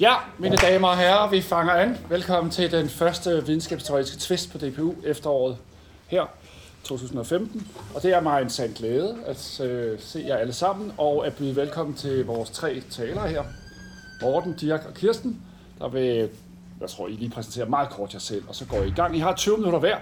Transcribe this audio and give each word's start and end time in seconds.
Ja, 0.00 0.14
mine 0.38 0.56
damer 0.56 0.88
og 0.88 0.98
herrer, 0.98 1.30
vi 1.30 1.40
fanger 1.40 1.72
an. 1.72 1.96
Velkommen 2.08 2.50
til 2.50 2.72
den 2.72 2.88
første 2.88 3.46
videnskabsteoretiske 3.46 4.18
twist 4.18 4.52
på 4.52 4.58
DPU 4.58 4.94
efteråret 5.04 5.56
her, 6.06 6.26
2015. 6.84 7.68
Og 7.94 8.02
det 8.02 8.14
er 8.14 8.20
mig 8.20 8.42
en 8.42 8.50
sand 8.50 8.74
glæde 8.74 9.16
at 9.26 9.60
øh, 9.60 10.00
se 10.00 10.24
jer 10.26 10.36
alle 10.36 10.52
sammen, 10.52 10.92
og 10.98 11.26
at 11.26 11.34
byde 11.36 11.56
velkommen 11.56 11.94
til 11.94 12.26
vores 12.26 12.50
tre 12.50 12.82
talere 12.90 13.28
her. 13.28 13.42
Morten, 14.22 14.56
Dirk 14.60 14.84
og 14.88 14.94
Kirsten, 14.94 15.40
der 15.78 15.88
vil, 15.88 16.28
jeg 16.80 16.88
tror, 16.88 17.08
I 17.08 17.12
lige 17.12 17.30
præsentere 17.30 17.66
meget 17.66 17.90
kort 17.90 18.14
jer 18.14 18.20
selv, 18.20 18.44
og 18.48 18.54
så 18.54 18.64
går 18.66 18.82
I 18.82 18.88
i 18.88 18.94
gang. 18.96 19.16
I 19.16 19.18
har 19.18 19.34
20 19.34 19.56
minutter 19.56 19.78
hver, 19.78 19.96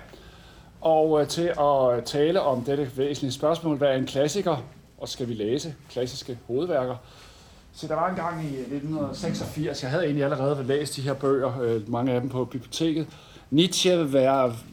og 0.81 1.21
øh, 1.21 1.29
til 1.29 1.53
at 1.61 2.05
tale 2.05 2.41
om 2.41 2.65
dette 2.65 2.91
væsentlige 2.97 3.33
spørgsmål, 3.33 3.77
hvad 3.77 3.89
er 3.89 3.97
en 3.97 4.07
klassiker, 4.07 4.57
og 5.05 5.09
skal 5.09 5.29
vi 5.29 5.35
læse 5.35 5.75
klassiske 5.91 6.39
hovedværker, 6.47 6.97
så 7.75 7.87
der 7.87 7.95
var 7.95 8.11
en 8.11 8.17
gang 8.17 8.45
i 8.45 8.47
1986, 8.47 9.83
jeg 9.83 9.91
havde 9.91 10.05
egentlig 10.05 10.25
allerede 10.25 10.65
læst 10.67 10.97
de 10.97 11.03
her 11.03 11.15
bøger, 11.15 11.61
øh, 11.61 11.91
mange 11.91 12.13
af 12.13 12.21
dem 12.21 12.31
på 12.31 12.45
biblioteket. 12.45 13.07
Nietzsche, 13.51 13.91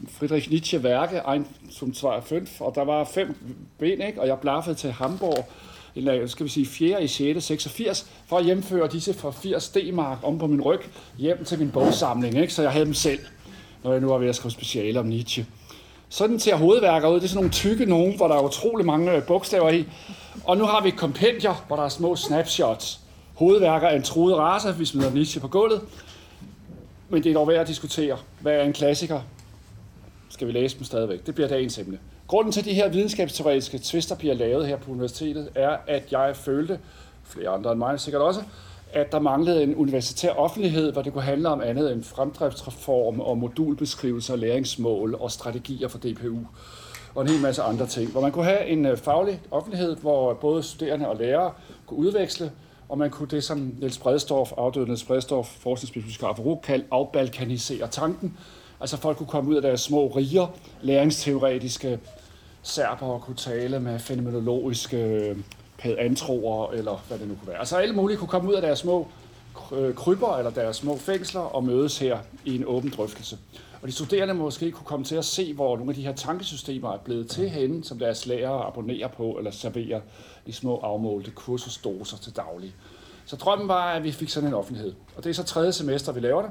Friedrich 0.08 0.50
Nietzsche 0.50 0.82
værke, 0.82 1.20
ein 1.32 1.46
zum 1.70 1.94
5, 2.24 2.46
og 2.60 2.74
der 2.74 2.84
var 2.84 3.04
fem 3.04 3.36
ben, 3.78 4.00
ikke? 4.00 4.20
og 4.20 4.26
jeg 4.26 4.38
blaffede 4.38 4.74
til 4.74 4.92
Hamburg, 4.92 5.48
eller 5.94 6.26
skal 6.26 6.44
vi 6.44 6.50
sige 6.50 6.66
4. 6.66 7.04
i 7.04 7.06
6. 7.06 7.44
86, 7.44 8.10
for 8.26 8.38
at 8.38 8.44
hjemføre 8.44 8.88
disse 8.88 9.14
for 9.14 9.30
80 9.30 9.68
D-mark 9.68 10.18
om 10.22 10.38
på 10.38 10.46
min 10.46 10.60
ryg 10.60 10.80
hjem 11.18 11.44
til 11.44 11.58
min 11.58 11.70
bogsamling, 11.70 12.38
ikke? 12.38 12.54
så 12.54 12.62
jeg 12.62 12.72
havde 12.72 12.84
dem 12.84 12.94
selv, 12.94 13.20
når 13.84 13.92
jeg 13.92 14.00
nu 14.00 14.08
var 14.08 14.18
ved 14.18 14.28
at 14.28 14.36
skrive 14.36 14.52
speciale 14.52 15.00
om 15.00 15.06
Nietzsche. 15.06 15.46
Sådan 16.12 16.40
ser 16.40 16.56
hovedværker 16.56 17.08
ud. 17.08 17.14
Det 17.14 17.24
er 17.24 17.28
sådan 17.28 17.36
nogle 17.36 17.50
tykke 17.50 17.86
nogen, 17.86 18.16
hvor 18.16 18.28
der 18.28 18.34
er 18.34 18.42
utrolig 18.42 18.86
mange 18.86 19.12
øh, 19.12 19.22
bogstaver 19.26 19.70
i. 19.70 19.84
Og 20.44 20.56
nu 20.56 20.64
har 20.64 20.82
vi 20.82 20.90
kompendier, 20.90 21.64
hvor 21.66 21.76
der 21.76 21.82
er 21.82 21.88
små 21.88 22.16
snapshots. 22.16 23.00
Hovedværker 23.34 23.88
af 23.88 23.96
en 23.96 24.02
truet 24.02 24.36
race, 24.36 24.78
vi 24.78 24.84
smider 24.84 25.10
Nietzsche 25.10 25.40
på 25.40 25.48
gulvet. 25.48 25.80
Men 27.08 27.22
det 27.22 27.30
er 27.30 27.34
dog 27.34 27.48
værd 27.48 27.60
at 27.60 27.68
diskutere. 27.68 28.18
Hvad 28.40 28.52
er 28.52 28.62
en 28.62 28.72
klassiker? 28.72 29.20
Skal 30.30 30.46
vi 30.46 30.52
læse 30.52 30.76
dem 30.78 30.84
stadigvæk? 30.84 31.26
Det 31.26 31.34
bliver 31.34 31.48
dagens 31.48 31.78
emne. 31.78 31.98
Grunden 32.26 32.52
til, 32.52 32.60
at 32.60 32.66
de 32.66 32.74
her 32.74 32.88
videnskabsteoretiske 32.88 33.80
tvister 33.82 34.16
bliver 34.16 34.34
lavet 34.34 34.66
her 34.66 34.76
på 34.76 34.90
universitetet, 34.90 35.48
er, 35.54 35.76
at 35.86 36.12
jeg 36.12 36.36
følte, 36.36 36.78
flere 37.24 37.48
andre 37.48 37.72
end 37.72 37.78
mig 37.78 38.00
sikkert 38.00 38.22
også, 38.22 38.42
at 38.92 39.12
der 39.12 39.20
manglede 39.20 39.62
en 39.62 39.74
universitær 39.74 40.30
offentlighed, 40.30 40.92
hvor 40.92 41.02
det 41.02 41.12
kunne 41.12 41.22
handle 41.22 41.48
om 41.48 41.60
andet 41.60 41.92
end 41.92 42.04
fremdriftsreform 42.04 43.20
og 43.20 43.38
modulbeskrivelser, 43.38 44.36
læringsmål 44.36 45.14
og 45.14 45.30
strategier 45.30 45.88
for 45.88 45.98
DPU 45.98 46.38
og 47.14 47.22
en 47.22 47.28
hel 47.28 47.40
masse 47.40 47.62
andre 47.62 47.86
ting. 47.86 48.10
Hvor 48.10 48.20
man 48.20 48.32
kunne 48.32 48.44
have 48.44 48.66
en 48.66 48.86
øh, 48.86 48.96
faglig 48.96 49.40
offentlighed, 49.50 49.96
hvor 49.96 50.34
både 50.34 50.62
studerende 50.62 51.08
og 51.08 51.16
lærere 51.16 51.52
kunne 51.86 51.98
udveksle, 51.98 52.52
og 52.88 52.98
man 52.98 53.10
kunne 53.10 53.28
det, 53.28 53.44
som 53.44 53.74
Niels 53.78 53.98
Bredstorff, 53.98 54.52
afdøde 54.56 54.86
Niels 54.86 55.04
Bredstorff, 55.04 55.48
forskningsbibliotekar 55.48 56.34
for 56.34 56.60
kaldte 56.62 56.88
afbalkanisere 56.90 57.88
tanken. 57.88 58.36
Altså 58.80 58.96
folk 58.96 59.16
kunne 59.16 59.26
komme 59.26 59.50
ud 59.50 59.56
af 59.56 59.62
deres 59.62 59.80
små 59.80 60.06
riger, 60.06 60.46
læringsteoretiske 60.80 61.98
serber 62.62 63.06
og 63.06 63.20
kunne 63.20 63.36
tale 63.36 63.80
med 63.80 63.98
fænomenologiske 63.98 64.96
øh, 64.96 65.36
padantroer, 65.78 66.72
eller 66.72 67.04
hvad 67.08 67.18
det 67.18 67.28
nu 67.28 67.34
kunne 67.34 67.48
være. 67.48 67.58
Altså 67.58 67.76
alle 67.76 67.94
mulige 67.94 68.16
kunne 68.16 68.28
komme 68.28 68.50
ud 68.50 68.54
af 68.54 68.62
deres 68.62 68.78
små 68.78 69.08
Øh, 69.72 69.94
krybber 69.94 70.36
eller 70.36 70.50
deres 70.50 70.76
små 70.76 70.96
fængsler 70.96 71.40
og 71.40 71.64
mødes 71.64 71.98
her 71.98 72.18
i 72.44 72.56
en 72.56 72.64
åben 72.66 72.90
drøftelse. 72.96 73.38
Og 73.82 73.88
de 73.88 73.92
studerende 73.92 74.34
måske 74.34 74.70
kunne 74.70 74.86
komme 74.86 75.04
til 75.04 75.16
at 75.16 75.24
se, 75.24 75.54
hvor 75.54 75.76
nogle 75.76 75.90
af 75.90 75.94
de 75.96 76.02
her 76.02 76.14
tankesystemer 76.14 76.92
er 76.92 76.98
blevet 76.98 77.30
til 77.30 77.50
henne, 77.50 77.84
som 77.84 77.98
deres 77.98 78.26
lærere 78.26 78.64
abonnerer 78.66 79.08
på 79.08 79.32
eller 79.32 79.50
serverer 79.50 80.00
i 80.46 80.52
små 80.52 80.76
afmålte 80.76 81.30
kursusdoser 81.30 82.16
til 82.16 82.36
daglig. 82.36 82.74
Så 83.26 83.36
drømmen 83.36 83.68
var, 83.68 83.92
at 83.92 84.04
vi 84.04 84.12
fik 84.12 84.28
sådan 84.28 84.48
en 84.48 84.54
offentlighed. 84.54 84.94
Og 85.16 85.24
det 85.24 85.30
er 85.30 85.34
så 85.34 85.44
tredje 85.44 85.72
semester, 85.72 86.12
vi 86.12 86.20
laver 86.20 86.42
det. 86.42 86.50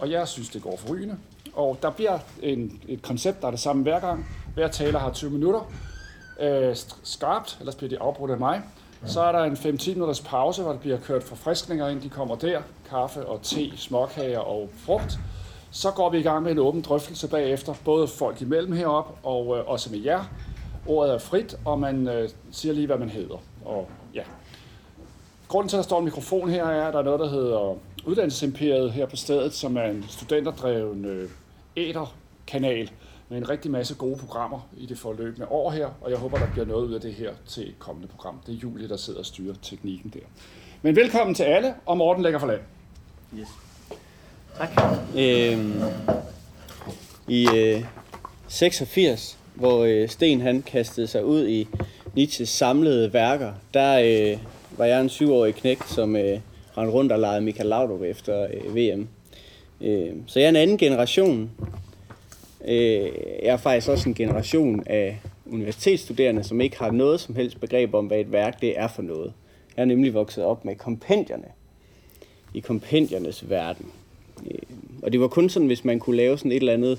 Og 0.00 0.10
jeg 0.10 0.28
synes, 0.28 0.48
det 0.48 0.62
går 0.62 0.76
forrygende. 0.76 1.16
Og 1.54 1.78
der 1.82 1.90
bliver 1.90 2.18
en, 2.42 2.82
et 2.88 3.02
koncept, 3.02 3.40
der 3.40 3.46
er 3.46 3.50
det 3.50 3.60
samme 3.60 3.82
hver 3.82 4.00
gang. 4.00 4.26
Hver 4.54 4.68
taler 4.68 4.98
har 4.98 5.12
20 5.12 5.30
minutter. 5.30 5.72
Øh, 6.40 6.76
skarpt, 7.02 7.56
ellers 7.60 7.74
bliver 7.74 7.88
det 7.88 7.98
afbrudt 8.00 8.30
af 8.30 8.38
mig. 8.38 8.62
Så 9.06 9.20
er 9.20 9.32
der 9.32 9.44
en 9.44 9.52
5-10 9.52 9.90
minutters 9.90 10.20
pause, 10.20 10.62
hvor 10.62 10.72
der 10.72 10.78
bliver 10.78 10.98
kørt 10.98 11.22
forfriskninger 11.22 11.88
ind. 11.88 12.00
De 12.00 12.08
kommer 12.08 12.36
der. 12.36 12.62
Kaffe 12.88 13.26
og 13.26 13.42
te, 13.42 13.76
småkager 13.76 14.38
og 14.38 14.70
frugt. 14.76 15.18
Så 15.70 15.90
går 15.90 16.10
vi 16.10 16.18
i 16.18 16.22
gang 16.22 16.42
med 16.42 16.52
en 16.52 16.58
åben 16.58 16.82
drøftelse 16.82 17.28
bagefter, 17.28 17.74
både 17.84 18.08
folk 18.08 18.42
imellem 18.42 18.72
herop 18.72 19.18
og 19.22 19.58
øh, 19.58 19.68
også 19.68 19.90
med 19.90 19.98
jer. 19.98 20.24
Ordet 20.86 21.14
er 21.14 21.18
frit, 21.18 21.56
og 21.64 21.80
man 21.80 22.08
øh, 22.08 22.28
siger 22.50 22.74
lige, 22.74 22.86
hvad 22.86 22.98
man 22.98 23.08
hedder. 23.08 23.36
Og, 23.64 23.88
ja. 24.14 24.22
Grunden 25.48 25.68
til, 25.68 25.76
at 25.76 25.78
der 25.78 25.82
står 25.82 25.98
en 25.98 26.04
mikrofon 26.04 26.50
her, 26.50 26.64
er, 26.64 26.86
at 26.86 26.92
der 26.92 27.00
er 27.00 27.04
noget, 27.04 27.20
der 27.20 27.28
hedder 27.28 27.76
Uddannelsesimperiet 28.06 28.92
her 28.92 29.06
på 29.06 29.16
stedet, 29.16 29.54
som 29.54 29.76
er 29.76 29.84
en 29.84 30.04
studenterdreven 30.08 31.04
øh, 31.04 31.30
æderkanal 31.76 32.90
med 33.30 33.38
en 33.38 33.48
rigtig 33.48 33.70
masse 33.70 33.94
gode 33.94 34.16
programmer 34.16 34.68
i 34.76 34.86
det 34.86 34.98
forløbende 34.98 35.48
år 35.48 35.70
her, 35.70 35.88
og 36.00 36.10
jeg 36.10 36.18
håber, 36.18 36.38
der 36.38 36.50
bliver 36.52 36.66
noget 36.66 36.86
ud 36.86 36.94
af 36.94 37.00
det 37.00 37.14
her 37.14 37.30
til 37.46 37.68
et 37.68 37.78
kommende 37.78 38.08
program. 38.08 38.40
Det 38.46 38.54
er 38.54 38.58
Julie, 38.58 38.88
der 38.88 38.96
sidder 38.96 39.18
og 39.18 39.26
styrer 39.26 39.54
teknikken 39.62 40.10
der. 40.14 40.20
Men 40.82 40.96
velkommen 40.96 41.34
til 41.34 41.42
alle, 41.42 41.74
og 41.86 41.96
Morten 41.96 42.22
lægger 42.22 42.38
for 42.38 42.46
land. 42.46 42.60
Yes. 43.38 43.48
Tak. 44.56 44.70
Øhm, 45.16 45.82
I 47.28 47.48
øh, 47.54 47.84
86, 48.48 49.38
hvor 49.54 49.84
øh, 49.84 50.08
Sten 50.08 50.40
han 50.40 50.62
kastede 50.62 51.06
sig 51.06 51.24
ud 51.24 51.48
i 51.48 51.68
Nietzsches 52.14 52.48
samlede 52.48 53.12
værker, 53.12 53.52
der 53.74 53.98
øh, 53.98 54.38
var 54.78 54.84
jeg 54.84 55.00
en 55.00 55.08
syvårig 55.08 55.54
knægt, 55.54 55.88
som 55.88 56.16
øh, 56.16 56.40
rendte 56.78 56.92
rundt 56.92 57.12
og 57.12 57.18
legede 57.18 57.40
Michael 57.40 57.68
Laudrup 57.68 58.02
efter 58.02 58.46
øh, 58.52 58.76
VM. 58.76 59.08
Øh, 59.80 60.12
så 60.26 60.38
jeg 60.38 60.44
er 60.44 60.50
en 60.50 60.56
anden 60.56 60.78
generation. 60.78 61.50
Øh, 62.64 63.10
jeg 63.42 63.52
er 63.52 63.56
faktisk 63.56 63.88
også 63.88 64.08
en 64.08 64.14
generation 64.14 64.82
af 64.86 65.20
universitetsstuderende, 65.46 66.44
som 66.44 66.60
ikke 66.60 66.78
har 66.78 66.90
noget 66.90 67.20
som 67.20 67.36
helst 67.36 67.60
begreb 67.60 67.94
om, 67.94 68.06
hvad 68.06 68.20
et 68.20 68.32
værk 68.32 68.60
det 68.60 68.78
er 68.78 68.88
for 68.88 69.02
noget. 69.02 69.32
Jeg 69.76 69.82
er 69.82 69.86
nemlig 69.86 70.14
vokset 70.14 70.44
op 70.44 70.64
med 70.64 70.76
kompendierne. 70.76 71.48
I 72.54 72.60
kompendiernes 72.60 73.50
verden. 73.50 73.86
Øh, 74.50 74.58
og 75.02 75.12
det 75.12 75.20
var 75.20 75.28
kun 75.28 75.48
sådan, 75.48 75.66
hvis 75.66 75.84
man 75.84 75.98
kunne 75.98 76.16
lave 76.16 76.38
sådan 76.38 76.52
et 76.52 76.56
eller 76.56 76.72
andet, 76.72 76.98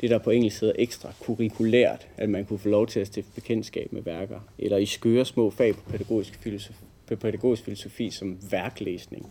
det 0.00 0.10
der 0.10 0.18
på 0.18 0.30
engelsk 0.30 0.60
hedder 0.60 0.74
ekstra 0.78 1.12
kurrikulært, 1.20 2.06
at 2.16 2.28
man 2.28 2.44
kunne 2.44 2.58
få 2.58 2.68
lov 2.68 2.86
til 2.86 3.00
at 3.00 3.06
stifte 3.06 3.30
bekendtskab 3.34 3.92
med 3.92 4.02
værker. 4.02 4.40
Eller 4.58 4.76
i 4.76 4.86
skøre 4.86 5.24
små 5.24 5.50
fag 5.50 5.74
på 5.74 5.80
pædagogisk 5.90 6.38
filosofi, 6.42 6.84
på 7.06 7.16
pædagogisk 7.16 7.64
filosofi 7.64 8.10
som 8.10 8.38
værklæsning. 8.50 9.26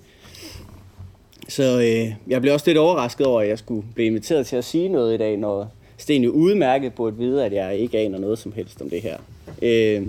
Så 1.48 1.80
øh, 1.80 2.14
jeg 2.28 2.42
blev 2.42 2.54
også 2.54 2.66
lidt 2.70 2.78
overrasket 2.78 3.28
over, 3.28 3.42
at 3.42 3.48
jeg 3.48 3.60
skulle 3.60 3.88
blive 3.96 4.08
inviteret 4.08 4.48
til 4.48 4.56
at 4.56 4.64
sige 4.64 4.90
noget 4.90 5.14
i 5.14 5.18
dag, 5.18 5.38
når 5.38 5.72
Sten 5.98 6.24
jo 6.24 6.32
udmærket 6.32 6.94
burde 6.94 7.18
vide, 7.18 7.46
at 7.46 7.54
jeg 7.54 7.78
ikke 7.78 8.00
aner 8.00 8.20
noget 8.20 8.40
som 8.40 8.52
helst 8.52 8.82
om 8.82 8.90
det 8.90 9.02
her. 9.02 9.18
Øh, 9.62 10.08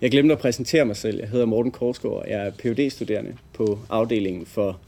jeg 0.00 0.10
glemte 0.10 0.32
at 0.32 0.38
præsentere 0.38 0.84
mig 0.84 0.96
selv. 0.96 1.18
Jeg 1.20 1.28
hedder 1.28 1.46
Morten 1.46 1.72
Korsgaard, 1.72 2.14
og 2.14 2.30
jeg 2.30 2.46
er 2.46 2.50
phd 2.50 2.90
studerende 2.90 3.36
på 3.52 3.78
afdelingen 3.90 4.46
for 4.46 4.78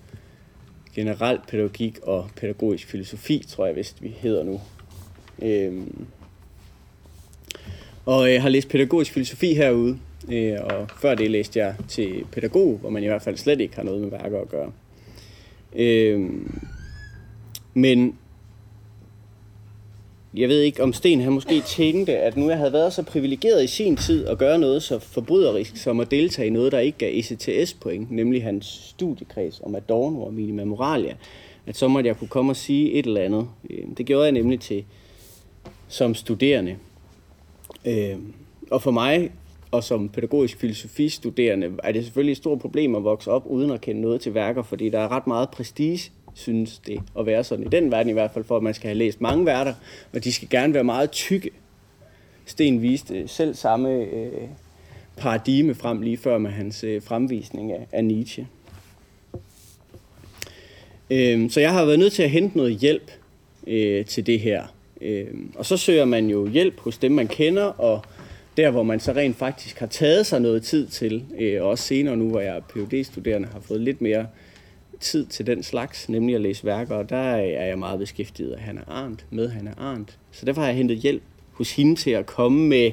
generel 0.94 1.38
pædagogik 1.48 1.98
og 2.02 2.28
pædagogisk 2.36 2.86
filosofi, 2.86 3.44
tror 3.48 3.66
jeg 3.66 3.76
vist, 3.76 4.02
vi 4.02 4.08
hedder 4.08 4.44
nu. 4.44 4.60
Øh, 5.42 5.72
og 8.06 8.32
jeg 8.32 8.42
har 8.42 8.48
læst 8.48 8.68
pædagogisk 8.68 9.12
filosofi 9.12 9.54
herude, 9.54 9.98
øh, 10.28 10.56
og 10.60 10.88
før 11.00 11.14
det 11.14 11.30
læste 11.30 11.58
jeg 11.58 11.74
til 11.88 12.24
pædagog, 12.32 12.78
hvor 12.80 12.90
man 12.90 13.02
i 13.02 13.06
hvert 13.06 13.22
fald 13.22 13.36
slet 13.36 13.60
ikke 13.60 13.76
har 13.76 13.82
noget 13.82 14.00
med 14.00 14.10
værker 14.10 14.40
at 14.40 14.48
gøre. 14.48 14.72
Øh, 15.76 16.30
men 17.74 18.18
jeg 20.34 20.48
ved 20.48 20.60
ikke, 20.60 20.82
om 20.82 20.92
Sten 20.92 21.20
han 21.20 21.32
måske 21.32 21.60
tænkte, 21.60 22.18
at 22.18 22.36
nu 22.36 22.48
jeg 22.48 22.58
havde 22.58 22.72
været 22.72 22.92
så 22.92 23.02
privilegeret 23.02 23.64
i 23.64 23.66
sin 23.66 23.96
tid 23.96 24.26
at 24.26 24.38
gøre 24.38 24.58
noget 24.58 24.82
så 24.82 24.98
forbryderisk 24.98 25.76
som 25.76 26.00
at 26.00 26.10
deltage 26.10 26.46
i 26.46 26.50
noget, 26.50 26.72
der 26.72 26.78
ikke 26.78 26.98
gav 26.98 27.18
ECTS-point, 27.18 28.10
nemlig 28.10 28.42
hans 28.42 28.66
studiekreds 28.66 29.60
om 29.64 29.74
Adorno 29.74 30.22
og 30.22 30.34
Minima 30.34 30.64
Moralia, 30.64 31.14
at 31.66 31.76
så 31.76 31.88
måtte 31.88 32.08
jeg 32.08 32.16
kunne 32.16 32.28
komme 32.28 32.52
og 32.52 32.56
sige 32.56 32.92
et 32.92 33.06
eller 33.06 33.20
andet. 33.20 33.48
Øhm, 33.70 33.94
det 33.94 34.06
gjorde 34.06 34.24
jeg 34.24 34.32
nemlig 34.32 34.60
til 34.60 34.84
som 35.88 36.14
studerende. 36.14 36.76
Øhm, 37.84 38.32
og 38.70 38.82
for 38.82 38.90
mig 38.90 39.30
og 39.70 39.84
som 39.84 40.08
pædagogisk 40.08 40.58
filosofistuderende 40.58 41.70
er 41.82 41.92
det 41.92 42.04
selvfølgelig 42.04 42.32
et 42.32 42.38
stort 42.38 42.58
problem 42.58 42.94
at 42.94 43.04
vokse 43.04 43.30
op 43.30 43.46
uden 43.46 43.70
at 43.70 43.80
kende 43.80 44.00
noget 44.00 44.20
til 44.20 44.34
værker, 44.34 44.62
fordi 44.62 44.88
der 44.88 44.98
er 44.98 45.08
ret 45.12 45.26
meget 45.26 45.50
prestige 45.50 46.12
synes 46.34 46.78
det 46.78 47.00
at 47.18 47.26
være 47.26 47.44
sådan 47.44 47.66
i 47.66 47.68
den 47.68 47.90
verden 47.90 48.10
i 48.10 48.12
hvert 48.12 48.30
fald, 48.30 48.44
for 48.44 48.56
at 48.56 48.62
man 48.62 48.74
skal 48.74 48.88
have 48.88 48.98
læst 48.98 49.20
mange 49.20 49.46
værter, 49.46 49.74
og 50.12 50.24
de 50.24 50.32
skal 50.32 50.48
gerne 50.48 50.74
være 50.74 50.84
meget 50.84 51.10
tykke. 51.10 51.50
Sten 52.44 52.82
viste 52.82 53.28
selv 53.28 53.54
samme 53.54 53.90
øh, 53.90 54.32
paradigme 55.16 55.74
frem 55.74 56.02
lige 56.02 56.16
før 56.16 56.38
med 56.38 56.50
hans 56.50 56.84
øh, 56.84 57.02
fremvisning 57.02 57.72
af, 57.72 57.86
af 57.92 58.04
Nietzsche. 58.04 58.46
Øh, 61.10 61.50
så 61.50 61.60
jeg 61.60 61.72
har 61.72 61.84
været 61.84 61.98
nødt 61.98 62.12
til 62.12 62.22
at 62.22 62.30
hente 62.30 62.56
noget 62.56 62.76
hjælp 62.76 63.10
øh, 63.66 64.04
til 64.04 64.26
det 64.26 64.40
her. 64.40 64.64
Øh, 65.00 65.26
og 65.54 65.66
så 65.66 65.76
søger 65.76 66.04
man 66.04 66.26
jo 66.26 66.46
hjælp 66.46 66.80
hos 66.80 66.98
dem, 66.98 67.12
man 67.12 67.28
kender, 67.28 67.64
og 67.64 68.02
der 68.56 68.70
hvor 68.70 68.82
man 68.82 69.00
så 69.00 69.12
rent 69.12 69.36
faktisk 69.36 69.78
har 69.78 69.86
taget 69.86 70.26
sig 70.26 70.40
noget 70.40 70.62
tid 70.62 70.86
til, 70.86 71.24
øh, 71.38 71.64
også 71.64 71.84
senere 71.84 72.16
nu, 72.16 72.30
hvor 72.30 72.40
jeg 72.40 72.56
er 72.56 72.60
phd 72.60 73.04
studerende 73.04 73.48
har 73.52 73.60
fået 73.60 73.80
lidt 73.80 74.00
mere 74.00 74.26
tid 75.00 75.26
til 75.26 75.46
den 75.46 75.62
slags, 75.62 76.08
nemlig 76.08 76.34
at 76.34 76.40
læse 76.40 76.64
værker, 76.64 76.94
og 76.94 77.10
der 77.10 77.16
er 77.16 77.66
jeg 77.66 77.78
meget 77.78 77.98
beskæftiget 77.98 78.52
af 78.52 78.60
Hannah 78.60 78.84
Arendt, 78.86 79.26
med 79.30 79.48
Hannah 79.48 79.74
Arendt. 79.78 80.18
Så 80.30 80.46
derfor 80.46 80.60
har 80.60 80.68
jeg 80.68 80.76
hentet 80.76 80.96
hjælp 80.96 81.22
hos 81.52 81.76
hende 81.76 81.96
til 81.96 82.10
at 82.10 82.26
komme 82.26 82.68
med 82.68 82.92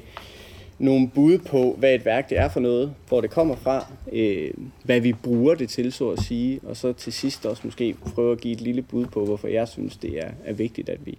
nogle 0.80 1.10
bud 1.16 1.38
på, 1.38 1.76
hvad 1.80 1.96
et 1.96 2.06
værk 2.06 2.30
det 2.30 2.38
er 2.38 2.50
for 2.50 2.60
noget, 2.60 2.94
hvor 3.08 3.22
det 3.22 3.30
kommer 3.30 3.56
fra, 3.56 3.86
øh, 4.14 4.52
hvad 4.84 5.00
vi 5.00 5.14
bruger 5.14 5.56
det 5.56 5.70
til, 5.70 5.92
så 5.92 6.10
at 6.10 6.20
sige, 6.20 6.60
og 6.64 6.78
så 6.78 6.94
til 6.94 7.14
sidst 7.14 7.46
også 7.46 7.62
måske 7.66 7.96
prøve 8.14 8.32
at 8.32 8.42
give 8.42 8.54
et 8.54 8.62
lille 8.62 8.82
bud 8.82 9.06
på, 9.06 9.26
hvorfor 9.26 9.48
jeg 9.48 9.68
synes, 9.68 9.98
det 9.98 10.20
er, 10.20 10.30
er 10.46 10.54
vigtigt, 10.54 10.90
at 10.90 11.06
vi, 11.06 11.18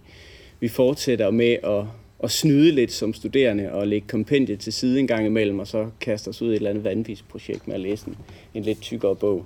vi 0.59 0.67
fortsætter 0.67 1.31
med 1.31 1.57
at, 1.63 1.83
at 2.23 2.31
snyde 2.31 2.71
lidt 2.71 2.91
som 2.91 3.13
studerende 3.13 3.71
og 3.71 3.87
lægge 3.87 4.07
kompendiet 4.07 4.59
til 4.59 4.73
side 4.73 4.99
en 4.99 5.07
gang 5.07 5.25
imellem, 5.25 5.59
og 5.59 5.67
så 5.67 5.89
kaste 6.01 6.29
os 6.29 6.41
ud 6.41 6.47
i 6.47 6.51
et 6.51 6.55
eller 6.55 6.69
andet 6.69 6.83
vanvidsprojekt 6.83 7.67
med 7.67 7.75
at 7.75 7.81
læse 7.81 8.07
en, 8.07 8.17
en 8.53 8.63
lidt 8.63 8.81
tykkere 8.81 9.15
bog. 9.15 9.45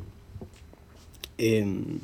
Øhm, 1.40 2.02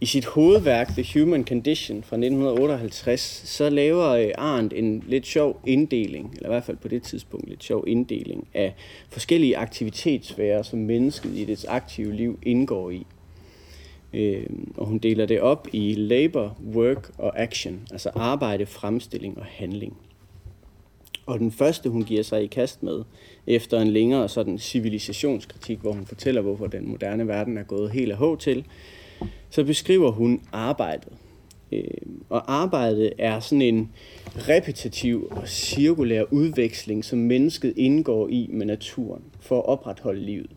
I 0.00 0.06
sit 0.06 0.24
hovedværk 0.24 0.88
The 0.88 1.20
Human 1.20 1.44
Condition 1.44 2.02
fra 2.02 2.16
1958, 2.16 3.42
så 3.44 3.70
laver 3.70 4.08
øh, 4.08 4.30
Arndt 4.38 4.72
en 4.72 5.04
lidt 5.08 5.26
sjov 5.26 5.60
inddeling, 5.66 6.32
eller 6.36 6.48
i 6.48 6.52
hvert 6.52 6.64
fald 6.64 6.76
på 6.76 6.88
det 6.88 7.02
tidspunkt 7.02 7.48
lidt 7.48 7.64
sjov 7.64 7.84
inddeling 7.86 8.48
af 8.54 8.74
forskellige 9.08 9.56
aktivitetssfærer, 9.56 10.62
som 10.62 10.78
mennesket 10.78 11.30
i 11.34 11.44
dets 11.44 11.64
aktive 11.64 12.12
liv 12.12 12.38
indgår 12.42 12.90
i. 12.90 13.06
Øh, 14.14 14.46
og 14.76 14.86
hun 14.86 14.98
deler 14.98 15.26
det 15.26 15.40
op 15.40 15.68
i 15.72 15.94
labor, 15.94 16.56
work 16.74 17.10
og 17.18 17.40
action, 17.40 17.80
altså 17.90 18.10
arbejde, 18.14 18.66
fremstilling 18.66 19.38
og 19.38 19.44
handling. 19.44 19.96
Og 21.26 21.38
den 21.38 21.52
første, 21.52 21.90
hun 21.90 22.02
giver 22.02 22.22
sig 22.22 22.42
i 22.42 22.46
kast 22.46 22.82
med, 22.82 23.02
efter 23.46 23.80
en 23.80 23.88
længere 23.88 24.28
sådan 24.28 24.58
civilisationskritik, 24.58 25.78
hvor 25.78 25.92
hun 25.92 26.06
fortæller, 26.06 26.40
hvorfor 26.40 26.66
den 26.66 26.88
moderne 26.88 27.28
verden 27.28 27.58
er 27.58 27.62
gået 27.62 27.90
helt 27.90 28.12
af 28.12 28.18
hov 28.18 28.38
til, 28.38 28.64
så 29.50 29.64
beskriver 29.64 30.10
hun 30.10 30.40
arbejdet. 30.52 31.12
Øhm, 31.72 32.22
og 32.28 32.54
arbejdet 32.54 33.12
er 33.18 33.40
sådan 33.40 33.62
en 33.62 33.92
repetitiv 34.36 35.28
og 35.30 35.48
cirkulær 35.48 36.22
udveksling, 36.30 37.04
som 37.04 37.18
mennesket 37.18 37.74
indgår 37.76 38.28
i 38.28 38.48
med 38.52 38.66
naturen 38.66 39.22
for 39.40 39.58
at 39.58 39.66
opretholde 39.66 40.20
livet. 40.20 40.50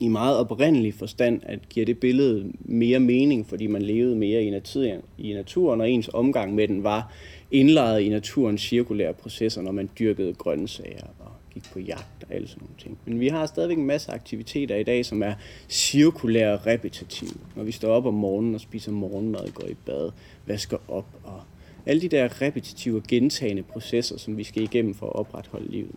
I 0.00 0.08
meget 0.08 0.36
oprindelig 0.36 0.94
forstand 0.94 1.40
at 1.42 1.68
giver 1.68 1.86
det 1.86 1.98
billede 1.98 2.52
mere 2.60 3.00
mening, 3.00 3.46
fordi 3.46 3.66
man 3.66 3.82
levede 3.82 4.16
mere 4.16 4.42
i 4.42 4.50
naturen, 4.50 5.00
i 5.18 5.32
naturen 5.32 5.80
og 5.80 5.90
ens 5.90 6.10
omgang 6.12 6.54
med 6.54 6.68
den 6.68 6.84
var 6.84 7.12
indlejret 7.50 8.00
i 8.00 8.08
naturens 8.08 8.60
cirkulære 8.60 9.14
processer, 9.14 9.62
når 9.62 9.72
man 9.72 9.90
dyrkede 9.98 10.34
grøntsager 10.34 11.06
og 11.18 11.32
gik 11.54 11.62
på 11.72 11.78
jagt 11.78 12.24
og 12.28 12.34
alle 12.34 12.48
sådan 12.48 12.62
nogle 12.62 12.74
ting. 12.78 12.98
Men 13.04 13.20
vi 13.20 13.28
har 13.28 13.46
stadigvæk 13.46 13.78
en 13.78 13.86
masse 13.86 14.12
aktiviteter 14.12 14.76
i 14.76 14.82
dag, 14.82 15.06
som 15.06 15.22
er 15.22 15.34
cirkulære 15.68 16.52
og 16.52 16.66
repetitive. 16.66 17.30
Når 17.56 17.64
vi 17.64 17.72
står 17.72 17.88
op 17.88 18.06
om 18.06 18.14
morgenen 18.14 18.54
og 18.54 18.60
spiser 18.60 18.92
morgenmad, 18.92 19.52
går 19.54 19.66
i 19.66 19.74
bad, 19.86 20.10
vasker 20.46 20.78
op 20.88 21.06
og 21.24 21.40
alle 21.86 22.02
de 22.02 22.08
der 22.08 22.42
repetitive 22.42 22.96
og 22.96 23.02
gentagende 23.08 23.62
processer, 23.62 24.18
som 24.18 24.36
vi 24.36 24.44
skal 24.44 24.62
igennem 24.62 24.94
for 24.94 25.06
at 25.06 25.16
opretholde 25.16 25.70
livet. 25.70 25.94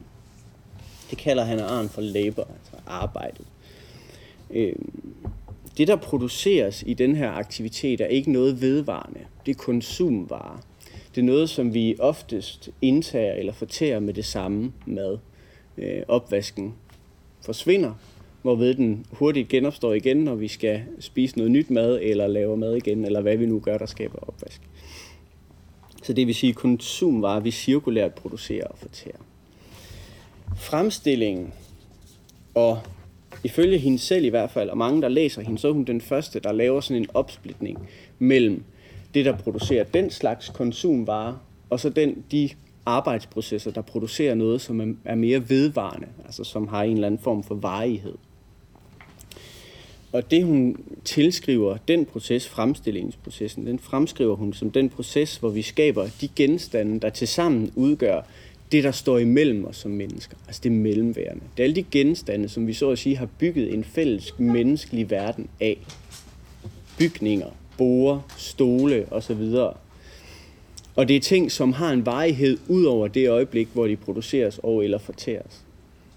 Det 1.10 1.18
kalder 1.18 1.44
han 1.44 1.60
Arn 1.60 1.90
for 1.90 2.02
labor, 2.02 2.42
altså 2.42 2.84
arbejdet. 2.88 3.46
Øh, 4.52 4.76
det, 5.78 5.88
der 5.88 5.96
produceres 5.96 6.84
i 6.88 6.94
den 6.94 7.16
her 7.16 7.32
aktivitet, 7.32 8.02
er 8.02 8.06
ikke 8.06 8.32
noget 8.32 8.62
vedvarende. 8.62 9.20
Det 9.46 9.52
er 9.52 9.60
konsumvarer. 9.60 10.62
Det 11.16 11.22
er 11.22 11.26
noget, 11.26 11.50
som 11.50 11.74
vi 11.74 11.96
oftest 12.00 12.70
indtager 12.82 13.34
eller 13.34 13.54
fortærer 13.54 14.00
med 14.00 14.14
det 14.14 14.26
samme 14.26 14.74
mad. 14.86 15.18
Øh, 15.78 16.02
opvasken 16.08 16.74
forsvinder, 17.42 17.94
hvorved 18.42 18.76
den 18.76 19.06
hurtigt 19.12 19.50
genopstår 19.50 19.94
igen, 19.94 20.18
når 20.18 20.36
vi 20.36 20.48
skal 20.48 20.82
spise 21.00 21.38
noget 21.38 21.52
nyt 21.52 21.70
mad, 21.70 22.00
eller 22.02 22.28
lave 22.28 22.58
mad 22.58 22.76
igen, 22.76 23.06
eller 23.06 23.22
hvad 23.22 23.38
vi 23.38 23.46
nu 23.46 23.60
gør, 23.60 23.78
der 23.78 23.86
skaber 23.86 24.20
opvask. 24.28 24.62
Så 26.04 26.14
det 26.14 26.28
vil 26.28 26.36
sige 26.36 26.54
konsumvarer, 26.54 27.40
vi 27.40 27.52
cirkulært 27.52 28.14
producerer 28.14 28.68
og 28.68 28.78
fortærer. 28.78 29.18
Fremstillingen 30.56 31.54
og 32.56 32.80
ifølge 33.44 33.78
hende 33.78 34.00
selv 34.00 34.26
i 34.26 34.30
hvert 34.30 34.52
fald, 34.52 34.70
og 34.70 34.78
mange 34.78 35.02
der 35.02 35.08
læser 35.08 35.42
hende, 35.42 35.58
så 35.58 35.68
er 35.68 35.72
hun 35.72 35.84
den 35.84 36.02
første, 36.02 36.40
der 36.40 36.52
laver 36.52 36.82
sådan 36.82 37.02
en 37.02 37.10
opsplitning 37.14 37.90
mellem 38.20 38.64
det, 39.14 39.26
der 39.26 39.38
producerer 39.38 39.84
den 39.84 40.10
slags 40.10 40.50
konsumvarer, 40.50 41.34
og 41.70 41.80
så 41.80 41.90
den, 41.90 42.24
de 42.32 42.50
arbejdsprocesser, 42.86 43.72
der 43.72 43.82
producerer 43.82 44.36
noget, 44.36 44.62
som 44.62 44.98
er 45.06 45.16
mere 45.16 45.50
vedvarende, 45.50 46.08
altså 46.26 46.44
som 46.44 46.68
har 46.68 46.84
en 46.84 46.94
eller 46.94 47.08
anden 47.08 47.22
form 47.22 47.44
for 47.44 47.56
varighed. 47.56 48.16
Og 50.12 50.32
det 50.32 50.46
hun 50.46 50.78
tilskriver, 51.06 51.78
den 51.88 52.06
proces, 52.06 52.48
fremstillingsprocessen, 52.50 53.68
den 53.68 53.80
fremskriver 53.80 54.36
hun 54.36 54.54
som 54.54 54.72
den 54.72 54.90
proces, 54.90 55.38
hvor 55.38 55.50
vi 55.50 55.62
skaber 55.62 56.08
de 56.22 56.28
genstande, 56.36 57.00
der 57.00 57.10
tilsammen 57.10 57.72
udgør 57.76 58.22
det, 58.74 58.84
der 58.84 58.92
står 58.92 59.18
imellem 59.18 59.66
os 59.66 59.76
som 59.76 59.92
mennesker. 59.92 60.38
Altså 60.48 60.62
det 60.64 60.72
mellemværende. 60.72 61.44
Det 61.58 61.64
er 61.64 61.64
alle 61.64 61.76
de 61.76 61.86
genstande, 61.92 62.50
som 62.50 62.68
vi 62.68 62.74
så 62.74 62.90
at 62.90 63.00
sige 63.00 63.18
har 63.18 63.26
bygget 63.26 63.74
en 63.74 63.84
fælles 63.84 64.40
menneskelig 64.40 65.10
verden 65.10 65.48
af. 65.60 65.78
Bygninger, 66.98 67.48
borer, 67.78 68.20
stole 68.38 69.06
osv. 69.12 69.56
Og 70.96 71.08
det 71.08 71.16
er 71.16 71.20
ting, 71.20 71.52
som 71.52 71.74
har 71.74 71.92
en 71.92 72.06
varighed 72.06 72.58
ud 72.68 72.84
over 72.84 73.08
det 73.08 73.30
øjeblik, 73.30 73.68
hvor 73.74 73.88
de 73.88 73.96
produceres 73.96 74.60
og 74.64 74.84
eller 74.84 74.98
fortæres. 74.98 75.64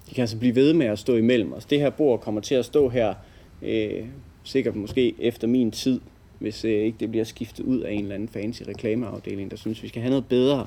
De 0.08 0.14
kan 0.14 0.22
altså 0.22 0.36
blive 0.36 0.54
ved 0.54 0.72
med 0.72 0.86
at 0.86 0.98
stå 0.98 1.16
imellem 1.16 1.52
os. 1.52 1.64
Det 1.64 1.80
her 1.80 1.90
bord 1.90 2.20
kommer 2.20 2.40
til 2.40 2.54
at 2.54 2.64
stå 2.64 2.88
her, 2.88 3.14
øh, 3.62 4.04
sikkert 4.44 4.76
måske 4.76 5.14
efter 5.18 5.46
min 5.46 5.70
tid, 5.70 6.00
hvis 6.38 6.64
øh, 6.64 6.70
ikke 6.70 6.96
det 7.00 7.10
bliver 7.10 7.24
skiftet 7.24 7.64
ud 7.64 7.80
af 7.80 7.92
en 7.92 8.02
eller 8.02 8.14
anden 8.14 8.28
fancy 8.28 8.62
reklameafdeling, 8.62 9.50
der 9.50 9.56
synes, 9.56 9.82
vi 9.82 9.88
skal 9.88 10.02
have 10.02 10.10
noget 10.10 10.26
bedre. 10.26 10.66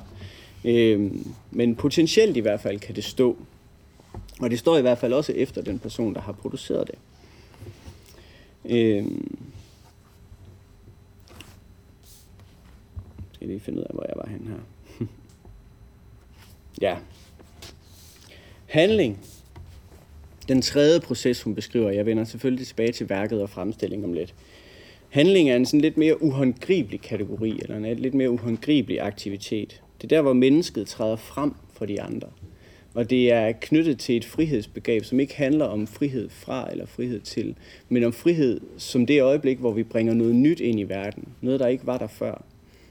Øh, 0.64 1.12
men 1.50 1.76
potentielt 1.76 2.36
i 2.36 2.40
hvert 2.40 2.60
fald 2.60 2.80
kan 2.80 2.96
det 2.96 3.04
stå. 3.04 3.36
Og 4.40 4.50
det 4.50 4.58
står 4.58 4.76
i 4.76 4.80
hvert 4.80 4.98
fald 4.98 5.12
også 5.12 5.32
efter 5.32 5.62
den 5.62 5.78
person, 5.78 6.14
der 6.14 6.20
har 6.20 6.32
produceret 6.32 6.86
det. 6.86 6.98
Øh, 8.64 9.06
skal 13.32 13.48
lige 13.48 13.60
finde 13.60 13.78
ud 13.78 13.84
af, 13.84 13.94
hvor 13.94 14.04
jeg 14.08 14.14
var 14.16 14.28
hen 14.28 14.48
her. 14.48 15.06
ja. 16.86 16.96
Handling. 18.66 19.18
Den 20.48 20.62
tredje 20.62 21.00
proces, 21.00 21.42
hun 21.42 21.54
beskriver, 21.54 21.90
jeg 21.90 22.06
vender 22.06 22.24
selvfølgelig 22.24 22.66
tilbage 22.66 22.92
til 22.92 23.08
værket 23.08 23.42
og 23.42 23.50
fremstilling 23.50 24.04
om 24.04 24.12
lidt. 24.12 24.34
Handling 25.08 25.50
er 25.50 25.56
en 25.56 25.66
sådan 25.66 25.80
lidt 25.80 25.96
mere 25.96 26.22
uhåndgribelig 26.22 27.00
kategori, 27.00 27.60
eller 27.62 27.76
en 27.76 27.98
lidt 27.98 28.14
mere 28.14 28.30
uhåndgribelig 28.30 29.00
aktivitet. 29.00 29.82
Det 30.00 30.12
er 30.12 30.16
der, 30.16 30.22
hvor 30.22 30.32
mennesket 30.32 30.86
træder 30.86 31.16
frem 31.16 31.54
for 31.72 31.86
de 31.86 32.02
andre. 32.02 32.28
Og 32.94 33.10
det 33.10 33.32
er 33.32 33.52
knyttet 33.52 33.98
til 33.98 34.16
et 34.16 34.24
frihedsbegreb, 34.24 35.04
som 35.04 35.20
ikke 35.20 35.36
handler 35.36 35.64
om 35.64 35.86
frihed 35.86 36.28
fra 36.28 36.70
eller 36.70 36.86
frihed 36.86 37.20
til, 37.20 37.54
men 37.88 38.04
om 38.04 38.12
frihed 38.12 38.60
som 38.78 39.06
det 39.06 39.22
øjeblik, 39.22 39.58
hvor 39.58 39.72
vi 39.72 39.82
bringer 39.82 40.14
noget 40.14 40.34
nyt 40.34 40.60
ind 40.60 40.80
i 40.80 40.82
verden. 40.82 41.28
Noget, 41.40 41.60
der 41.60 41.66
ikke 41.66 41.86
var 41.86 41.98
der 41.98 42.06
før. 42.06 42.42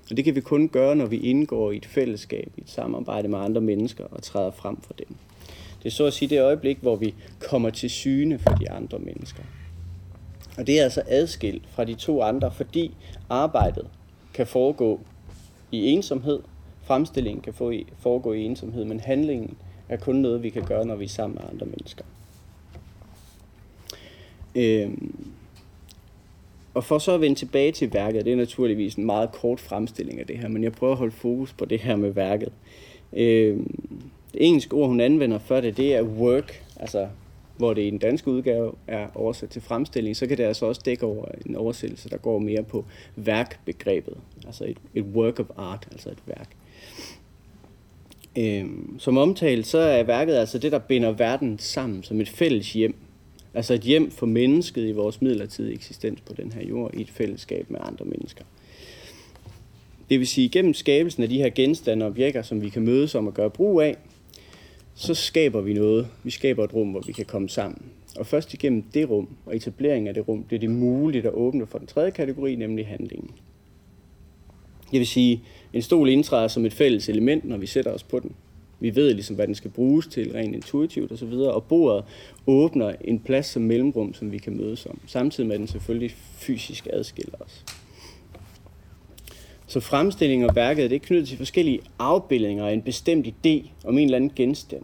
Og 0.10 0.18
det 0.18 0.26
kan 0.26 0.36
vi 0.36 0.42
kun 0.42 0.70
gøre, 0.70 0.96
når 0.96 1.06
vi 1.06 1.18
indgår 1.18 1.72
i 1.72 1.78
et 1.78 1.86
fællesskab, 1.86 2.52
i 2.58 2.62
et 2.62 2.70
samarbejde 2.70 3.28
med 3.28 3.40
andre 3.40 3.62
mennesker 3.62 4.04
og 4.04 4.24
træder 4.24 4.52
frem 4.52 4.82
for 4.82 4.94
dem. 4.94 5.08
Det 5.84 5.86
er 5.86 5.94
så 5.94 6.06
at 6.06 6.14
sige 6.14 6.30
det 6.30 6.42
øjeblik, 6.42 6.78
hvor 6.82 6.96
vi 6.96 7.14
kommer 7.40 7.70
til 7.70 7.90
syne 7.90 8.40
for 8.40 8.50
de 8.50 8.72
andre 8.72 9.00
mennesker. 9.00 9.44
Og 10.58 10.68
det 10.68 10.80
er 10.80 10.84
altså 10.84 11.02
adskilt 11.08 11.64
fra 11.70 11.84
de 11.84 11.96
to 11.96 12.22
andre, 12.22 12.52
fordi 12.52 12.92
arbejdet 13.30 13.88
kan 14.34 14.48
foregå 14.48 15.00
i 15.72 15.86
ensomhed, 15.86 16.40
fremstillingen 16.90 17.42
kan 17.42 17.54
få 17.54 17.74
foregå 18.00 18.34
i 18.34 18.44
ensomhed, 18.44 18.86
men 18.86 19.00
handlingen 19.00 19.58
er 19.90 19.98
kun 19.98 20.16
noget, 20.16 20.44
vi 20.44 20.50
kan 20.50 20.64
gøre, 20.64 20.86
når 20.86 20.96
vi 20.96 21.06
er 21.06 21.10
sammen 21.10 21.40
med 21.42 21.50
andre 21.52 21.66
mennesker. 21.66 22.06
Øhm, 24.56 25.32
og 26.74 26.84
for 26.84 26.98
så 26.98 27.12
at 27.12 27.22
vende 27.22 27.36
tilbage 27.36 27.72
til 27.72 27.94
værket, 27.94 28.26
det 28.26 28.34
er 28.34 28.38
naturligvis 28.38 28.96
en 28.96 29.06
meget 29.06 29.32
kort 29.32 29.60
fremstilling 29.60 30.20
af 30.20 30.28
det 30.28 30.38
her, 30.38 30.48
men 30.48 30.64
jeg 30.64 30.72
prøver 30.72 30.94
at 30.94 30.98
holde 30.98 31.12
fokus 31.12 31.54
på 31.54 31.66
det 31.66 31.80
her 31.80 31.96
med 31.96 32.10
værket. 32.10 32.52
Øhm, 33.14 34.02
det 34.34 34.46
engelske 34.48 34.74
ord, 34.74 34.88
hun 34.88 35.00
anvender 35.00 35.40
for 35.40 35.62
det, 35.62 35.78
det 35.78 35.96
er 35.96 36.04
work, 36.04 36.64
altså 36.76 37.08
hvor 37.58 37.74
det 37.74 37.82
i 37.82 37.90
den 37.90 38.00
danske 38.00 38.32
udgave 38.32 38.72
er 38.88 39.08
oversat 39.16 39.50
til 39.50 39.62
fremstilling, 39.62 40.16
så 40.16 40.28
kan 40.28 40.38
det 40.38 40.44
altså 40.44 40.66
også 40.66 40.82
dække 40.86 41.06
over 41.06 41.26
en 41.46 41.56
oversættelse, 41.56 42.10
der 42.10 42.18
går 42.18 42.40
mere 42.40 42.64
på 42.64 42.86
værkbegrebet, 43.16 44.18
altså 44.46 44.66
et, 44.66 44.78
et 44.96 45.04
work 45.04 45.40
of 45.40 45.46
art, 45.58 45.88
altså 45.92 46.10
et 46.10 46.24
værk. 46.26 46.59
Øhm, 48.38 49.00
som 49.00 49.18
omtalt, 49.18 49.68
så 49.68 49.78
er 49.78 50.04
værket 50.04 50.36
altså 50.36 50.58
det, 50.58 50.72
der 50.72 50.80
binder 50.80 51.12
verden 51.12 51.60
sammen 51.60 52.04
som 52.04 52.22
et 52.22 52.30
fælles 52.30 52.74
hjem. 52.74 52.96
Altså 53.54 53.74
et 53.74 53.82
hjem 53.82 54.12
for 54.12 54.26
mennesket 54.26 54.88
i 54.88 54.92
vores 54.92 55.22
midlertidige 55.22 55.74
eksistens 55.74 56.22
på 56.22 56.34
den 56.34 56.52
her 56.52 56.68
jord, 56.68 56.94
i 56.94 57.02
et 57.02 57.10
fællesskab 57.10 57.70
med 57.70 57.80
andre 57.84 58.06
mennesker. 58.06 58.44
Det 60.10 60.20
vil 60.20 60.28
sige, 60.28 60.50
gennem 60.50 60.74
skabelsen 60.74 61.24
af 61.24 61.30
de 61.30 61.38
her 61.38 61.50
genstande 61.50 62.06
og 62.06 62.12
objekter, 62.12 62.42
som 62.42 62.62
vi 62.62 62.70
kan 62.70 62.82
mødes 62.82 63.16
om 63.16 63.28
at 63.28 63.34
gøre 63.34 63.50
brug 63.50 63.82
af, 63.82 63.98
så 64.96 65.14
skaber 65.14 65.62
vi 65.62 65.74
noget. 65.74 66.08
Vi 66.24 66.32
skaber 66.32 66.64
et 66.64 66.74
rum, 66.74 66.92
hvor 66.92 67.02
vi 67.08 67.12
kan 67.12 67.26
komme 67.26 67.50
sammen. 67.50 67.82
Og 68.18 68.28
først 68.28 68.54
igennem 68.54 68.82
det 68.82 69.10
rum 69.10 69.28
og 69.46 69.56
etableringen 69.56 70.08
af 70.08 70.14
det 70.14 70.28
rum, 70.28 70.44
bliver 70.44 70.60
det 70.60 70.70
muligt 70.70 71.26
at 71.26 71.34
åbne 71.34 71.68
for 71.68 71.78
den 71.78 71.88
tredje 71.88 72.12
kategori, 72.12 72.56
nemlig 72.56 72.88
handlingen. 72.88 73.32
Det 74.92 75.00
vil 75.00 75.08
sige, 75.08 75.44
en 75.74 75.82
stol 75.82 76.10
indtræder 76.10 76.48
som 76.48 76.66
et 76.66 76.74
fælles 76.74 77.10
element, 77.10 77.46
når 77.46 77.58
vi 77.58 77.66
sætter 77.66 77.92
os 77.92 78.04
på 78.04 78.20
den. 78.20 78.32
Vi 78.80 78.96
ved 78.96 79.14
ligesom, 79.14 79.36
hvad 79.36 79.48
den 79.48 79.56
skal 79.56 79.72
bruges 79.72 80.08
til, 80.08 80.32
rent 80.32 80.56
intuitivt 80.56 81.12
osv., 81.12 81.34
og 81.34 81.64
bordet 81.64 82.04
åbner 82.48 82.94
en 83.02 83.20
plads 83.20 83.46
som 83.46 83.62
mellemrum, 83.62 84.14
som 84.14 84.32
vi 84.32 84.38
kan 84.38 84.58
mødes 84.58 84.86
om, 84.86 85.00
samtidig 85.08 85.48
med 85.48 85.56
at 85.56 85.60
den 85.60 85.68
selvfølgelig 85.68 86.12
fysisk 86.38 86.88
adskiller 86.94 87.36
os. 87.40 87.66
Så 89.68 89.80
fremstillingen 89.80 90.50
og 90.50 90.56
værket 90.56 90.90
det 90.90 90.96
er 90.96 91.00
knyttet 91.00 91.28
til 91.28 91.38
forskellige 91.38 91.80
afbildninger 92.00 92.68
af 92.68 92.74
en 92.74 92.82
bestemt 92.82 93.28
idé 93.28 93.70
om 93.84 93.98
en 93.98 94.04
eller 94.04 94.16
anden 94.16 94.32
genstand. 94.36 94.84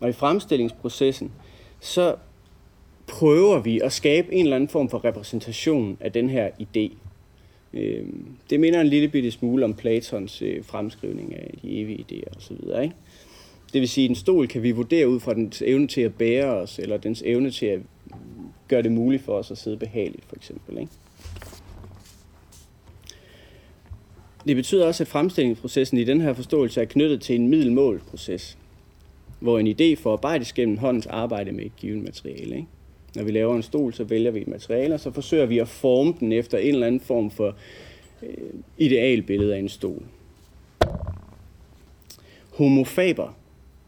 Og 0.00 0.08
i 0.08 0.12
fremstillingsprocessen, 0.12 1.32
så 1.80 2.16
prøver 3.06 3.60
vi 3.60 3.80
at 3.80 3.92
skabe 3.92 4.34
en 4.34 4.44
eller 4.44 4.56
anden 4.56 4.68
form 4.68 4.88
for 4.88 5.04
repræsentation 5.04 5.96
af 6.00 6.12
den 6.12 6.30
her 6.30 6.50
idé. 6.60 6.96
Øh, 7.74 8.04
det 8.50 8.60
minder 8.60 8.80
en 8.80 8.86
lille 8.86 9.08
bitte 9.08 9.30
smule 9.30 9.64
om 9.64 9.74
Platons 9.74 10.42
øh, 10.42 10.64
fremskrivning 10.64 11.34
af 11.34 11.54
de 11.62 11.80
evige 11.80 12.04
idéer 12.10 12.36
osv. 12.36 12.82
Ikke? 12.82 12.94
Det 13.72 13.80
vil 13.80 13.88
sige, 13.88 14.04
at 14.04 14.10
en 14.10 14.16
stol 14.16 14.48
kan 14.48 14.62
vi 14.62 14.70
vurdere 14.70 15.08
ud 15.08 15.20
fra 15.20 15.34
dens 15.34 15.62
evne 15.62 15.86
til 15.86 16.00
at 16.00 16.14
bære 16.14 16.44
os, 16.44 16.78
eller 16.78 16.96
dens 16.96 17.22
evne 17.26 17.50
til 17.50 17.66
at 17.66 17.80
gøre 18.68 18.82
det 18.82 18.92
muligt 18.92 19.22
for 19.22 19.32
os 19.32 19.50
at 19.50 19.58
sidde 19.58 19.76
behageligt, 19.76 20.24
for 20.24 20.36
eksempel. 20.36 20.78
Ikke? 20.78 20.92
Det 24.46 24.56
betyder 24.56 24.86
også, 24.86 25.02
at 25.02 25.08
fremstillingsprocessen 25.08 25.98
i 25.98 26.04
den 26.04 26.20
her 26.20 26.32
forståelse 26.32 26.80
er 26.80 26.84
knyttet 26.84 27.20
til 27.20 27.34
en 27.34 27.48
middelmålproces, 27.48 28.58
hvor 29.40 29.58
en 29.58 29.66
idé 29.66 30.02
forarbejdes 30.02 30.52
gennem 30.52 30.78
håndens 30.78 31.06
arbejde 31.06 31.52
med 31.52 31.64
et 31.64 31.76
givet 31.76 32.02
materiale. 32.02 32.56
Ikke? 32.56 32.68
Når 33.16 33.24
vi 33.24 33.30
laver 33.30 33.56
en 33.56 33.62
stol, 33.62 33.94
så 33.94 34.04
vælger 34.04 34.30
vi 34.30 34.40
et 34.40 34.48
materiale, 34.48 34.94
og 34.94 35.00
så 35.00 35.10
forsøger 35.10 35.46
vi 35.46 35.58
at 35.58 35.68
forme 35.68 36.14
den 36.20 36.32
efter 36.32 36.58
en 36.58 36.74
eller 36.74 36.86
anden 36.86 37.00
form 37.00 37.30
for 37.30 37.56
øh, 38.22 38.28
idealbillede 38.78 39.54
af 39.54 39.58
en 39.58 39.68
stol. 39.68 40.02
Homofaber, 42.54 43.36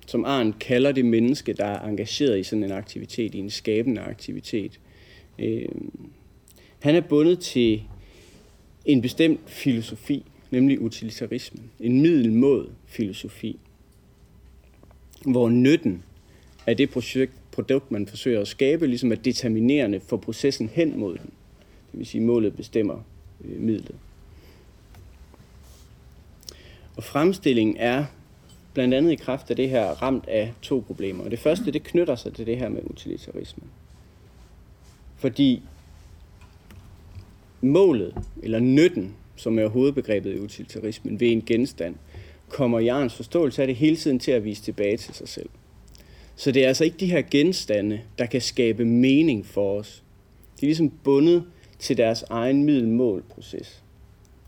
som 0.07 0.25
Arndt 0.25 0.59
kalder 0.59 0.93
det 0.93 1.05
menneske, 1.05 1.53
der 1.53 1.65
er 1.65 1.89
engageret 1.89 2.39
i 2.39 2.43
sådan 2.43 2.65
en 2.65 2.73
aktivitet, 2.73 3.35
i 3.35 3.39
en 3.39 3.51
skabende 3.51 4.01
aktivitet, 4.01 4.81
øh, 5.39 5.69
han 6.79 6.95
er 6.95 7.01
bundet 7.01 7.39
til 7.39 7.83
en 8.85 9.03
bestemt 9.03 9.41
filosofi, 9.47 10.25
nemlig 10.51 10.81
utilitarismen. 10.81 11.71
En 11.81 12.01
middelmåd 12.01 12.71
filosofi, 12.87 13.59
hvor 15.27 15.49
nytten 15.49 16.03
af 16.67 16.77
det 16.77 16.91
projekt, 16.91 17.33
produkt, 17.59 17.91
man 17.91 18.07
forsøger 18.07 18.41
at 18.41 18.49
skabe, 18.49 18.87
ligesom 18.87 19.13
er 19.13 19.17
determinerende 19.17 20.01
for 20.01 20.17
processen 20.17 20.69
hen 20.69 20.99
mod 20.99 21.19
den. 21.19 21.31
Det 21.93 21.99
vil 21.99 22.07
sige, 22.07 22.21
at 22.21 22.27
målet 22.27 22.57
bestemmer 22.57 23.05
øh, 23.45 23.61
midlet. 23.61 23.95
Og 26.97 27.05
fremstillingen 27.05 27.77
er 27.77 28.05
blandt 28.75 28.95
andet 28.95 29.13
i 29.13 29.15
kraft 29.15 29.51
af 29.51 29.57
det 29.57 29.71
her 29.71 29.85
ramt 29.85 30.29
af 30.29 30.53
to 30.63 30.85
problemer. 30.87 31.25
Og 31.25 31.31
det 31.31 31.39
første, 31.39 31.73
det 31.73 31.83
knytter 31.83 32.17
sig 32.17 32.35
til 32.35 32.47
det 32.47 32.57
her 32.57 32.69
med 32.69 32.83
utilitarisme. 32.85 33.65
Fordi 35.17 35.63
målet, 37.61 38.15
eller 38.43 38.59
nytten, 38.59 39.15
som 39.37 39.59
er 39.59 39.67
hovedbegrebet 39.67 40.35
i 40.35 40.41
utilitarismen, 40.41 41.21
ved 41.21 41.33
en 41.33 41.43
genstand, 41.43 41.95
kommer 42.49 42.81
Jarns 42.81 43.15
forståelse 43.15 43.63
af 43.63 43.67
det 43.67 43.77
hele 43.77 43.97
tiden 43.97 44.19
til 44.19 44.31
at 44.31 44.45
vise 44.45 44.63
tilbage 44.63 44.97
til 44.97 45.15
sig 45.15 45.29
selv. 45.29 45.49
Så 46.39 46.53
det 46.53 46.65
er 46.65 46.69
altså 46.69 46.85
ikke 46.85 46.97
de 46.97 47.07
her 47.07 47.23
genstande, 47.31 48.01
der 48.19 48.27
kan 48.27 48.41
skabe 48.41 48.85
mening 48.85 49.47
for 49.47 49.79
os. 49.79 50.03
De 50.61 50.67
er 50.67 50.69
ligesom 50.69 50.91
bundet 50.91 51.45
til 51.79 51.97
deres 51.97 52.23
egen 52.23 52.65
middelmålproces. 52.65 53.83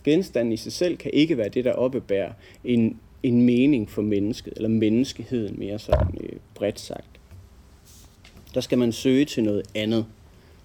Genstanden 0.04 0.52
i 0.52 0.56
sig 0.56 0.73
selv 0.73 0.97
kan 0.97 1.11
ikke 1.14 1.37
være 1.37 1.49
det, 1.49 1.64
der 1.64 1.73
oppebærer 1.73 2.32
en, 2.64 3.00
en 3.23 3.42
mening 3.42 3.90
for 3.90 4.02
mennesket, 4.02 4.52
eller 4.56 4.68
menneskeheden 4.68 5.59
mere 5.59 5.78
sådan 5.78 6.14
øh, 6.20 6.38
bredt 6.54 6.80
sagt. 6.80 7.20
Der 8.54 8.61
skal 8.61 8.78
man 8.78 8.92
søge 8.92 9.25
til 9.25 9.44
noget 9.44 9.62
andet. 9.75 10.06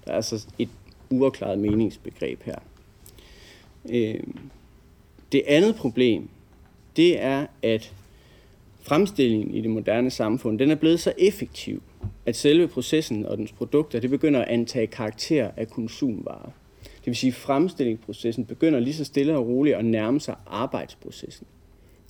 Der 0.05 0.11
er 0.11 0.15
altså 0.15 0.47
et 0.59 0.69
uafklaret 1.09 1.59
meningsbegreb 1.59 2.43
her. 2.43 2.59
Øh, 3.89 4.23
det 5.31 5.43
andet 5.47 5.75
problem, 5.75 6.29
det 6.95 7.21
er, 7.21 7.47
at 7.63 7.93
fremstillingen 8.87 9.53
i 9.53 9.61
det 9.61 9.69
moderne 9.69 10.09
samfund, 10.09 10.59
den 10.59 10.71
er 10.71 10.75
blevet 10.75 10.99
så 10.99 11.13
effektiv, 11.17 11.83
at 12.25 12.35
selve 12.35 12.67
processen 12.67 13.25
og 13.25 13.37
dens 13.37 13.51
produkter, 13.51 13.99
det 13.99 14.09
begynder 14.09 14.41
at 14.41 14.47
antage 14.47 14.87
karakter 14.87 15.51
af 15.57 15.67
konsumvarer. 15.69 16.51
Det 16.83 17.05
vil 17.05 17.15
sige, 17.15 17.29
at 17.29 17.35
fremstillingsprocessen 17.35 18.45
begynder 18.45 18.79
lige 18.79 18.93
så 18.93 19.05
stille 19.05 19.37
og 19.37 19.47
roligt 19.47 19.75
at 19.75 19.85
nærme 19.85 20.19
sig 20.19 20.35
arbejdsprocessen. 20.47 21.47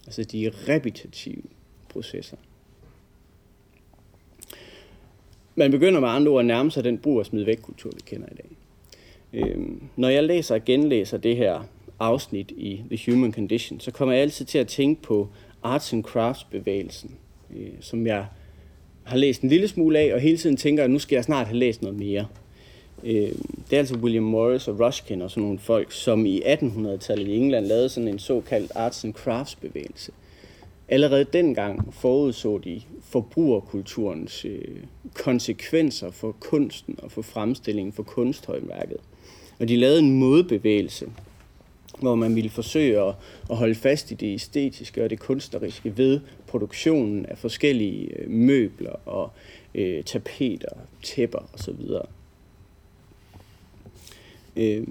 Altså 0.06 0.24
de 0.24 0.52
repetitive 0.68 1.44
processer. 1.90 2.38
Man 5.56 5.72
begynder 5.72 6.00
med 6.00 6.10
andre 6.10 6.32
ord 6.32 6.40
at 6.40 6.46
nærme 6.46 6.72
sig 6.72 6.84
den 6.84 6.98
brug 6.98 7.20
og 7.20 7.26
smid 7.26 7.44
væk 7.44 7.58
kultur, 7.58 7.92
vi 7.94 8.02
kender 8.06 8.28
i 8.32 8.36
dag. 8.36 8.50
Øhm, 9.34 9.82
når 9.96 10.10
jeg 10.10 10.24
læser 10.24 10.56
og 10.56 10.66
genlæser 10.66 11.18
det 11.18 11.38
her 11.38 11.64
afsnit 12.00 12.52
i 12.52 12.82
The 12.92 13.12
Human 13.12 13.34
Condition, 13.34 13.80
så 13.80 13.92
kommer 13.92 14.14
jeg 14.14 14.22
altid 14.22 14.46
til 14.46 14.58
at 14.58 14.68
tænke 14.68 15.02
på 15.02 15.30
arts 15.66 15.94
and 15.94 16.04
crafts 16.04 16.44
bevægelsen, 16.44 17.16
øh, 17.56 17.68
som 17.82 18.08
jeg 18.08 18.26
har 19.04 19.18
læst 19.18 19.42
en 19.42 19.50
lille 19.50 19.68
smule 19.68 20.00
af, 20.00 20.14
og 20.14 20.20
hele 20.20 20.38
tiden 20.38 20.58
tænker, 20.58 20.84
at 20.84 20.90
nu 20.90 21.00
skal 21.00 21.16
jeg 21.16 21.24
snart 21.24 21.48
have 21.48 21.58
læst 21.58 21.82
noget 21.82 22.00
mere. 22.00 22.28
Øh, 23.04 23.32
det 23.70 23.74
er 23.74 23.78
altså 23.78 23.96
William 23.96 24.24
Morris 24.24 24.68
og 24.68 24.80
Ruskin 24.80 25.22
og 25.22 25.30
sådan 25.30 25.44
nogle 25.44 25.60
folk, 25.60 25.92
som 25.92 26.26
i 26.26 26.42
1800-tallet 26.42 27.28
i 27.28 27.36
England 27.36 27.66
lavede 27.66 27.90
sådan 27.90 28.08
en 28.08 28.20
såkaldt 28.20 28.72
arts 28.76 29.04
and 29.04 29.14
crafts 29.14 29.56
bevægelse. 29.56 30.12
Allerede 30.88 31.24
dengang 31.24 31.94
forudså 31.94 32.58
de 32.58 32.82
forbrugerkulturens 33.02 34.46
øh, 34.46 34.78
konsekvenser 35.14 36.12
for 36.12 36.32
kunsten 36.40 36.96
og 37.04 37.12
for 37.12 37.22
fremstillingen 37.22 37.94
for 37.94 38.04
kunsthøjværket. 38.04 38.98
Og 39.60 39.68
de 39.68 39.78
lavede 39.78 40.00
en 40.00 40.20
modbevægelse, 40.20 41.06
hvor 42.00 42.16
man 42.16 42.36
ville 42.36 42.50
forsøge 42.50 43.02
at, 43.02 43.16
at 43.50 43.58
holde 43.58 43.76
fast 43.76 44.12
i 44.12 44.14
det 44.14 44.34
æstetiske 44.34 45.04
og 45.04 45.10
det 45.10 45.20
kunstneriske 45.20 45.98
ved 45.98 46.20
produktionen 46.48 47.26
af 47.26 47.38
forskellige 47.38 48.20
øh, 48.20 48.30
møbler 48.30 48.96
og 49.06 49.32
øh, 49.76 50.04
tapeter, 50.04 50.70
tæpper 51.04 51.50
osv. 51.54 51.76
Øh, 54.56 54.88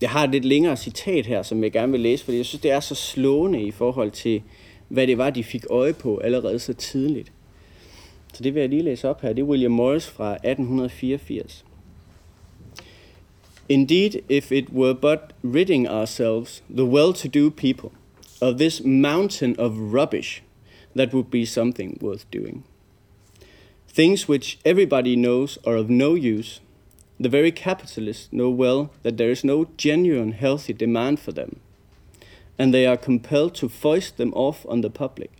jeg 0.00 0.10
har 0.10 0.24
et 0.24 0.30
lidt 0.30 0.44
længere 0.44 0.76
citat 0.76 1.26
her, 1.26 1.42
som 1.42 1.62
jeg 1.62 1.72
gerne 1.72 1.92
vil 1.92 2.00
læse, 2.00 2.24
fordi 2.24 2.36
jeg 2.36 2.46
synes, 2.46 2.62
det 2.62 2.70
er 2.70 2.80
så 2.80 2.94
slående 2.94 3.62
i 3.62 3.70
forhold 3.70 4.10
til, 4.10 4.42
hvad 4.88 5.06
det 5.06 5.18
var, 5.18 5.30
de 5.30 5.44
fik 5.44 5.64
øje 5.70 5.92
på 5.92 6.18
allerede 6.18 6.58
så 6.58 6.74
tidligt. 6.74 7.32
Så 8.34 8.42
det 8.42 8.54
vil 8.54 8.60
jeg 8.60 8.68
lige 8.68 8.82
læse 8.82 9.08
op 9.08 9.20
her. 9.20 9.32
Det 9.32 9.42
er 9.42 9.46
William 9.46 9.72
Morris 9.72 10.06
fra 10.06 10.32
1884. 10.32 11.64
Indeed, 13.68 14.24
if 14.28 14.50
it 14.50 14.72
were 14.72 14.94
but 14.94 15.34
ridding 15.42 15.86
ourselves, 15.86 16.62
the 16.70 16.86
well 16.86 17.12
to 17.12 17.28
do 17.28 17.50
people, 17.50 17.92
of 18.40 18.56
this 18.56 18.82
mountain 18.82 19.54
of 19.58 19.92
rubbish, 19.92 20.42
that 20.94 21.12
would 21.12 21.30
be 21.30 21.44
something 21.44 21.98
worth 22.00 22.30
doing. 22.30 22.64
Things 23.88 24.26
which 24.26 24.58
everybody 24.64 25.16
knows 25.16 25.58
are 25.66 25.76
of 25.76 25.90
no 25.90 26.14
use, 26.14 26.60
the 27.20 27.28
very 27.28 27.52
capitalists 27.52 28.28
know 28.32 28.48
well 28.48 28.90
that 29.02 29.16
there 29.16 29.30
is 29.30 29.44
no 29.44 29.68
genuine 29.76 30.32
healthy 30.32 30.72
demand 30.72 31.20
for 31.20 31.32
them, 31.32 31.60
and 32.58 32.72
they 32.72 32.86
are 32.86 32.96
compelled 32.96 33.54
to 33.56 33.68
foist 33.68 34.16
them 34.16 34.32
off 34.34 34.64
on 34.66 34.80
the 34.80 34.90
public 34.90 35.32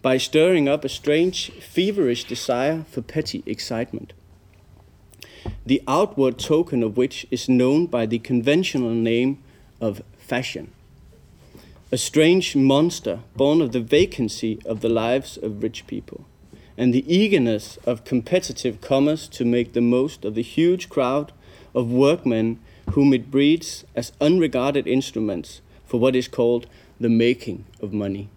by 0.00 0.16
stirring 0.16 0.68
up 0.68 0.84
a 0.84 0.88
strange, 0.88 1.50
feverish 1.60 2.24
desire 2.24 2.84
for 2.88 3.02
petty 3.02 3.42
excitement 3.46 4.12
the 5.66 5.82
outward 5.86 6.38
token 6.38 6.82
of 6.82 6.96
which 6.96 7.26
is 7.30 7.48
known 7.48 7.86
by 7.86 8.06
the 8.06 8.18
conventional 8.18 8.90
name 8.90 9.42
of 9.80 10.02
fashion. 10.18 10.70
A 11.92 11.96
strange 11.96 12.56
monster 12.56 13.20
born 13.36 13.60
of 13.60 13.72
the 13.72 13.80
vacancy 13.80 14.58
of 14.64 14.80
the 14.80 14.88
lives 14.88 15.36
of 15.36 15.62
rich 15.62 15.86
people 15.86 16.24
and 16.76 16.92
the 16.92 17.14
eagerness 17.14 17.78
of 17.86 18.04
competitive 18.04 18.80
commerce 18.80 19.28
to 19.28 19.44
make 19.44 19.72
the 19.72 19.80
most 19.80 20.24
of 20.24 20.34
the 20.34 20.42
huge 20.42 20.88
crowd 20.88 21.32
of 21.74 21.90
workmen 21.90 22.58
whom 22.90 23.12
it 23.12 23.30
breeds 23.30 23.84
as 23.94 24.12
unregarded 24.20 24.86
instruments 24.86 25.60
for 25.86 26.00
what 26.00 26.16
is 26.16 26.28
called 26.28 26.66
the 26.98 27.08
making 27.08 27.64
of 27.80 27.92
money. 27.92 28.28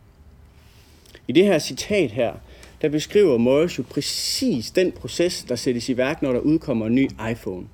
I 1.29 1.31
det 1.31 1.45
her 1.45 1.59
citat 1.59 2.11
her, 2.11 2.39
der 2.81 2.89
beskriver 2.89 3.38
Morris 3.38 3.77
jo 3.77 3.84
præcis 3.89 4.72
den 4.72 4.91
proces, 4.91 5.43
der 5.43 5.55
sættes 5.55 5.89
i 5.89 5.98
værk, 5.98 6.22
når 6.22 6.34
der 6.34 6.39
udkommer 6.39 6.88
en 6.88 6.96
ny 6.96 7.10
iPhone. 7.31 7.67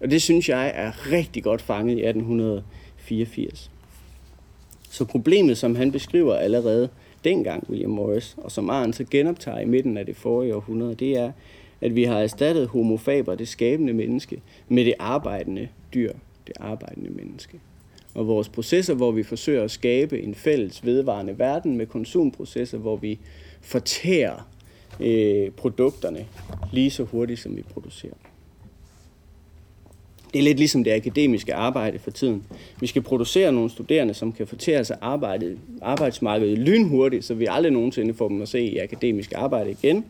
Og 0.00 0.10
det 0.10 0.22
synes 0.22 0.48
jeg 0.48 0.72
er 0.74 1.12
rigtig 1.12 1.42
godt 1.42 1.62
fanget 1.62 1.98
i 1.98 2.06
1884. 2.06 3.70
Så 4.90 5.04
problemet, 5.04 5.58
som 5.58 5.74
han 5.74 5.92
beskriver 5.92 6.34
allerede 6.34 6.88
dengang 7.24 7.70
William 7.70 7.90
Morris, 7.90 8.34
og 8.38 8.52
som 8.52 8.70
Arne 8.70 8.94
så 8.94 9.04
genoptager 9.10 9.58
i 9.58 9.64
midten 9.64 9.96
af 9.96 10.06
det 10.06 10.16
forrige 10.16 10.56
århundrede, 10.56 10.94
det 10.94 11.18
er, 11.18 11.32
at 11.80 11.94
vi 11.94 12.04
har 12.04 12.18
erstattet 12.18 12.68
homofaber, 12.68 13.34
det 13.34 13.48
skabende 13.48 13.92
menneske, 13.92 14.40
med 14.68 14.84
det 14.84 14.94
arbejdende 14.98 15.68
dyr, 15.94 16.12
det 16.46 16.54
arbejdende 16.60 17.10
menneske. 17.10 17.60
Og 18.14 18.26
vores 18.26 18.48
processer, 18.48 18.94
hvor 18.94 19.10
vi 19.10 19.22
forsøger 19.22 19.64
at 19.64 19.70
skabe 19.70 20.22
en 20.22 20.34
fælles 20.34 20.86
vedvarende 20.86 21.38
verden 21.38 21.76
med 21.76 21.86
konsumprocesser, 21.86 22.78
hvor 22.78 22.96
vi 22.96 23.18
fortærer 23.60 24.48
øh, 25.00 25.50
produkterne 25.50 26.26
lige 26.72 26.90
så 26.90 27.04
hurtigt, 27.04 27.40
som 27.40 27.56
vi 27.56 27.62
producerer. 27.62 28.14
Det 30.32 30.38
er 30.38 30.42
lidt 30.42 30.58
ligesom 30.58 30.84
det 30.84 30.92
akademiske 30.92 31.54
arbejde 31.54 31.98
for 31.98 32.10
tiden. 32.10 32.44
Vi 32.80 32.86
skal 32.86 33.02
producere 33.02 33.52
nogle 33.52 33.70
studerende, 33.70 34.14
som 34.14 34.32
kan 34.32 34.46
fortære 34.46 34.84
sig 34.84 34.96
arbejdet, 35.00 35.58
arbejdsmarkedet 35.82 36.58
lynhurtigt, 36.58 37.24
så 37.24 37.34
vi 37.34 37.46
aldrig 37.50 37.72
nogensinde 37.72 38.14
får 38.14 38.28
dem 38.28 38.42
at 38.42 38.48
se 38.48 38.60
i 38.60 38.78
akademisk 38.78 39.32
arbejde 39.36 39.70
igen. 39.70 40.04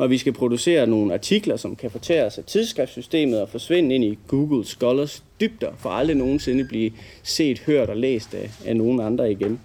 Og 0.00 0.10
vi 0.10 0.18
skal 0.18 0.32
producere 0.32 0.86
nogle 0.86 1.14
artikler, 1.14 1.56
som 1.56 1.76
kan 1.76 1.90
fortæres 1.90 2.38
af 2.38 2.44
tidsskriftssystemet 2.44 3.40
og 3.40 3.48
forsvinde 3.48 3.94
ind 3.94 4.04
i 4.04 4.18
Google 4.28 4.64
Scholars 4.64 5.24
dybder, 5.40 5.72
for 5.78 5.90
aldrig 5.90 6.16
nogensinde 6.16 6.64
blive 6.64 6.92
set, 7.22 7.58
hørt 7.58 7.90
og 7.90 7.96
læst 7.96 8.34
af, 8.34 8.50
af 8.66 8.76
nogen 8.76 9.00
andre 9.00 9.32
igen. 9.32 9.60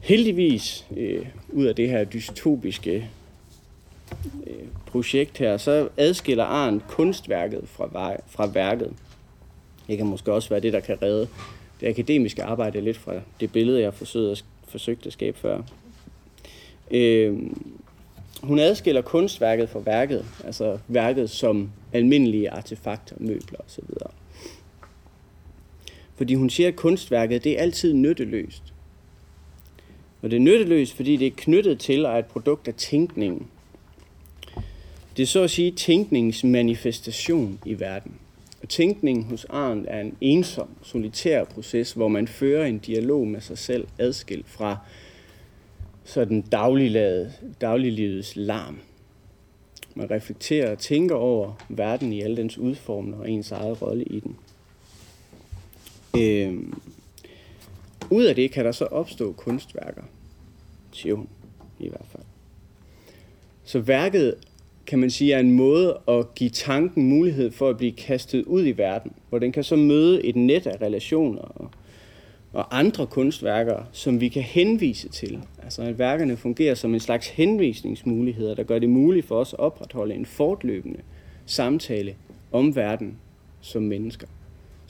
Heldigvis, 0.00 0.86
øh, 0.96 1.26
ud 1.48 1.64
af 1.64 1.74
det 1.74 1.88
her 1.88 2.04
dystopiske 2.04 3.10
øh, 4.46 4.54
projekt 4.86 5.38
her, 5.38 5.56
så 5.56 5.88
adskiller 5.96 6.44
Arndt 6.44 6.88
kunstværket 6.88 7.62
fra, 7.66 8.16
fra 8.28 8.46
værket. 8.46 8.92
Det 9.86 9.96
kan 9.96 10.06
måske 10.06 10.32
også 10.32 10.48
være 10.48 10.60
det, 10.60 10.72
der 10.72 10.80
kan 10.80 11.02
redde 11.02 11.28
det 11.80 11.88
akademiske 11.88 12.44
arbejde 12.44 12.80
lidt 12.80 12.96
fra 12.96 13.12
det 13.40 13.52
billede, 13.52 13.80
jeg 13.80 13.94
forsøgte 13.94 14.44
forsøgte 14.68 15.06
at 15.06 15.12
skabe 15.12 15.38
før. 15.38 15.62
Øh, 16.92 17.38
hun 18.42 18.58
adskiller 18.58 19.02
kunstværket 19.02 19.68
fra 19.68 19.78
værket, 19.78 20.24
altså 20.44 20.78
værket 20.88 21.30
som 21.30 21.70
almindelige 21.92 22.50
artefakter, 22.50 23.16
møbler 23.18 23.58
osv. 23.66 23.84
Fordi 26.14 26.34
hun 26.34 26.50
siger, 26.50 26.68
at 26.68 26.76
kunstværket 26.76 27.44
det 27.44 27.52
er 27.52 27.62
altid 27.62 27.94
nytteløst. 27.94 28.62
Og 30.22 30.30
det 30.30 30.36
er 30.36 30.40
nytteløst, 30.40 30.96
fordi 30.96 31.16
det 31.16 31.26
er 31.26 31.32
knyttet 31.36 31.78
til, 31.80 32.06
at 32.06 32.18
et 32.18 32.26
produkt 32.26 32.68
af 32.68 32.74
tænkningen. 32.74 33.46
Det 35.16 35.22
er 35.22 35.26
så 35.26 35.42
at 35.42 35.50
sige 35.50 35.70
tænkningens 35.70 36.44
manifestation 36.44 37.58
i 37.66 37.80
verden. 37.80 38.14
Og 38.62 38.68
tænkningen 38.68 39.24
hos 39.24 39.44
Arndt 39.44 39.86
er 39.90 40.00
en 40.00 40.16
ensom, 40.20 40.68
solitær 40.82 41.44
proces, 41.44 41.92
hvor 41.92 42.08
man 42.08 42.28
fører 42.28 42.66
en 42.66 42.78
dialog 42.78 43.26
med 43.26 43.40
sig 43.40 43.58
selv 43.58 43.86
adskilt 43.98 44.48
fra 44.48 44.76
sådan 46.04 46.40
dagliglivets 47.60 48.36
larm. 48.36 48.78
Man 49.94 50.10
reflekterer 50.10 50.70
og 50.70 50.78
tænker 50.78 51.14
over 51.14 51.64
verden 51.68 52.12
i 52.12 52.22
alle 52.22 52.36
dens 52.36 52.58
udformning 52.58 53.20
og 53.20 53.30
ens 53.30 53.52
eget 53.52 53.82
rolle 53.82 54.04
i 54.04 54.20
den. 54.20 54.36
Øhm, 56.18 56.80
ud 58.10 58.24
af 58.24 58.34
det 58.34 58.50
kan 58.50 58.64
der 58.64 58.72
så 58.72 58.84
opstå 58.84 59.32
kunstværker, 59.32 60.02
siger 60.92 61.14
hun 61.14 61.28
i 61.78 61.88
hvert 61.88 62.06
fald. 62.12 62.22
Så 63.64 63.80
værket, 63.80 64.34
kan 64.86 64.98
man 64.98 65.10
sige, 65.10 65.32
er 65.32 65.38
en 65.38 65.52
måde 65.52 65.98
at 66.08 66.34
give 66.34 66.50
tanken 66.50 67.08
mulighed 67.08 67.50
for 67.50 67.68
at 67.68 67.76
blive 67.76 67.92
kastet 67.92 68.44
ud 68.44 68.66
i 68.66 68.72
verden, 68.72 69.12
hvor 69.28 69.38
den 69.38 69.52
kan 69.52 69.64
så 69.64 69.76
møde 69.76 70.24
et 70.24 70.36
net 70.36 70.66
af 70.66 70.82
relationer 70.82 71.42
og, 71.42 71.70
og 72.52 72.78
andre 72.78 73.06
kunstværker, 73.06 73.82
som 73.92 74.20
vi 74.20 74.28
kan 74.28 74.42
henvise 74.42 75.08
til. 75.08 75.42
Altså 75.62 75.82
at 75.82 75.98
værkerne 75.98 76.36
fungerer 76.36 76.74
som 76.74 76.94
en 76.94 77.00
slags 77.00 77.28
henvisningsmuligheder, 77.28 78.54
der 78.54 78.62
gør 78.62 78.78
det 78.78 78.88
muligt 78.88 79.26
for 79.26 79.40
os 79.40 79.52
at 79.52 79.58
opretholde 79.58 80.14
en 80.14 80.26
fortløbende 80.26 81.00
samtale 81.46 82.14
om 82.52 82.76
verden 82.76 83.16
som 83.60 83.82
mennesker 83.82 84.26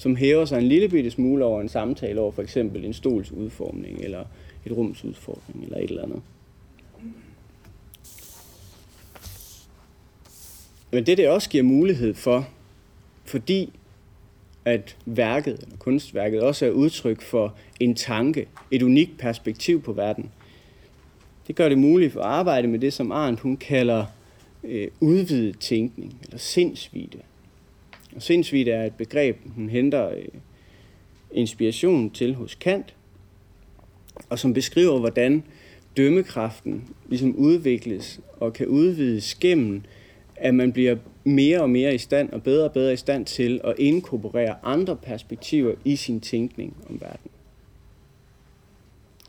som 0.02 0.16
hæver 0.16 0.44
sig 0.44 0.58
en 0.58 0.68
lille 0.68 0.88
bitte 0.88 1.10
smule 1.10 1.44
over 1.44 1.60
en 1.60 1.68
samtale 1.68 2.20
over 2.20 2.32
for 2.32 2.42
eksempel 2.42 2.84
en 2.84 2.92
stols 2.92 3.32
udformning, 3.32 3.98
eller 4.00 4.24
et 4.66 4.76
rums 4.76 5.04
udformning, 5.04 5.64
eller 5.64 5.78
et 5.78 5.90
eller 5.90 6.02
andet. 6.02 6.22
Men 10.92 11.06
det, 11.06 11.18
det 11.18 11.28
også 11.28 11.50
giver 11.50 11.64
mulighed 11.64 12.14
for, 12.14 12.48
fordi 13.24 13.72
at 14.64 14.96
værket, 15.06 15.58
eller 15.62 15.76
kunstværket, 15.76 16.40
også 16.40 16.66
er 16.66 16.70
udtryk 16.70 17.22
for 17.22 17.54
en 17.80 17.94
tanke, 17.94 18.46
et 18.70 18.82
unikt 18.82 19.18
perspektiv 19.18 19.82
på 19.82 19.92
verden. 19.92 20.30
Det 21.46 21.56
gør 21.56 21.68
det 21.68 21.78
muligt 21.78 22.16
at 22.16 22.22
arbejde 22.22 22.68
med 22.68 22.78
det, 22.78 22.92
som 22.92 23.12
Arndt 23.12 23.40
hun 23.40 23.56
kalder 23.56 24.04
øh, 24.64 24.88
udvidet 25.00 25.58
tænkning, 25.58 26.16
eller 26.24 26.38
sindsvide. 26.38 27.18
Og 28.16 28.22
sindsvide 28.22 28.70
er 28.70 28.84
et 28.84 28.94
begreb, 28.94 29.36
hun 29.54 29.68
henter 29.68 30.10
øh, 30.10 30.24
inspiration 31.32 32.10
til 32.10 32.34
hos 32.34 32.54
Kant, 32.54 32.94
og 34.28 34.38
som 34.38 34.54
beskriver, 34.54 34.98
hvordan 34.98 35.42
dømmekraften 35.96 36.84
ligesom 37.08 37.36
udvikles 37.36 38.20
og 38.40 38.52
kan 38.52 38.66
udvides 38.66 39.34
gennem, 39.34 39.82
at 40.36 40.54
man 40.54 40.72
bliver 40.72 40.96
mere 41.24 41.60
og 41.60 41.70
mere 41.70 41.94
i 41.94 41.98
stand 41.98 42.30
og 42.30 42.42
bedre 42.42 42.64
og 42.64 42.72
bedre 42.72 42.92
i 42.92 42.96
stand 42.96 43.26
til 43.26 43.60
at 43.64 43.74
inkorporere 43.78 44.54
andre 44.62 44.96
perspektiver 44.96 45.74
i 45.84 45.96
sin 45.96 46.20
tænkning 46.20 46.76
om 46.90 47.00
verden. 47.00 47.30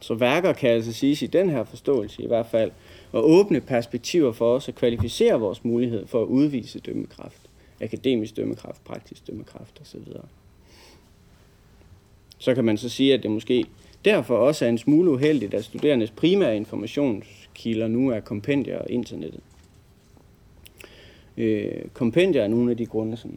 Så 0.01 0.13
værker 0.13 0.53
kan 0.53 0.69
altså 0.69 0.93
siges 0.93 1.21
i 1.21 1.27
den 1.27 1.49
her 1.49 1.63
forståelse 1.63 2.23
i 2.23 2.27
hvert 2.27 2.45
fald, 2.45 2.71
at 3.13 3.19
åbne 3.19 3.61
perspektiver 3.61 4.31
for 4.31 4.55
os 4.55 4.67
at 4.67 4.75
kvalificere 4.75 5.39
vores 5.39 5.65
mulighed 5.65 6.07
for 6.07 6.21
at 6.21 6.27
udvise 6.27 6.79
dømmekraft 6.79 7.43
akademisk 7.83 8.37
dømmekraft, 8.37 8.83
praktisk 8.83 9.27
dømmekraft 9.27 9.81
osv. 9.81 10.01
Så 12.37 12.55
kan 12.55 12.65
man 12.65 12.77
så 12.77 12.89
sige, 12.89 13.13
at 13.13 13.23
det 13.23 13.31
måske 13.31 13.65
derfor 14.05 14.37
også 14.37 14.65
er 14.65 14.69
en 14.69 14.77
smule 14.77 15.11
uheldigt, 15.11 15.53
at 15.53 15.65
studerendes 15.65 16.11
primære 16.11 16.57
informationskilder 16.57 17.87
nu 17.87 18.09
er 18.09 18.19
kompendier 18.19 18.79
og 18.79 18.89
internettet. 18.89 19.41
Øh, 21.37 21.71
kompendier 21.93 22.43
er 22.43 22.47
nogle 22.47 22.71
af 22.71 22.77
de 22.77 22.85
grunde, 22.85 23.17
som, 23.17 23.31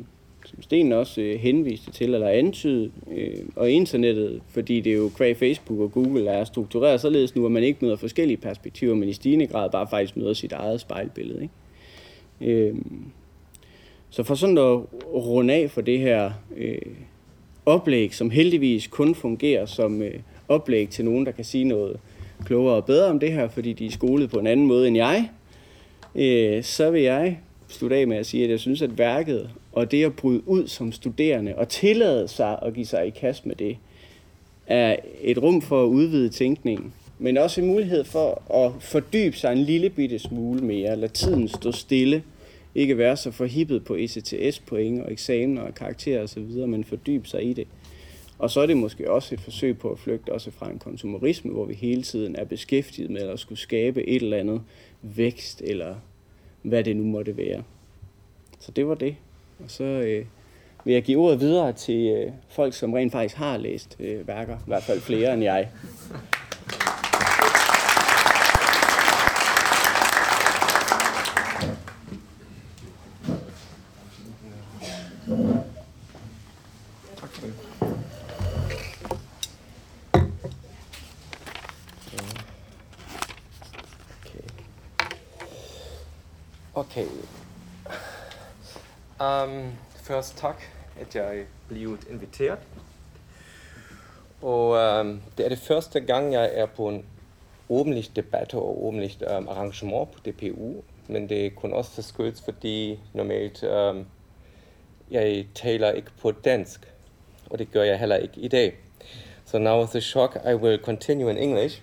som 0.44 0.62
Sten 0.62 0.92
også 0.92 1.20
øh, 1.20 1.40
henviste 1.40 1.90
til 1.90 2.14
eller 2.14 2.28
antydede, 2.28 2.90
øh, 3.12 3.44
og 3.56 3.70
internettet, 3.70 4.42
fordi 4.48 4.80
det 4.80 4.94
jo 4.94 5.11
kvæg 5.16 5.37
Facebook 5.37 5.80
og 5.80 5.92
Google 5.92 6.30
er 6.30 6.44
struktureret 6.44 7.00
således 7.00 7.37
nu, 7.37 7.46
at 7.46 7.52
man 7.52 7.62
ikke 7.62 7.78
møder 7.82 7.96
forskellige 7.96 8.37
perspektiver, 8.37 8.94
men 8.94 9.09
i 9.09 9.12
stigende 9.12 9.46
grad 9.46 9.70
bare 9.70 9.87
faktisk 9.90 10.16
møder 10.16 10.35
sit 10.35 10.52
eget 10.52 10.80
spejlbillede. 10.80 11.42
Ikke? 11.42 12.52
Øh, 12.52 12.74
så 14.11 14.22
for 14.22 14.35
sådan 14.35 14.59
at 14.59 14.80
runde 15.14 15.54
af 15.54 15.70
for 15.70 15.80
det 15.80 15.98
her 15.98 16.30
øh, 16.56 16.78
oplæg, 17.66 18.14
som 18.14 18.30
heldigvis 18.30 18.87
kun 18.87 19.14
fungerer 19.14 19.66
som 19.66 20.02
øh, 20.02 20.14
oplæg 20.48 20.88
til 20.88 21.04
nogen, 21.04 21.26
der 21.26 21.32
kan 21.32 21.44
sige 21.44 21.64
noget 21.64 21.96
klogere 22.44 22.74
og 22.74 22.85
bedre 22.85 23.11
om 23.11 23.20
det 23.20 23.32
her, 23.32 23.48
fordi 23.48 23.72
de 23.72 23.87
er 23.87 23.90
skolet 23.90 24.30
på 24.30 24.38
en 24.38 24.46
anden 24.46 24.66
måde 24.66 24.88
end 24.88 24.96
jeg, 24.96 25.30
øh, 26.14 26.62
så 26.62 26.90
vil 26.90 27.02
jeg 27.02 27.38
slutte 27.68 27.96
af 27.96 28.07
med 28.07 28.16
at 28.16 28.26
sige, 28.26 28.44
at 28.44 28.50
jeg 28.50 28.61
synes, 28.61 28.83
at 28.83 28.98
værket 28.98 29.50
og 29.72 29.90
det 29.90 30.05
at 30.05 30.16
bryde 30.16 30.48
ud 30.48 30.68
som 30.68 30.92
studerende 30.92 31.55
og 31.57 31.68
tillade 31.68 32.29
sig 32.29 32.59
at 32.62 32.74
give 32.74 32.87
sig 32.87 33.07
i 33.07 33.11
kast 33.11 33.46
med 33.46 33.57
det, 33.57 33.76
er 34.66 34.96
et 35.20 35.42
rum 35.42 35.62
for 35.62 35.85
at 35.85 35.88
udvide 35.88 36.29
tænkningen, 36.29 36.92
men 37.18 37.37
også 37.37 37.61
en 37.61 37.66
mulighed 37.66 38.05
for 38.05 38.52
at 38.64 38.83
fordybe 38.83 39.37
sig 39.37 39.52
en 39.52 39.59
lille 39.59 39.90
bitte 39.90 40.18
smule 40.18 40.61
mere, 40.61 40.96
lade 40.96 41.12
tiden 41.12 41.48
stå 41.48 41.72
stille– 41.72 42.22
ikke 42.76 42.98
være 42.98 43.16
så 43.16 43.31
forhippet 43.31 43.85
på 43.85 43.94
ECTS-point 43.94 45.02
og 45.02 45.12
eksamener 45.12 45.62
og 45.62 45.74
karakterer 45.74 46.22
osv., 46.22 46.42
men 46.42 46.85
fordybe 46.85 47.29
sig 47.29 47.44
i 47.44 47.52
det. 47.52 47.66
Og 48.38 48.50
så 48.50 48.61
er 48.61 48.66
det 48.66 48.76
måske 48.76 49.11
også 49.11 49.35
et 49.35 49.40
forsøg 49.40 49.79
på 49.79 49.90
at 49.90 49.98
flygte 49.98 50.33
også 50.33 50.50
fra 50.50 50.70
en 50.70 50.79
konsumerisme, 50.79 51.52
hvor 51.52 51.64
vi 51.64 51.74
hele 51.74 52.02
tiden 52.02 52.37
er 52.37 52.44
beskæftiget 52.44 53.11
med 53.11 53.20
at 53.20 53.38
skulle 53.38 53.59
skabe 53.59 54.09
et 54.09 54.22
eller 54.22 54.37
andet 54.37 54.62
vækst, 55.02 55.62
eller 55.64 55.94
hvad 56.68 56.85
det 56.85 56.96
nu 56.96 57.05
måtte 57.05 57.37
være. 57.37 57.62
Så 58.59 58.72
det 58.72 58.88
var 58.88 58.94
det. 58.94 59.16
Og 59.64 59.70
så 59.70 59.85
øh, 59.85 60.24
vil 60.85 60.94
jeg 60.94 61.02
give 61.02 61.18
ordet 61.18 61.40
videre 61.40 61.72
til 61.72 62.07
øh, 62.07 62.33
folk, 62.48 62.74
som 62.74 62.92
rent 62.92 63.12
faktisk 63.12 63.35
har 63.35 63.57
læst 63.57 63.96
øh, 64.00 64.29
værker, 64.29 64.57
i 64.57 64.66
hvert 64.66 64.83
fald 64.83 65.00
flere 65.00 65.35
end 65.35 65.42
jeg. 65.42 65.68
Um, 89.27 89.73
først 89.95 90.39
tak, 90.39 90.62
at 91.01 91.17
jeg 91.17 91.45
blev 91.69 91.99
inviteret. 92.11 92.59
Og 94.43 94.69
um, 95.01 95.23
det 95.39 95.45
er 95.45 95.49
det 95.49 95.59
første 95.59 96.01
gang, 96.01 96.33
jeg 96.33 96.51
er 96.55 96.67
på 96.67 96.89
en 96.89 97.05
åbenlig 97.69 98.17
debat 98.17 98.55
og 98.55 98.87
åbenligt 98.87 99.23
um, 99.23 99.49
arrangement 99.49 100.11
på 100.12 100.19
DPU. 100.19 100.83
Men 101.09 101.29
det 101.29 101.47
er 101.47 101.51
kun 101.51 101.73
også 101.73 102.03
skyldes, 102.03 102.43
fordi 102.43 103.01
normalt 103.12 103.62
um, 103.62 104.07
jeg 105.11 105.47
taler 105.55 105.91
ikke 105.91 106.11
på 106.21 106.31
dansk. 106.31 106.93
Og 107.51 107.59
det 107.59 107.71
gør 107.73 107.83
jeg 107.83 107.99
heller 107.99 108.17
ikke 108.17 108.41
i. 108.41 108.71
So 109.45 109.59
now 109.59 109.79
with 109.79 109.91
the 109.91 110.01
shock, 110.01 110.37
I 110.51 110.55
will 110.55 110.79
continue 110.79 111.31
in 111.31 111.39
English. 111.39 111.83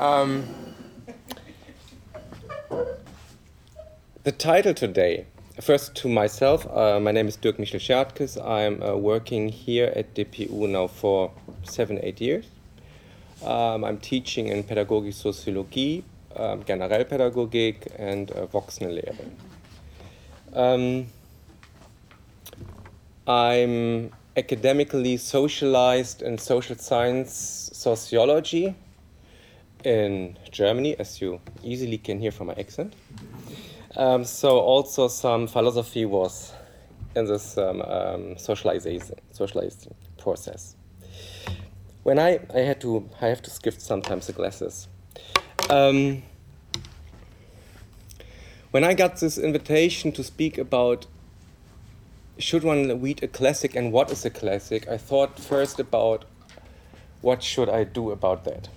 Um, 0.00 0.44
the 4.24 4.32
title 4.32 4.74
today, 4.74 5.26
first 5.60 5.94
to 5.94 6.08
myself, 6.08 6.66
uh, 6.70 6.98
my 6.98 7.12
name 7.12 7.28
is 7.28 7.36
Dirk 7.36 7.58
Michel 7.58 7.78
Schertkes. 7.78 8.36
I'm 8.44 8.82
uh, 8.82 8.96
working 8.96 9.48
here 9.48 9.92
at 9.94 10.14
DPU 10.14 10.68
now 10.68 10.88
for 10.88 11.30
seven, 11.62 12.00
eight 12.02 12.20
years. 12.20 12.46
Um, 13.44 13.84
I'm 13.84 13.98
teaching 13.98 14.48
in 14.48 14.64
Pädagogik 14.64 15.14
Soziologie, 15.14 16.02
um, 16.34 16.64
Generalpädagogik, 16.64 17.86
and 17.96 18.32
uh, 18.32 18.46
Voxenlehre. 18.46 19.14
Um, 20.52 21.06
I'm 23.26 24.10
academically 24.36 25.16
socialized 25.16 26.22
in 26.22 26.38
social 26.38 26.76
science 26.76 27.70
sociology 27.72 28.74
in 29.84 30.36
Germany, 30.50 30.98
as 30.98 31.20
you 31.20 31.40
easily 31.62 31.98
can 31.98 32.18
hear 32.18 32.32
from 32.32 32.48
my 32.48 32.54
accent. 32.54 32.94
Um, 33.96 34.24
so 34.24 34.58
also 34.58 35.08
some 35.08 35.46
philosophy 35.46 36.04
was 36.04 36.52
in 37.16 37.26
this 37.26 37.56
um, 37.56 37.82
um, 37.82 38.38
socialization, 38.38 39.16
socializing 39.32 39.94
process. 40.18 40.76
When 42.02 42.18
I, 42.18 42.40
I 42.54 42.60
had 42.60 42.80
to, 42.82 43.08
I 43.20 43.26
have 43.26 43.42
to 43.42 43.50
skip 43.50 43.80
sometimes 43.80 44.26
the 44.26 44.32
glasses. 44.32 44.88
Um, 45.70 46.22
when 48.70 48.84
I 48.84 48.94
got 48.94 49.16
this 49.16 49.38
invitation 49.38 50.12
to 50.12 50.22
speak 50.22 50.58
about 50.58 51.06
should 52.38 52.62
one 52.62 53.00
read 53.00 53.22
a 53.22 53.28
classic 53.28 53.74
and 53.74 53.92
what 53.92 54.10
is 54.12 54.24
a 54.24 54.30
classic, 54.30 54.88
I 54.88 54.96
thought 54.96 55.38
first 55.40 55.80
about 55.80 56.24
what 57.20 57.42
should 57.42 57.68
I 57.68 57.84
do 57.84 58.10
about 58.10 58.44
that. 58.44 58.68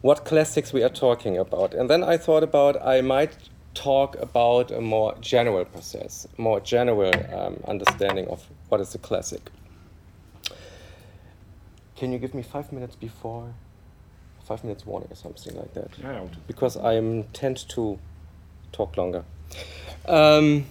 What 0.00 0.24
classics 0.24 0.72
we 0.72 0.82
are 0.82 0.88
talking 0.88 1.38
about. 1.38 1.72
And 1.74 1.88
then 1.88 2.02
I 2.02 2.16
thought 2.16 2.42
about 2.42 2.84
I 2.84 3.00
might 3.00 3.36
talk 3.74 4.16
about 4.20 4.70
a 4.70 4.80
more 4.80 5.14
general 5.20 5.64
process, 5.64 6.26
more 6.36 6.60
general 6.60 7.12
um, 7.34 7.56
understanding 7.66 8.26
of 8.28 8.46
what 8.68 8.80
is 8.80 8.94
a 8.94 8.98
classic. 8.98 9.50
Can 11.96 12.12
you 12.12 12.18
give 12.18 12.34
me 12.34 12.42
five 12.42 12.72
minutes 12.72 12.96
before? 12.96 13.54
Five 14.44 14.64
minutes 14.64 14.84
warning 14.84 15.08
or 15.10 15.14
something 15.14 15.56
like 15.56 15.72
that. 15.74 15.90
Yeah, 16.00 16.26
Because 16.46 16.76
I 16.76 16.94
am 16.94 17.24
tend 17.32 17.68
to 17.70 17.98
talk 18.72 18.96
longer. 18.96 19.24
Um, 20.06 20.64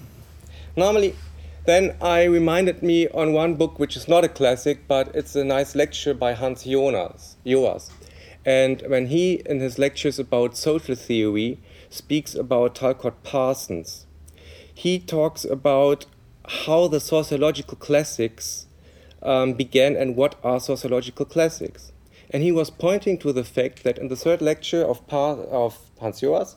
normally, 0.75 1.15
then 1.65 1.95
I 2.01 2.23
reminded 2.23 2.83
me 2.83 3.07
on 3.09 3.33
one 3.33 3.55
book 3.55 3.79
which 3.79 3.95
is 3.95 4.07
not 4.07 4.23
a 4.23 4.29
classic, 4.29 4.87
but 4.87 5.15
it's 5.15 5.35
a 5.35 5.43
nice 5.43 5.75
lecture 5.75 6.13
by 6.13 6.33
Hans 6.33 6.63
Jonas. 6.63 7.37
Joas. 7.45 7.91
And 8.45 8.83
when 8.87 9.07
he, 9.07 9.35
in 9.45 9.59
his 9.59 9.77
lectures 9.77 10.17
about 10.17 10.57
social 10.57 10.95
theory, 10.95 11.59
speaks 11.91 12.33
about 12.33 12.73
Talcott 12.73 13.21
Parsons, 13.23 14.07
he 14.73 14.97
talks 14.97 15.45
about 15.45 16.07
how 16.47 16.87
the 16.87 16.99
sociological 16.99 17.77
classics 17.77 18.65
um, 19.21 19.53
began 19.53 19.95
and 19.95 20.15
what 20.15 20.35
are 20.43 20.59
sociological 20.59 21.25
classics. 21.25 21.91
And 22.31 22.41
he 22.41 22.51
was 22.51 22.69
pointing 22.69 23.19
to 23.19 23.31
the 23.31 23.43
fact 23.43 23.83
that 23.83 23.99
in 23.99 24.07
the 24.07 24.15
third 24.15 24.41
lecture 24.41 24.83
of, 24.83 25.05
Par- 25.07 25.41
of 25.41 25.77
Hans 25.99 26.21
Joas, 26.21 26.55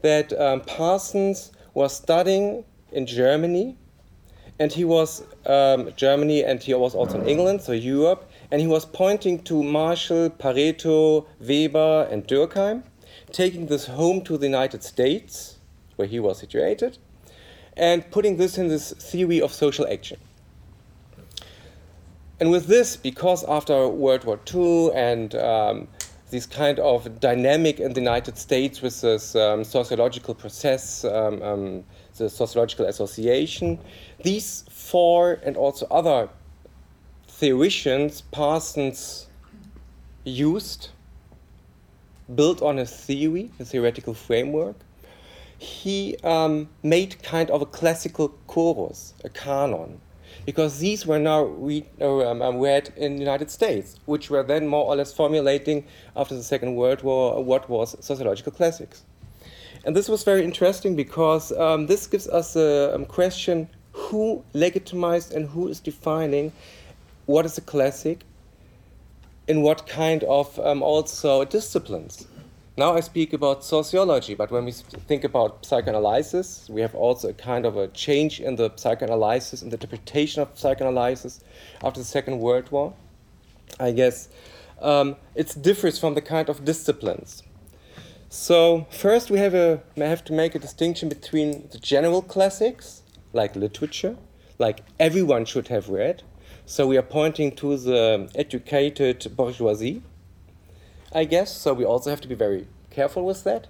that 0.00 0.32
um, 0.40 0.62
Parsons 0.62 1.52
was 1.74 1.94
studying 1.94 2.64
in 2.90 3.06
Germany 3.06 3.76
and 4.58 4.72
he 4.72 4.84
was 4.84 5.24
um, 5.46 5.90
Germany, 5.96 6.44
and 6.44 6.62
he 6.62 6.72
was 6.74 6.94
also 6.94 7.20
in 7.20 7.26
England, 7.26 7.62
so 7.62 7.72
Europe, 7.72 8.30
and 8.50 8.60
he 8.60 8.66
was 8.66 8.84
pointing 8.84 9.42
to 9.44 9.60
Marshall, 9.62 10.30
Pareto, 10.30 11.26
Weber, 11.40 12.06
and 12.10 12.26
Durkheim, 12.28 12.84
taking 13.32 13.66
this 13.66 13.86
home 13.86 14.22
to 14.22 14.36
the 14.38 14.46
United 14.46 14.82
States, 14.82 15.56
where 15.96 16.08
he 16.08 16.20
was 16.20 16.38
situated, 16.38 16.98
and 17.76 18.08
putting 18.10 18.36
this 18.36 18.58
in 18.58 18.68
this 18.68 18.92
theory 18.92 19.40
of 19.40 19.52
social 19.52 19.86
action. 19.90 20.18
And 22.40 22.50
with 22.50 22.66
this, 22.66 22.96
because 22.96 23.44
after 23.44 23.88
World 23.88 24.24
War 24.24 24.38
II 24.52 24.92
and 24.94 25.34
um, 25.36 25.88
this 26.30 26.46
kind 26.46 26.78
of 26.80 27.20
dynamic 27.20 27.78
in 27.78 27.92
the 27.92 28.00
United 28.00 28.36
States 28.36 28.82
with 28.82 29.00
this 29.00 29.36
um, 29.36 29.62
sociological 29.62 30.34
process, 30.34 31.04
um, 31.04 31.42
um 31.42 31.84
the 32.16 32.28
sociological 32.28 32.86
association, 32.86 33.78
these 34.22 34.64
four 34.68 35.40
and 35.44 35.56
also 35.56 35.86
other 35.90 36.28
theoricians 37.28 38.20
Parsons 38.30 39.26
used, 40.24 40.90
built 42.34 42.62
on 42.62 42.78
a 42.78 42.86
theory, 42.86 43.50
a 43.60 43.64
theoretical 43.64 44.14
framework, 44.14 44.76
he 45.58 46.16
um, 46.24 46.68
made 46.82 47.22
kind 47.22 47.50
of 47.50 47.62
a 47.62 47.66
classical 47.66 48.28
chorus, 48.46 49.14
a 49.24 49.28
canon, 49.28 50.00
because 50.44 50.78
these 50.80 51.06
were 51.06 51.18
now 51.18 51.44
read, 51.44 51.86
uh, 52.00 52.28
um, 52.28 52.42
um, 52.42 52.58
read 52.58 52.92
in 52.96 53.14
the 53.14 53.20
United 53.20 53.50
States, 53.50 54.00
which 54.06 54.28
were 54.28 54.42
then 54.42 54.66
more 54.66 54.86
or 54.86 54.96
less 54.96 55.12
formulating 55.12 55.84
after 56.16 56.34
the 56.34 56.42
Second 56.42 56.74
World 56.74 57.02
War 57.02 57.42
what 57.42 57.68
was 57.68 57.96
sociological 58.04 58.50
classics. 58.50 59.04
And 59.84 59.94
this 59.96 60.08
was 60.08 60.24
very 60.24 60.44
interesting 60.44 60.96
because 60.96 61.52
um, 61.52 61.86
this 61.86 62.06
gives 62.06 62.28
us 62.28 62.56
a 62.56 62.94
um, 62.94 63.04
question 63.04 63.68
who 63.92 64.44
legitimized 64.54 65.32
and 65.32 65.48
who 65.48 65.68
is 65.68 65.80
defining 65.80 66.52
what 67.26 67.44
is 67.44 67.58
a 67.58 67.60
classic 67.60 68.24
in 69.48 69.62
what 69.62 69.86
kind 69.86 70.24
of 70.24 70.58
um, 70.60 70.82
also 70.82 71.44
disciplines. 71.44 72.26
Now 72.76 72.94
I 72.94 73.00
speak 73.00 73.34
about 73.34 73.64
sociology, 73.64 74.34
but 74.34 74.50
when 74.50 74.64
we 74.64 74.72
think 74.72 75.24
about 75.24 75.66
psychoanalysis, 75.66 76.68
we 76.70 76.80
have 76.80 76.94
also 76.94 77.28
a 77.28 77.34
kind 77.34 77.66
of 77.66 77.76
a 77.76 77.88
change 77.88 78.40
in 78.40 78.56
the 78.56 78.72
psychoanalysis 78.76 79.62
in 79.62 79.68
the 79.68 79.76
interpretation 79.76 80.40
of 80.40 80.58
psychoanalysis 80.58 81.40
after 81.84 82.00
the 82.00 82.06
Second 82.06 82.38
World 82.38 82.70
War. 82.70 82.94
I 83.78 83.92
guess 83.92 84.28
um, 84.80 85.16
it 85.34 85.54
differs 85.60 85.98
from 85.98 86.14
the 86.14 86.22
kind 86.22 86.48
of 86.48 86.64
disciplines. 86.64 87.42
So 88.30 88.86
first 88.90 89.30
we 89.30 89.38
have 89.38 89.52
a 89.52 89.82
I 89.98 90.04
have 90.04 90.24
to 90.24 90.32
make 90.32 90.54
a 90.54 90.58
distinction 90.58 91.10
between 91.10 91.68
the 91.72 91.78
general 91.78 92.22
classics 92.22 93.02
like 93.34 93.54
literature, 93.54 94.16
like 94.58 94.80
everyone 94.98 95.44
should 95.44 95.68
have 95.68 95.90
read. 95.90 96.22
So 96.64 96.86
we 96.86 96.96
are 96.96 97.02
pointing 97.02 97.54
to 97.56 97.76
the 97.76 98.30
educated 98.34 99.36
bourgeoisie, 99.36 100.02
I 101.12 101.24
guess. 101.24 101.54
So 101.54 101.74
we 101.74 101.84
also 101.84 102.10
have 102.10 102.20
to 102.20 102.28
be 102.28 102.36
very 102.36 102.66
careful 102.90 103.24
with 103.24 103.44
that. 103.44 103.66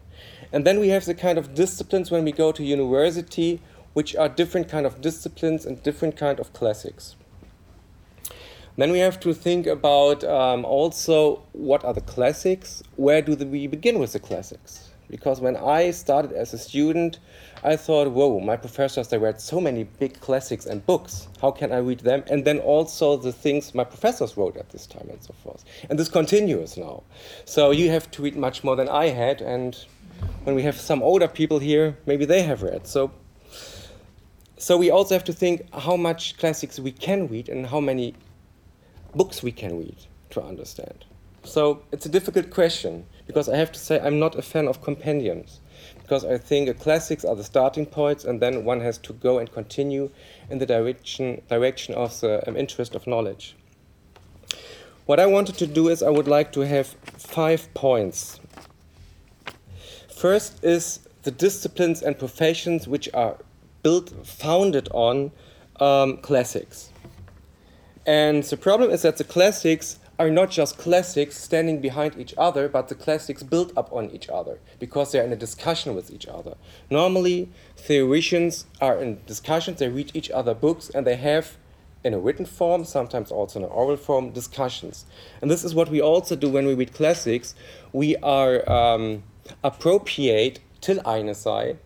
And 0.53 0.67
then 0.67 0.79
we 0.79 0.89
have 0.89 1.07
the 1.07 1.15
kind 1.15 1.39
of 1.39 1.55
disciplines 1.55 2.11
when 2.11 2.25
we 2.25 2.33
go 2.33 2.53
to 2.53 2.63
university, 2.63 3.61
which 3.95 4.15
are 4.15 4.29
different 4.29 4.69
kind 4.69 4.85
of 4.85 5.01
disciplines 5.01 5.65
and 5.65 5.83
different 5.83 6.17
kind 6.17 6.39
of 6.39 6.53
classics. 6.53 7.17
Then 8.77 8.93
we 8.93 9.01
have 9.01 9.21
to 9.21 9.35
think 9.35 9.67
about 9.67 10.25
um, 10.25 10.65
also 10.65 11.43
what 11.53 11.85
are 11.85 11.93
the 11.93 12.01
classics? 12.01 12.83
Where 12.97 13.23
do 13.23 13.35
we 13.35 13.67
begin 13.67 13.99
with 13.99 14.13
the 14.13 14.21
classics? 14.21 14.92
Because 15.13 15.43
when 15.43 15.59
I 15.59 15.91
started 15.91 16.33
as 16.33 16.55
a 16.55 16.59
student, 16.59 17.19
I 17.63 17.77
thought, 17.77 18.11
whoa, 18.11 18.41
my 18.41 18.57
professors, 18.57 19.09
they 19.09 19.19
read 19.19 19.43
so 19.43 19.61
many 19.61 19.85
big 19.85 20.19
classics 20.21 20.65
and 20.65 20.85
books. 20.87 21.29
How 21.39 21.51
can 21.51 21.71
I 21.71 21.77
read 21.77 22.01
them? 22.01 22.25
And 22.31 22.47
then 22.47 22.61
also 22.61 23.19
the 23.19 23.31
things 23.31 23.75
my 23.75 23.85
professors 23.85 24.39
wrote 24.39 24.57
at 24.57 24.71
this 24.71 24.87
time 24.87 25.09
and 25.11 25.23
so 25.23 25.35
forth. 25.35 25.67
And 25.91 25.99
this 25.99 26.09
continues 26.09 26.79
now. 26.79 27.03
So 27.45 27.73
you 27.73 27.91
have 27.91 28.11
to 28.13 28.23
read 28.23 28.37
much 28.37 28.65
more 28.65 28.75
than 28.75 28.89
I 28.89 29.09
had. 29.09 29.43
And 29.43 29.77
when 30.45 30.55
we 30.55 30.63
have 30.63 30.81
some 30.81 31.03
older 31.03 31.29
people 31.29 31.59
here, 31.59 31.95
maybe 32.07 32.25
they 32.25 32.43
have 32.43 32.63
read. 32.63 32.87
So 32.87 33.11
so 34.57 34.79
we 34.79 34.91
also 34.91 35.15
have 35.15 35.25
to 35.25 35.33
think 35.33 35.69
how 35.75 35.97
much 35.97 36.39
classics 36.39 36.79
we 36.79 36.93
can 36.93 37.27
read 37.27 37.49
and 37.49 37.67
how 37.67 37.81
many 37.81 38.15
books 39.15 39.43
we 39.43 39.53
can 39.53 39.77
read 39.77 39.97
to 40.31 40.41
understand. 40.41 41.05
So 41.45 41.83
it's 41.91 42.07
a 42.07 42.09
difficult 42.09 42.49
question 42.51 43.05
because 43.27 43.49
I 43.49 43.57
have 43.57 43.73
to 43.73 43.79
say 43.79 44.01
I'm 44.01 44.19
not 44.19 44.35
a 44.35 44.43
fan 44.43 44.69
of 44.69 44.83
compendiums 44.83 45.61
because 46.03 46.25
I 46.25 46.39
think 46.39 46.67
the 46.67 46.75
classics 46.75 47.25
are 47.25 47.35
the 47.35 47.45
starting 47.45 47.87
points 47.87 48.25
and 48.25 48.41
then 48.41 48.65
one 48.65 48.81
has 48.81 48.99
to 48.99 49.13
go 49.13 49.39
and 49.39 49.51
continue 49.53 50.11
in 50.51 50.59
the 50.59 50.67
direction 50.67 51.43
direction 51.49 51.95
of 51.95 52.21
the 52.21 52.47
um, 52.49 52.57
interest 52.57 52.95
of 52.95 53.07
knowledge. 53.07 53.57
What 55.07 55.19
I 55.19 55.27
wanted 55.27 55.57
to 55.57 55.67
do 55.67 55.89
is 55.89 56.03
I 56.03 56.11
would 56.11 56.29
like 56.29 56.53
to 56.53 56.61
have 56.61 56.87
five 57.17 57.73
points. 57.75 58.41
First 60.15 60.63
is 60.63 61.01
the 61.23 61.31
disciplines 61.31 62.03
and 62.03 62.19
professions 62.19 62.87
which 62.87 63.09
are 63.15 63.37
built 63.83 64.27
founded 64.27 64.89
on 64.93 65.33
um, 65.81 66.19
classics. 66.19 66.91
And 68.07 68.43
the 68.45 68.57
problem 68.57 68.91
is 68.91 69.03
that 69.03 69.17
the 69.17 69.25
classics 69.25 69.99
are 70.23 70.31
not 70.31 70.51
just 70.51 70.79
classics 70.79 71.37
standing 71.37 71.81
behind 71.81 72.17
each 72.17 72.33
other, 72.39 72.69
but 72.69 72.87
the 72.89 72.95
classics 72.95 73.43
build 73.43 73.73
up 73.77 73.93
on 73.93 74.09
each 74.11 74.29
other 74.29 74.61
because 74.79 75.11
they're 75.11 75.25
in 75.25 75.33
a 75.33 75.37
discussion 75.37 75.97
with 75.97 76.13
each 76.13 76.29
other. 76.29 76.55
Normally, 76.91 77.49
theoreticians 77.77 78.67
are 78.81 78.99
in 79.03 79.21
discussions, 79.27 79.81
they 79.81 79.89
read 79.89 80.13
each 80.15 80.31
other 80.31 80.55
books, 80.55 80.91
and 80.91 81.05
they 81.05 81.17
have, 81.17 81.57
in 82.05 82.15
a 82.15 82.21
written 82.21 82.47
form, 82.47 82.85
sometimes 82.85 83.33
also 83.33 83.59
in 83.59 83.65
an 83.65 83.73
oral 83.73 83.97
form, 83.97 84.31
discussions. 84.31 85.07
And 85.41 85.51
this 85.51 85.65
is 85.65 85.75
what 85.75 85.91
we 85.91 86.01
also 86.01 86.37
do 86.37 86.49
when 86.49 86.67
we 86.67 86.75
read 86.75 86.95
classics. 86.95 87.57
We 87.93 88.15
are 88.19 88.71
um, 88.71 89.25
appropriate 89.65 90.61
till 90.81 91.01
eine 91.05 91.35
sei 91.35 91.79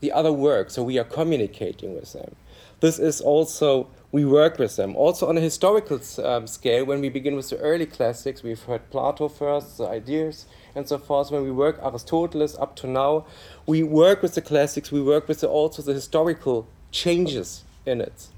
the 0.00 0.12
other 0.12 0.32
work, 0.32 0.68
so 0.68 0.82
we 0.82 0.98
are 0.98 1.04
communicating 1.04 1.94
with 1.94 2.12
them. 2.12 2.34
This 2.80 2.98
is 2.98 3.20
also 3.20 3.86
we 4.12 4.26
work 4.26 4.58
with 4.58 4.76
them. 4.76 4.94
Also 4.94 5.26
on 5.26 5.38
a 5.38 5.40
historical 5.40 5.98
um, 6.22 6.46
scale, 6.46 6.84
when 6.84 7.00
we 7.00 7.08
begin 7.08 7.34
with 7.34 7.48
the 7.48 7.58
early 7.58 7.86
classics, 7.86 8.42
we've 8.42 8.62
heard 8.62 8.88
Plato 8.90 9.26
first, 9.28 9.78
the 9.78 9.88
ideas, 9.88 10.44
and 10.74 10.86
so 10.86 10.98
forth. 10.98 11.30
When 11.30 11.42
we 11.42 11.50
work 11.50 11.80
Aristoteles 11.80 12.60
up 12.60 12.76
to 12.76 12.86
now, 12.86 13.24
we 13.66 13.82
work 13.82 14.20
with 14.20 14.34
the 14.34 14.42
classics. 14.42 14.92
We 14.92 15.02
work 15.02 15.28
with 15.28 15.40
the, 15.40 15.48
also 15.48 15.80
the 15.80 15.94
historical 15.94 16.68
changes 16.90 17.64
in 17.86 18.02
it. 18.02 18.28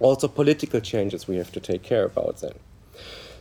Also 0.00 0.28
political 0.28 0.80
changes 0.80 1.28
we 1.28 1.36
have 1.36 1.52
to 1.52 1.60
take 1.60 1.82
care 1.82 2.06
about 2.06 2.40
then. 2.40 2.54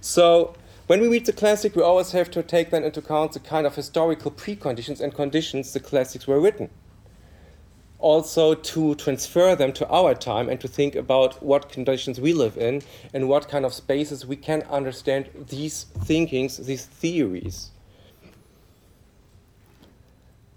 So 0.02 0.56
when 0.88 1.00
we 1.00 1.08
read 1.08 1.26
the 1.26 1.34
classic, 1.34 1.74
we 1.74 1.82
always 1.82 2.12
have 2.12 2.30
to 2.32 2.44
take 2.44 2.70
then 2.70 2.84
into 2.84 3.00
account 3.00 3.32
the 3.32 3.40
kind 3.40 3.66
of 3.66 3.76
historical 3.76 4.30
preconditions 4.30 5.00
and 5.00 5.16
conditions 5.16 5.72
the 5.72 5.80
classics 5.80 6.28
were 6.28 6.42
written 6.42 6.70
also 8.00 8.56
to 8.56 8.96
transfer 8.96 9.56
them 9.56 9.74
to 9.74 9.88
our 9.90 10.16
time 10.16 10.50
and 10.50 10.60
to 10.62 10.68
think 10.68 10.96
about 10.96 11.44
what 11.44 11.70
conditions 11.70 12.20
we 12.20 12.34
live 12.34 12.58
in 12.58 12.82
and 13.14 13.28
what 13.28 13.50
kind 13.50 13.66
of 13.66 13.74
spaces 13.74 14.26
we 14.26 14.38
can 14.38 14.62
understand 14.64 15.30
these 15.50 15.84
thinkings, 15.84 16.58
these 16.58 16.86
theories. 16.86 17.72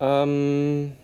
Um, 0.00 0.94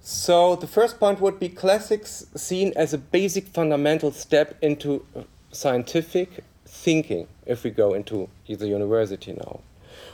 so 0.00 0.56
the 0.56 0.66
first 0.66 0.98
point 0.98 1.20
would 1.20 1.38
be 1.38 1.48
classics 1.48 2.26
seen 2.34 2.72
as 2.74 2.92
a 2.92 2.98
basic 2.98 3.46
fundamental 3.46 4.12
step 4.12 4.56
into 4.62 5.04
scientific 5.52 6.44
thinking 6.64 7.28
if 7.44 7.64
we 7.64 7.70
go 7.70 7.92
into 7.92 8.28
the 8.46 8.66
university 8.66 9.32
now 9.32 9.60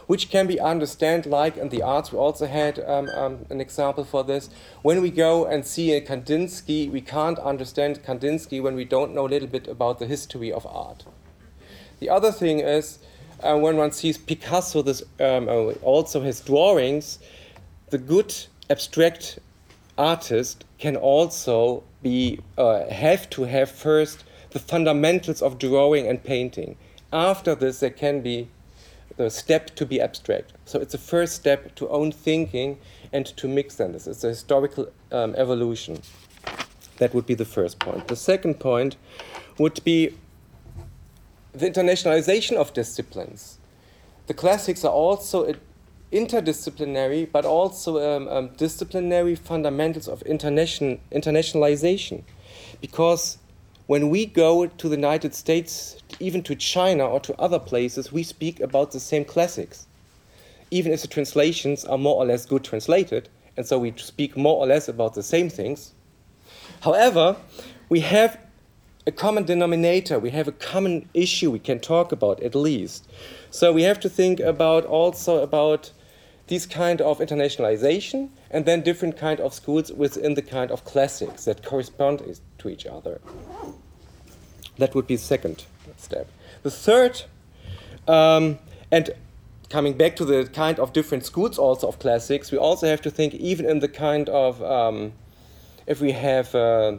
which 0.09 0.31
can 0.31 0.47
be 0.47 0.59
understood 0.59 1.27
like 1.27 1.59
in 1.59 1.69
the 1.69 1.83
arts. 1.83 2.11
We 2.11 2.19
also 2.19 2.47
had 2.47 2.81
um, 2.81 3.09
um, 3.11 3.47
an 3.51 3.61
example 3.61 4.05
for 4.05 4.25
this. 4.25 4.49
When 4.81 5.03
we 5.03 5.11
go 5.11 5.45
and 5.45 5.65
see 5.67 5.93
a 5.93 6.01
Kandinsky, 6.01 6.91
we 6.91 7.03
can't 7.03 7.39
understand 7.39 8.03
Kandinsky 8.03 8.61
when 8.63 8.75
we 8.75 8.87
don't 8.87 9.15
know 9.15 9.27
a 9.27 9.29
little 9.29 9.49
bit 9.49 9.69
about 9.69 9.99
the 9.99 10.07
history 10.07 10.51
of 10.51 10.67
art. 10.67 11.05
The 12.01 12.09
other 12.09 12.33
thing 12.33 12.61
is 12.61 13.01
uh, 13.43 13.59
when 13.59 13.77
one 13.77 13.93
sees 13.93 14.17
Picasso, 14.17 14.81
this 14.81 15.03
um, 15.21 15.47
uh, 15.47 15.73
also 15.83 16.23
his 16.23 16.41
drawings, 16.41 17.19
the 17.91 17.99
good 17.99 18.35
abstract 18.71 19.39
artist 19.99 20.65
can 20.79 20.97
also 20.97 21.85
be 22.03 22.41
uh, 22.57 22.89
have 22.89 23.29
to 23.31 23.43
have 23.43 23.71
first 23.71 24.25
the 24.51 24.59
fundamentals 24.59 25.43
of 25.43 25.59
drawing 25.59 26.07
and 26.07 26.25
painting. 26.25 26.77
After 27.13 27.55
this, 27.55 27.81
there 27.81 27.91
can 27.91 28.23
be 28.23 28.49
the 29.19 29.29
step 29.29 29.75
to 29.75 29.85
be 29.85 30.01
abstract. 30.01 30.53
So 30.65 30.79
it's 30.79 30.93
the 30.93 30.99
first 30.99 31.35
step 31.35 31.75
to 31.75 31.89
own 31.89 32.13
thinking 32.13 32.79
and 33.13 33.27
to 33.27 33.49
mix 33.49 33.75
them. 33.75 33.93
This 33.93 34.07
is 34.07 34.23
a 34.25 34.29
historical 34.29 34.91
um, 35.11 35.35
evolution. 35.37 36.01
That 36.99 37.13
would 37.15 37.27
be 37.27 37.35
the 37.35 37.45
first 37.45 37.81
point. 37.81 38.07
The 38.07 38.17
second 38.17 38.61
point 38.61 38.97
would 39.59 39.83
be 39.83 40.15
the 41.53 41.69
internationalization 41.69 42.57
of 42.57 42.73
disciplines. 42.73 43.59
The 44.29 44.35
classics 44.35 44.85
are 44.85 44.93
also 44.93 45.53
interdisciplinary, 46.13 47.31
but 47.31 47.45
also 47.45 47.99
um, 47.99 48.29
um, 48.29 48.49
disciplinary 48.57 49.35
fundamentals 49.35 50.07
of 50.07 50.23
internation, 50.23 51.01
internationalization. 51.11 52.23
Because 52.81 53.39
when 53.87 54.11
we 54.11 54.27
go 54.27 54.67
to 54.67 54.89
the 54.89 54.95
United 54.95 55.35
States, 55.35 55.97
even 56.21 56.43
to 56.43 56.57
China 56.57 57.07
or 57.07 57.21
to 57.21 57.41
other 57.41 57.59
places, 57.59 58.13
we 58.13 58.23
speak 58.23 58.61
about 58.61 58.93
the 58.93 59.01
same 59.01 59.25
classics. 59.25 59.87
Even 60.71 60.93
if 60.93 61.03
the 61.03 61.09
translations 61.09 61.85
are 61.85 61.99
more 61.99 62.17
or 62.17 62.27
less 62.27 62.45
good 62.45 62.65
translated, 62.65 63.29
and 63.57 63.67
so 63.67 63.79
we 63.79 63.93
speak 63.97 64.37
more 64.37 64.57
or 64.57 64.67
less 64.67 64.89
about 64.89 65.15
the 65.15 65.23
same 65.23 65.49
things. 65.49 65.93
However, 66.81 67.37
we 67.89 68.01
have 68.01 68.39
a 69.07 69.13
common 69.13 69.45
denominator, 69.45 70.19
we 70.19 70.31
have 70.31 70.49
a 70.49 70.53
common 70.53 71.09
issue 71.15 71.51
we 71.51 71.59
can 71.59 71.81
talk 71.81 72.13
about 72.13 72.43
at 72.43 72.55
least. 72.55 73.09
So 73.51 73.73
we 73.73 73.83
have 73.83 73.99
to 74.01 74.09
think 74.09 74.41
about 74.41 74.85
also 74.85 75.43
about 75.43 75.93
these 76.49 76.67
kind 76.67 77.01
of 77.01 77.19
internationalization 77.19 78.29
and 78.51 78.67
then 78.67 78.83
different 78.83 79.17
kind 79.17 79.41
of 79.41 79.55
schools 79.55 79.93
within 79.93 80.35
the 80.35 80.43
kind 80.43 80.71
of 80.71 80.85
classics 80.85 81.45
that 81.45 81.65
correspond 81.65 82.23
to 82.59 82.69
each 82.69 82.87
other. 82.87 83.21
That 84.77 84.95
would 84.95 85.07
be 85.07 85.17
second 85.17 85.65
step. 85.99 86.29
The 86.63 86.71
third, 86.71 87.23
um, 88.07 88.59
and 88.91 89.11
coming 89.71 89.95
back 89.95 90.17
to 90.17 90.25
the 90.25 90.47
kind 90.47 90.79
of 90.79 90.93
different 90.93 91.25
schools 91.25 91.59
also 91.59 91.89
of 91.89 91.99
classics, 91.99 92.51
we 92.51 92.59
also 92.59 92.87
have 92.87 93.03
to 93.03 93.11
think 93.11 93.35
even 93.35 93.67
in 93.67 93.81
the 93.81 93.89
kind 93.89 94.29
of 94.29 94.63
um, 94.63 95.13
if 95.87 96.01
we 96.01 96.13
have 96.13 96.55
uh, 96.55 96.97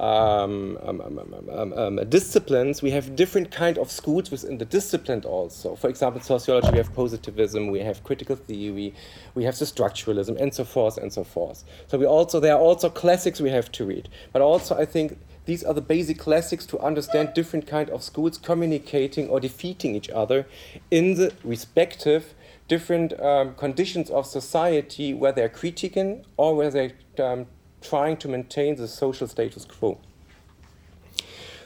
um, 0.00 0.78
um, 0.82 1.72
um, 1.76 1.96
disciplines, 2.08 2.80
we 2.80 2.90
have 2.90 3.14
different 3.14 3.50
kind 3.50 3.76
of 3.76 3.90
schools 3.90 4.30
within 4.30 4.56
the 4.56 4.64
discipline 4.64 5.22
also. 5.24 5.76
For 5.76 5.90
example, 5.90 6.22
sociology, 6.22 6.70
we 6.70 6.78
have 6.78 6.94
positivism, 6.94 7.68
we 7.68 7.80
have 7.80 8.02
critical 8.02 8.36
theory, 8.36 8.94
we 9.34 9.44
have 9.44 9.58
the 9.58 9.66
structuralism, 9.66 10.40
and 10.40 10.54
so 10.54 10.64
forth 10.64 10.96
and 10.96 11.12
so 11.12 11.22
forth. 11.22 11.64
So 11.88 11.98
we 11.98 12.06
also 12.06 12.40
there 12.40 12.54
are 12.54 12.60
also 12.60 12.88
classics 12.88 13.40
we 13.40 13.50
have 13.50 13.70
to 13.72 13.84
read, 13.84 14.08
but 14.32 14.40
also 14.40 14.74
I 14.74 14.86
think 14.86 15.18
these 15.46 15.64
are 15.64 15.74
the 15.74 15.80
basic 15.80 16.18
classics 16.18 16.66
to 16.66 16.78
understand 16.78 17.34
different 17.34 17.66
kind 17.66 17.90
of 17.90 18.02
schools 18.02 18.38
communicating 18.38 19.28
or 19.28 19.40
defeating 19.40 19.94
each 19.94 20.10
other 20.10 20.46
in 20.90 21.14
the 21.14 21.32
respective 21.42 22.34
different 22.68 23.18
um, 23.20 23.54
conditions 23.56 24.10
of 24.10 24.24
society 24.24 25.12
where 25.12 25.32
they're 25.32 25.48
critiquing 25.48 26.24
or 26.36 26.54
where 26.54 26.70
they're 26.70 26.92
um, 27.18 27.46
trying 27.82 28.16
to 28.16 28.28
maintain 28.28 28.76
the 28.76 28.86
social 28.86 29.26
status 29.26 29.64
quo. 29.64 29.98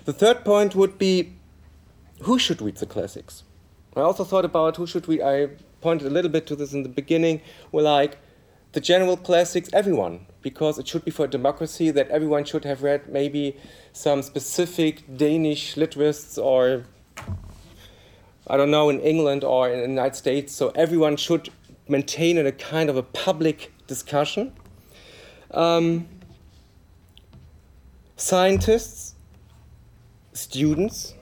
The 0.06 0.14
third 0.14 0.44
point 0.44 0.74
would 0.74 0.96
be 0.98 1.34
who 2.22 2.38
should 2.38 2.62
read 2.62 2.76
the 2.76 2.86
classics? 2.86 3.42
I 3.94 4.00
also 4.00 4.24
thought 4.24 4.46
about 4.46 4.76
who 4.76 4.86
should 4.86 5.06
read. 5.06 5.20
I 5.20 5.50
pointed 5.82 6.06
a 6.06 6.10
little 6.10 6.30
bit 6.30 6.46
to 6.46 6.56
this 6.56 6.72
in 6.72 6.82
the 6.84 6.88
beginning. 6.88 7.42
Well, 7.70 7.84
like 7.84 8.16
the 8.74 8.80
general 8.80 9.16
classics, 9.16 9.70
everyone 9.72 10.26
because 10.42 10.78
it 10.78 10.86
should 10.86 11.04
be 11.04 11.10
for 11.10 11.24
a 11.24 11.28
democracy 11.28 11.90
that 11.92 12.08
everyone 12.10 12.44
should 12.44 12.64
have 12.64 12.82
read 12.82 13.08
maybe 13.08 13.56
some 13.92 14.20
specific 14.20 15.16
Danish 15.16 15.76
literates 15.76 16.36
or 16.36 16.84
I 18.48 18.56
don't 18.56 18.72
know 18.72 18.90
in 18.90 19.00
England 19.00 19.44
or 19.44 19.70
in 19.70 19.78
the 19.80 19.88
United 19.88 20.16
States. 20.16 20.52
So 20.52 20.70
everyone 20.74 21.16
should 21.16 21.50
maintain 21.88 22.36
a 22.36 22.50
kind 22.50 22.90
of 22.90 22.96
a 22.96 23.02
public 23.02 23.72
discussion. 23.86 24.52
Um, 25.52 26.08
scientists, 28.16 29.14
students. 30.32 31.14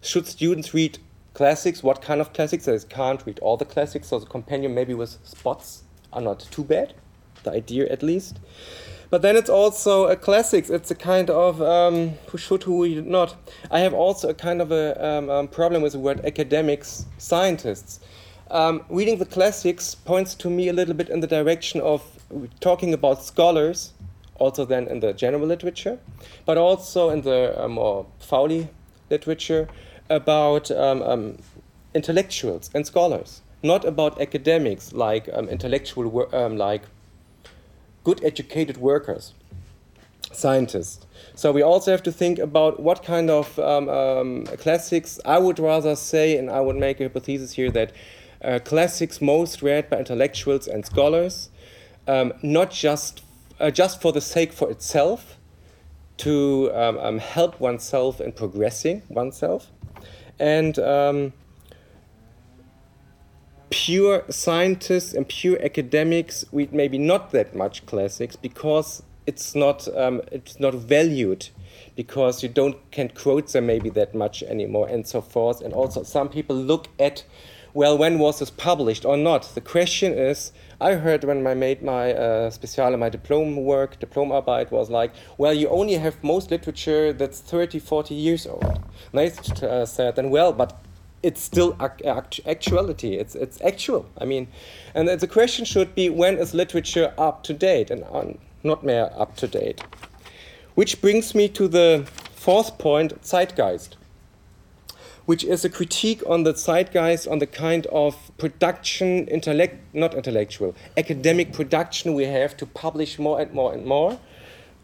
Should 0.00 0.26
students 0.26 0.74
read 0.74 0.98
classics? 1.32 1.82
What 1.82 2.02
kind 2.02 2.20
of 2.20 2.32
classics? 2.32 2.64
They 2.64 2.78
can't 2.88 3.24
read 3.24 3.38
all 3.38 3.56
the 3.56 3.64
classics, 3.64 4.08
so 4.08 4.18
the 4.18 4.26
compendium 4.26 4.74
maybe 4.74 4.94
with 4.94 5.16
spots 5.22 5.84
are 6.12 6.20
not 6.20 6.40
too 6.50 6.64
bad 6.64 6.94
the 7.44 7.50
idea 7.50 7.88
at 7.88 8.02
least. 8.02 8.38
But 9.10 9.22
then 9.22 9.36
it's 9.36 9.48
also 9.48 10.06
a 10.06 10.16
classics. 10.16 10.68
It's 10.68 10.90
a 10.90 10.94
kind 10.94 11.30
of 11.30 11.62
um, 11.62 12.10
who 12.28 12.36
should, 12.36 12.62
who 12.64 13.00
not. 13.02 13.36
I 13.70 13.80
have 13.80 13.94
also 13.94 14.28
a 14.28 14.34
kind 14.34 14.60
of 14.60 14.70
a 14.70 15.02
um, 15.04 15.30
um, 15.30 15.48
problem 15.48 15.82
with 15.82 15.92
the 15.92 15.98
word 15.98 16.24
academics, 16.26 17.06
scientists. 17.16 18.00
Um, 18.50 18.84
reading 18.90 19.18
the 19.18 19.26
classics 19.26 19.94
points 19.94 20.34
to 20.36 20.50
me 20.50 20.68
a 20.68 20.72
little 20.72 20.94
bit 20.94 21.08
in 21.08 21.20
the 21.20 21.26
direction 21.26 21.80
of 21.80 22.02
talking 22.60 22.92
about 22.92 23.22
scholars, 23.24 23.92
also 24.36 24.64
then 24.64 24.88
in 24.88 25.00
the 25.00 25.12
general 25.12 25.46
literature, 25.46 25.98
but 26.44 26.58
also 26.58 27.10
in 27.10 27.22
the 27.22 27.54
uh, 27.62 27.68
more 27.68 28.06
Fowley 28.20 28.68
literature 29.10 29.68
about 30.10 30.70
um, 30.70 31.02
um, 31.02 31.38
intellectuals 31.94 32.70
and 32.74 32.86
scholars, 32.86 33.42
not 33.62 33.84
about 33.84 34.20
academics 34.20 34.92
like 34.92 35.28
intellectual 35.28 36.28
like 36.56 36.82
good 38.04 38.24
educated 38.24 38.76
workers, 38.78 39.34
scientists. 40.32 41.06
So 41.34 41.52
we 41.52 41.62
also 41.62 41.90
have 41.90 42.02
to 42.04 42.12
think 42.12 42.38
about 42.38 42.80
what 42.80 43.02
kind 43.02 43.30
of 43.30 43.58
um, 43.58 43.88
um, 43.88 44.44
classics. 44.58 45.20
I 45.24 45.38
would 45.38 45.58
rather 45.58 45.94
say, 45.96 46.36
and 46.38 46.50
I 46.50 46.60
would 46.60 46.76
make 46.76 47.00
a 47.00 47.04
hypothesis 47.04 47.52
here 47.52 47.70
that 47.72 47.92
uh, 48.42 48.58
classics 48.64 49.20
most 49.20 49.62
read 49.62 49.90
by 49.90 49.98
intellectuals 49.98 50.68
and 50.68 50.86
scholars, 50.86 51.50
um, 52.06 52.32
not 52.42 52.70
just 52.70 53.22
uh, 53.60 53.70
just 53.70 54.00
for 54.00 54.12
the 54.12 54.20
sake 54.20 54.52
for 54.52 54.70
itself, 54.70 55.36
to 56.18 56.70
um, 56.74 56.98
um, 56.98 57.18
help 57.18 57.60
oneself 57.60 58.20
in 58.20 58.32
progressing 58.32 59.02
oneself, 59.08 59.70
and 60.38 60.78
um, 60.78 61.32
pure 63.70 64.24
scientists 64.30 65.12
and 65.14 65.28
pure 65.28 65.62
academics 65.62 66.44
read 66.52 66.72
maybe 66.72 66.98
not 66.98 67.30
that 67.32 67.54
much 67.54 67.84
classics 67.86 68.36
because 68.36 69.02
it's 69.26 69.54
not 69.54 69.86
um, 69.94 70.22
it's 70.32 70.58
not 70.58 70.74
valued 70.74 71.50
because 71.94 72.42
you 72.42 72.48
don't 72.48 72.76
can't 72.90 73.14
quote 73.14 73.52
them 73.52 73.66
maybe 73.66 73.90
that 73.90 74.14
much 74.14 74.42
anymore 74.42 74.88
and 74.88 75.06
so 75.06 75.20
forth. 75.20 75.60
And 75.60 75.74
also 75.74 76.02
some 76.02 76.30
people 76.30 76.56
look 76.56 76.88
at 76.98 77.24
well 77.74 77.98
when 77.98 78.18
was 78.18 78.38
this 78.38 78.48
published 78.48 79.04
or 79.04 79.18
not? 79.18 79.42
The 79.54 79.60
question 79.60 80.14
is 80.14 80.52
I 80.80 80.94
heard 80.94 81.24
when 81.24 81.46
I 81.46 81.52
made 81.52 81.82
my 81.82 82.14
uh, 82.14 82.50
special 82.50 82.96
my 82.96 83.10
diploma 83.10 83.60
work 83.60 84.00
diplomarbeit 84.00 84.70
was 84.70 84.88
like 84.88 85.12
well 85.36 85.52
you 85.52 85.68
only 85.68 85.94
have 85.94 86.24
most 86.24 86.50
literature 86.50 87.12
that's 87.12 87.40
30 87.40 87.80
40 87.80 88.14
years 88.14 88.46
old. 88.46 88.80
And 89.12 89.20
I 89.20 89.26
uh, 89.66 89.84
said 89.84 90.16
then 90.16 90.30
well 90.30 90.54
but 90.54 90.80
it's 91.22 91.42
still 91.42 91.76
act 91.80 92.40
actuality. 92.46 93.14
It's 93.14 93.34
it's 93.34 93.60
actual. 93.62 94.06
I 94.18 94.24
mean, 94.24 94.48
and 94.94 95.08
the 95.08 95.26
question 95.26 95.64
should 95.64 95.94
be 95.94 96.08
when 96.08 96.38
is 96.38 96.54
literature 96.54 97.12
up 97.18 97.42
to 97.44 97.52
date 97.52 97.90
and 97.90 98.04
not 98.62 98.84
mere 98.84 99.10
up 99.16 99.36
to 99.36 99.48
date. 99.48 99.82
Which 100.74 101.00
brings 101.00 101.34
me 101.34 101.48
to 101.48 101.66
the 101.66 102.06
fourth 102.34 102.78
point, 102.78 103.20
zeitgeist, 103.22 103.96
which 105.26 105.44
is 105.44 105.64
a 105.64 105.68
critique 105.68 106.22
on 106.26 106.44
the 106.44 106.54
zeitgeist, 106.54 107.26
on 107.26 107.40
the 107.40 107.46
kind 107.46 107.86
of 107.86 108.30
production, 108.38 109.26
intellect, 109.26 109.74
not 109.92 110.14
intellectual, 110.14 110.74
academic 110.96 111.52
production 111.52 112.14
we 112.14 112.24
have 112.24 112.56
to 112.56 112.66
publish 112.66 113.18
more 113.18 113.40
and 113.40 113.52
more 113.52 113.72
and 113.72 113.84
more. 113.84 114.18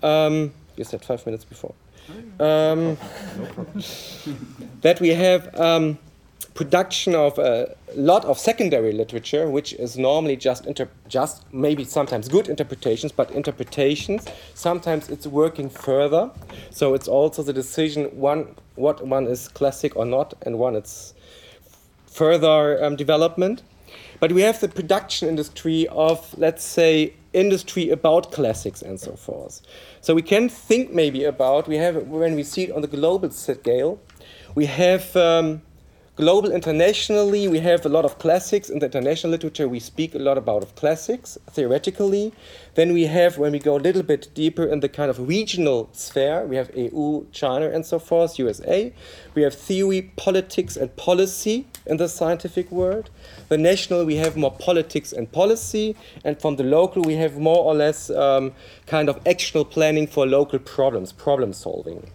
Um, 0.02 0.52
you 0.76 0.84
said 0.84 1.04
five 1.04 1.24
minutes 1.24 1.44
before. 1.44 1.74
Um, 2.38 2.98
no 3.38 3.66
that 4.82 5.00
we 5.00 5.10
have. 5.10 5.58
Um, 5.58 5.98
production 6.54 7.16
of 7.16 7.38
a 7.38 7.76
lot 7.96 8.24
of 8.24 8.38
secondary 8.38 8.92
literature, 8.92 9.50
which 9.50 9.72
is 9.74 9.98
normally 9.98 10.36
just 10.36 10.66
just 11.08 11.52
maybe 11.52 11.84
sometimes 11.84 12.28
good 12.28 12.48
interpretations, 12.48 13.12
but 13.12 13.30
interpretations. 13.32 14.24
Sometimes 14.54 15.10
it's 15.10 15.26
working 15.26 15.68
further, 15.68 16.30
so 16.70 16.94
it's 16.94 17.08
also 17.08 17.42
the 17.42 17.52
decision 17.52 18.04
one 18.16 18.54
what 18.76 19.04
one 19.06 19.26
is 19.26 19.48
classic 19.48 19.96
or 19.96 20.04
not, 20.04 20.34
and 20.42 20.58
one 20.58 20.76
it's 20.76 21.14
further 22.06 22.82
um, 22.82 22.96
development. 22.96 23.62
But 24.20 24.32
we 24.32 24.42
have 24.42 24.60
the 24.60 24.68
production 24.68 25.28
industry 25.28 25.88
of 25.88 26.38
let's 26.38 26.64
say 26.64 27.14
industry 27.32 27.90
about 27.90 28.30
classics 28.30 28.80
and 28.80 28.98
so 29.00 29.16
forth. 29.16 29.60
So 30.00 30.14
we 30.14 30.22
can 30.22 30.48
think 30.48 30.92
maybe 30.92 31.24
about 31.24 31.66
we 31.66 31.76
have 31.78 31.96
when 32.06 32.36
we 32.36 32.44
see 32.44 32.62
it 32.62 32.70
on 32.70 32.82
the 32.82 32.88
global 32.88 33.30
scale, 33.30 33.98
we 34.54 34.66
have. 34.66 35.16
Um, 35.16 35.62
global 36.16 36.52
internationally 36.52 37.48
we 37.48 37.58
have 37.58 37.84
a 37.84 37.88
lot 37.88 38.04
of 38.04 38.18
classics. 38.20 38.70
In 38.70 38.78
the 38.78 38.86
international 38.86 39.32
literature 39.32 39.66
we 39.66 39.80
speak 39.80 40.14
a 40.14 40.18
lot 40.18 40.38
about 40.38 40.62
of 40.62 40.76
classics 40.76 41.36
theoretically. 41.50 42.32
Then 42.74 42.92
we 42.92 43.06
have 43.06 43.36
when 43.36 43.50
we 43.50 43.58
go 43.58 43.76
a 43.76 43.82
little 43.82 44.04
bit 44.04 44.28
deeper 44.32 44.64
in 44.64 44.78
the 44.78 44.88
kind 44.88 45.10
of 45.10 45.26
regional 45.26 45.88
sphere 45.92 46.46
we 46.46 46.54
have 46.54 46.70
eu 46.76 47.26
china 47.32 47.68
and 47.68 47.84
so 47.84 47.98
forth 47.98 48.38
usa 48.38 48.92
we 49.34 49.42
have 49.42 49.54
theory 49.54 50.02
politics 50.14 50.76
and 50.76 50.94
policy 50.94 51.66
in 51.84 51.96
the 51.96 52.08
scientific 52.08 52.70
world. 52.70 53.10
The 53.48 53.58
national 53.58 54.04
we 54.04 54.16
have 54.16 54.36
more 54.36 54.52
politics 54.52 55.12
and 55.12 55.30
policy. 55.32 55.96
And 56.24 56.40
from 56.40 56.54
the 56.56 56.64
local 56.64 57.02
we 57.02 57.16
have 57.16 57.38
more 57.38 57.64
or 57.64 57.74
less 57.74 58.08
um, 58.10 58.52
kind 58.86 59.08
of 59.08 59.22
actional 59.24 59.68
planning 59.68 60.06
for 60.06 60.26
local 60.26 60.60
problems 60.60 61.10
problem 61.10 61.52
solving. 61.52 62.08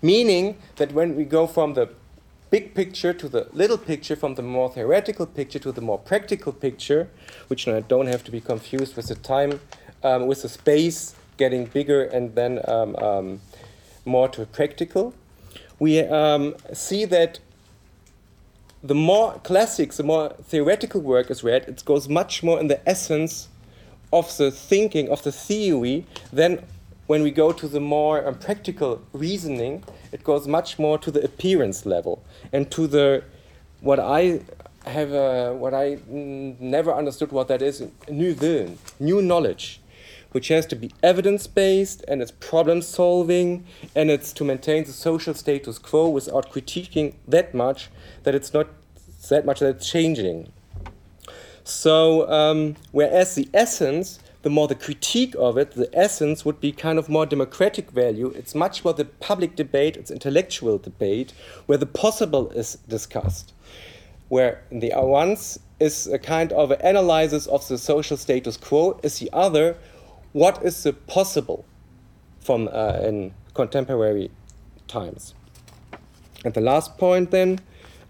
Meaning 0.00 0.56
that 0.76 0.92
when 0.92 1.16
we 1.16 1.24
go 1.24 1.46
from 1.46 1.74
the 1.74 1.90
big 2.54 2.72
picture 2.72 3.12
to 3.12 3.28
the 3.28 3.48
little 3.52 3.76
picture, 3.76 4.14
from 4.14 4.36
the 4.36 4.42
more 4.56 4.70
theoretical 4.70 5.26
picture 5.26 5.58
to 5.58 5.72
the 5.72 5.80
more 5.80 5.98
practical 5.98 6.52
picture, 6.52 7.08
which 7.48 7.66
I 7.66 7.80
don't 7.80 8.06
have 8.06 8.22
to 8.26 8.30
be 8.30 8.40
confused 8.40 8.94
with 8.94 9.08
the 9.08 9.16
time, 9.16 9.58
um, 10.04 10.28
with 10.28 10.42
the 10.42 10.48
space 10.48 11.16
getting 11.36 11.64
bigger 11.64 12.04
and 12.04 12.32
then 12.36 12.60
um, 12.68 12.94
um, 13.08 13.40
more 14.04 14.28
to 14.28 14.46
practical. 14.46 15.14
We 15.80 15.98
um, 15.98 16.54
see 16.72 17.04
that 17.06 17.40
the 18.84 18.94
more 18.94 19.40
classics, 19.42 19.96
the 19.96 20.04
more 20.04 20.28
theoretical 20.50 21.00
work 21.00 21.32
is 21.32 21.42
read, 21.42 21.62
it 21.64 21.84
goes 21.84 22.08
much 22.08 22.44
more 22.44 22.60
in 22.60 22.68
the 22.68 22.80
essence 22.88 23.48
of 24.12 24.26
the 24.36 24.52
thinking, 24.52 25.08
of 25.08 25.24
the 25.24 25.32
theory, 25.32 26.06
than 26.32 26.62
when 27.08 27.24
we 27.24 27.32
go 27.32 27.50
to 27.50 27.66
the 27.66 27.80
more 27.80 28.24
um, 28.24 28.36
practical 28.36 29.02
reasoning, 29.12 29.82
it 30.14 30.22
goes 30.22 30.46
much 30.46 30.78
more 30.78 30.96
to 30.96 31.10
the 31.10 31.22
appearance 31.24 31.84
level 31.84 32.22
and 32.52 32.70
to 32.70 32.86
the 32.86 33.24
what 33.80 33.98
I 33.98 34.42
have 34.86 35.12
uh, 35.12 35.52
what 35.52 35.74
I 35.74 35.98
never 36.08 36.94
understood 36.94 37.32
what 37.32 37.48
that 37.48 37.60
is 37.60 37.82
new 38.08 38.34
Willen, 38.34 38.78
new 39.00 39.20
knowledge, 39.20 39.80
which 40.30 40.48
has 40.48 40.66
to 40.66 40.76
be 40.76 40.92
evidence 41.02 41.48
based 41.48 42.04
and 42.06 42.22
it's 42.22 42.30
problem 42.30 42.80
solving 42.80 43.66
and 43.96 44.08
it's 44.08 44.32
to 44.34 44.44
maintain 44.44 44.84
the 44.84 44.92
social 44.92 45.34
status 45.34 45.78
quo 45.80 46.08
without 46.08 46.52
critiquing 46.52 47.14
that 47.26 47.52
much 47.52 47.90
that 48.22 48.36
it's 48.36 48.54
not 48.54 48.68
that 49.30 49.44
much 49.44 49.58
that 49.58 49.70
it's 49.76 49.90
changing. 49.90 50.52
So 51.64 52.30
um, 52.30 52.76
whereas 52.92 53.34
the 53.34 53.48
essence 53.52 54.20
the 54.44 54.50
more 54.50 54.68
the 54.68 54.74
critique 54.74 55.34
of 55.38 55.56
it, 55.56 55.70
the 55.70 55.88
essence 55.94 56.44
would 56.44 56.60
be 56.60 56.70
kind 56.70 56.98
of 56.98 57.08
more 57.08 57.24
democratic 57.24 57.90
value. 57.90 58.28
It's 58.36 58.54
much 58.54 58.84
more 58.84 58.92
the 58.92 59.06
public 59.06 59.56
debate, 59.56 59.96
it's 59.96 60.10
intellectual 60.10 60.76
debate, 60.76 61.32
where 61.64 61.78
the 61.78 61.86
possible 61.86 62.50
is 62.50 62.74
discussed. 62.86 63.54
Where 64.28 64.62
the 64.70 64.92
ones 64.96 65.58
is 65.80 66.06
a 66.06 66.18
kind 66.18 66.52
of 66.52 66.70
an 66.70 66.80
analysis 66.82 67.46
of 67.46 67.66
the 67.66 67.78
social 67.78 68.18
status 68.18 68.58
quo, 68.58 69.00
is 69.02 69.18
the 69.18 69.30
other, 69.32 69.78
what 70.32 70.62
is 70.62 70.82
the 70.82 70.92
possible 70.92 71.64
from 72.40 72.68
uh, 72.70 72.98
in 73.02 73.32
contemporary 73.54 74.30
times. 74.88 75.34
And 76.44 76.52
the 76.52 76.60
last 76.60 76.98
point 76.98 77.30
then, 77.30 77.60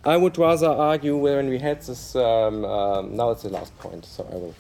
I 0.05 0.17
would 0.17 0.37
rather 0.37 0.67
argue 0.67 1.17
when 1.17 1.49
we 1.49 1.61
had 1.61 1.81
this, 1.83 2.17
um, 2.17 2.65
um, 2.65 3.17
now 3.17 3.31
it's 3.31 3.45
the 3.45 3.51
last 3.51 3.79
point, 3.79 4.05
so 4.05 4.27
I 4.33 4.35
will 4.35 4.55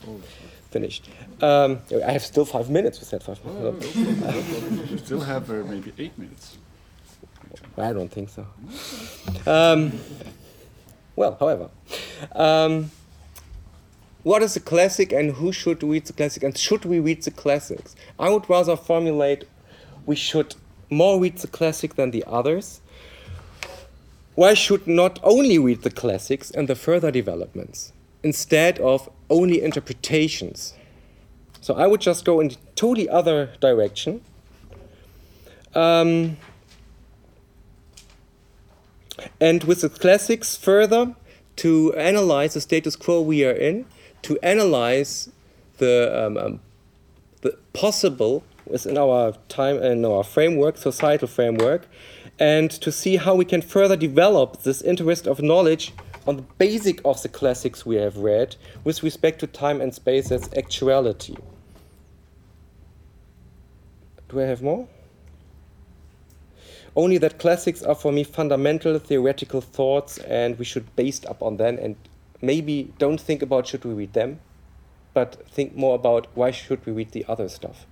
finished. 0.77 1.03
Um, 1.41 1.71
I 2.09 2.11
have 2.17 2.25
still 2.33 2.47
five 2.57 2.69
minutes. 2.79 2.95
We 3.01 3.05
said 3.13 3.23
five 3.23 3.41
minutes. 3.45 4.91
you 4.91 4.99
still 5.09 5.25
have 5.33 5.45
uh, 5.51 5.63
maybe 5.73 5.91
eight 6.03 6.17
minutes. 6.19 6.59
I 7.89 7.93
don't 7.97 8.13
think 8.17 8.29
so. 8.37 8.43
Um, 9.47 9.81
well, 11.17 11.37
however, 11.39 11.67
um, 12.47 12.91
what 14.25 14.43
is 14.43 14.57
a 14.57 14.65
classic 14.73 15.13
and 15.13 15.27
who 15.39 15.53
should 15.53 15.81
read 15.83 16.05
the 16.07 16.13
classic 16.13 16.43
and 16.43 16.53
should 16.67 16.85
we 16.85 16.99
read 16.99 17.23
the 17.23 17.31
classics? 17.31 17.95
I 18.19 18.31
would 18.31 18.47
rather 18.51 18.77
formulate 18.77 19.45
we 20.07 20.17
should 20.17 20.55
more 20.91 21.21
read 21.21 21.37
the 21.39 21.51
classic 21.59 21.95
than 21.95 22.11
the 22.11 22.25
others. 22.27 22.81
Why 24.35 24.55
should 24.55 24.87
not 24.87 25.21
only 25.23 25.59
read 25.59 25.83
the 25.83 25.95
classics 26.03 26.51
and 26.51 26.69
the 26.69 26.75
further 26.75 27.11
developments? 27.11 27.94
Instead 28.25 28.81
of 28.81 29.09
only 29.31 29.63
interpretations. 29.63 30.75
So 31.61 31.75
I 31.75 31.87
would 31.87 32.01
just 32.01 32.25
go 32.25 32.41
in 32.41 32.51
a 32.51 32.55
totally 32.75 33.09
other 33.09 33.53
direction. 33.61 34.23
Um, 35.75 36.37
and 39.41 39.63
with 39.65 39.83
the 39.83 39.89
classics 39.89 40.57
further 40.57 41.15
to 41.57 41.95
analyze 41.95 42.55
the 42.55 42.61
status 42.61 42.97
quo 42.97 43.21
we 43.21 43.45
are 43.45 43.53
in, 43.53 43.87
to 44.23 44.39
analyze 44.43 45.31
the, 45.79 46.27
um, 46.27 46.37
um, 46.37 46.61
the 47.43 47.57
possible 47.73 48.43
within 48.67 48.97
our 48.97 49.33
time 49.49 49.77
and 49.83 50.05
our 50.07 50.25
framework, 50.25 50.79
societal 50.79 51.29
framework, 51.29 51.87
and 52.39 52.71
to 52.71 52.91
see 52.91 53.17
how 53.17 53.35
we 53.35 53.45
can 53.45 53.61
further 53.61 53.97
develop 53.97 54.63
this 54.63 54.83
interest 54.83 55.27
of 55.27 55.43
knowledge 55.43 55.93
on 56.27 56.37
the 56.37 56.43
basic 56.59 57.01
of 57.05 57.23
the 57.23 57.29
classics 57.29 57.85
we 57.85 57.97
have 57.97 58.17
read 58.17 58.57
with 58.83 59.03
respect 59.03 59.41
to 59.41 59.47
time 59.47 59.81
and 59.81 59.95
space 59.95 60.31
as 60.31 60.53
actuality. 60.55 61.37
Do 64.29 64.41
I 64.41 64.45
have 64.45 64.63
more? 64.63 64.89
Only 66.97 67.19
that 67.19 67.39
classics 67.39 67.83
are 67.83 67.95
for 67.95 68.13
me 68.13 68.25
fundamental 68.25 68.99
theoretical 68.99 69.61
thoughts 69.61 70.19
and 70.19 70.59
we 70.59 70.65
should 70.65 70.95
base 70.97 71.25
up 71.27 71.43
on 71.43 71.57
them 71.57 71.79
and 71.81 71.97
maybe 72.41 72.93
don't 72.99 73.21
think 73.21 73.43
about 73.43 73.67
should 73.67 73.85
we 73.85 73.93
read 73.93 74.13
them, 74.13 74.41
but 75.13 75.47
think 75.49 75.77
more 75.77 75.95
about 75.95 76.29
why 76.35 76.51
should 76.51 76.85
we 76.87 76.93
read 76.93 77.11
the 77.13 77.25
other 77.29 77.49
stuff. 77.49 77.87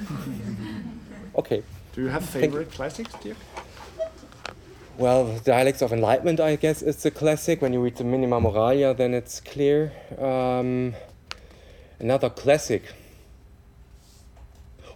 okay. 1.36 1.62
Do 1.94 2.02
you 2.02 2.08
have 2.08 2.24
favorite 2.24 2.70
classics, 2.70 3.12
dear? 3.22 3.36
Well, 4.98 5.38
Dialects 5.44 5.80
of 5.80 5.92
Enlightenment, 5.92 6.40
I 6.40 6.56
guess, 6.56 6.82
is 6.82 7.06
a 7.06 7.12
classic. 7.12 7.62
When 7.62 7.72
you 7.72 7.80
read 7.80 7.94
the 7.94 8.02
Minima 8.02 8.40
Moralia, 8.40 8.96
then 8.96 9.14
it's 9.14 9.38
clear. 9.38 9.92
Um, 10.18 10.92
another 12.00 12.28
classic. 12.28 12.82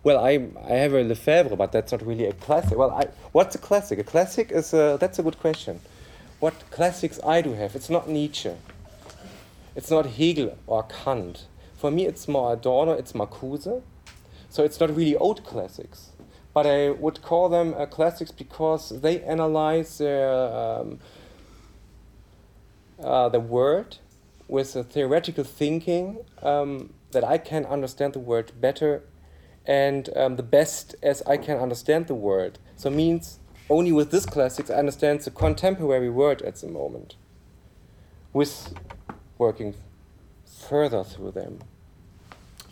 well, 0.02 0.18
I 0.18 0.48
I 0.68 0.72
have 0.72 0.92
a 0.92 1.04
Lefebvre, 1.04 1.54
but 1.54 1.70
that's 1.70 1.92
not 1.92 2.04
really 2.04 2.26
a 2.26 2.32
classic. 2.32 2.76
Well, 2.76 2.90
I, 2.90 3.04
what's 3.30 3.54
a 3.54 3.58
classic? 3.58 4.00
A 4.00 4.02
classic 4.02 4.50
is 4.50 4.74
a, 4.74 4.96
that's 4.98 5.20
a 5.20 5.22
good 5.22 5.38
question. 5.38 5.78
What 6.40 6.54
classics 6.72 7.20
I 7.24 7.40
do 7.40 7.52
have? 7.52 7.76
It's 7.76 7.88
not 7.88 8.08
Nietzsche. 8.08 8.54
It's 9.76 9.92
not 9.92 10.06
Hegel 10.06 10.58
or 10.66 10.82
Kant. 10.82 11.46
For 11.76 11.92
me, 11.92 12.06
it's 12.06 12.26
more 12.26 12.54
Adorno. 12.54 12.94
It's 12.94 13.12
Marcuse. 13.12 13.82
So 14.50 14.64
it's 14.64 14.80
not 14.80 14.90
really 14.96 15.14
old 15.16 15.44
classics, 15.44 16.10
but 16.54 16.66
I 16.66 16.90
would 16.90 17.22
call 17.22 17.48
them 17.48 17.74
uh, 17.74 17.86
classics 17.86 18.30
because 18.30 19.00
they 19.00 19.22
analyze 19.22 19.98
their, 19.98 20.32
um, 20.32 20.98
uh, 23.02 23.28
the 23.28 23.40
word 23.40 23.96
with 24.48 24.76
a 24.76 24.84
theoretical 24.84 25.44
thinking 25.44 26.18
um, 26.42 26.92
that 27.12 27.24
I 27.24 27.38
can 27.38 27.64
understand 27.64 28.12
the 28.12 28.18
word 28.18 28.52
better 28.60 29.02
and 29.64 30.10
um, 30.16 30.36
the 30.36 30.42
best 30.42 30.94
as 31.02 31.22
I 31.22 31.36
can 31.36 31.58
understand 31.58 32.06
the 32.06 32.14
word. 32.14 32.58
So 32.76 32.90
means 32.90 33.38
only 33.70 33.92
with 33.92 34.10
this 34.10 34.26
classics 34.26 34.70
I 34.70 34.74
understand 34.74 35.20
the 35.20 35.30
contemporary 35.30 36.10
word 36.10 36.42
at 36.42 36.56
the 36.56 36.68
moment. 36.68 37.16
With 38.32 38.74
working 39.38 39.74
further 40.68 41.04
through 41.04 41.32
them. 41.32 41.60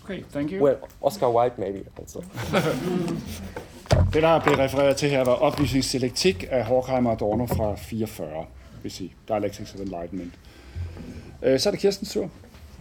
Okay, 0.05 0.23
thank 0.23 0.51
you. 0.51 0.61
Well, 0.61 0.89
Oscar 1.01 1.31
Wilde 1.31 1.59
maybe 1.59 1.85
also. 1.97 2.25
Det, 3.91 4.23
der 4.23 4.41
blev 4.41 4.55
refereret 4.55 4.97
til 4.97 5.11
her, 5.11 5.25
var 5.25 5.33
oplysningsselektik 5.33 6.45
af 6.51 6.65
Horkheimer 6.65 7.11
og 7.11 7.17
Adorno 7.17 7.47
fra 7.47 7.75
44, 7.77 8.45
vil 8.83 8.93
sige, 8.93 9.15
Dialectics 9.29 9.75
of 9.75 9.81
Enlightenment. 9.81 10.35
Øh, 11.43 11.61
så 11.61 11.69
er 11.69 11.71
det 11.71 11.81
Kirstens 11.81 12.13
tur. 12.13 12.31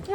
Ja. 0.08 0.14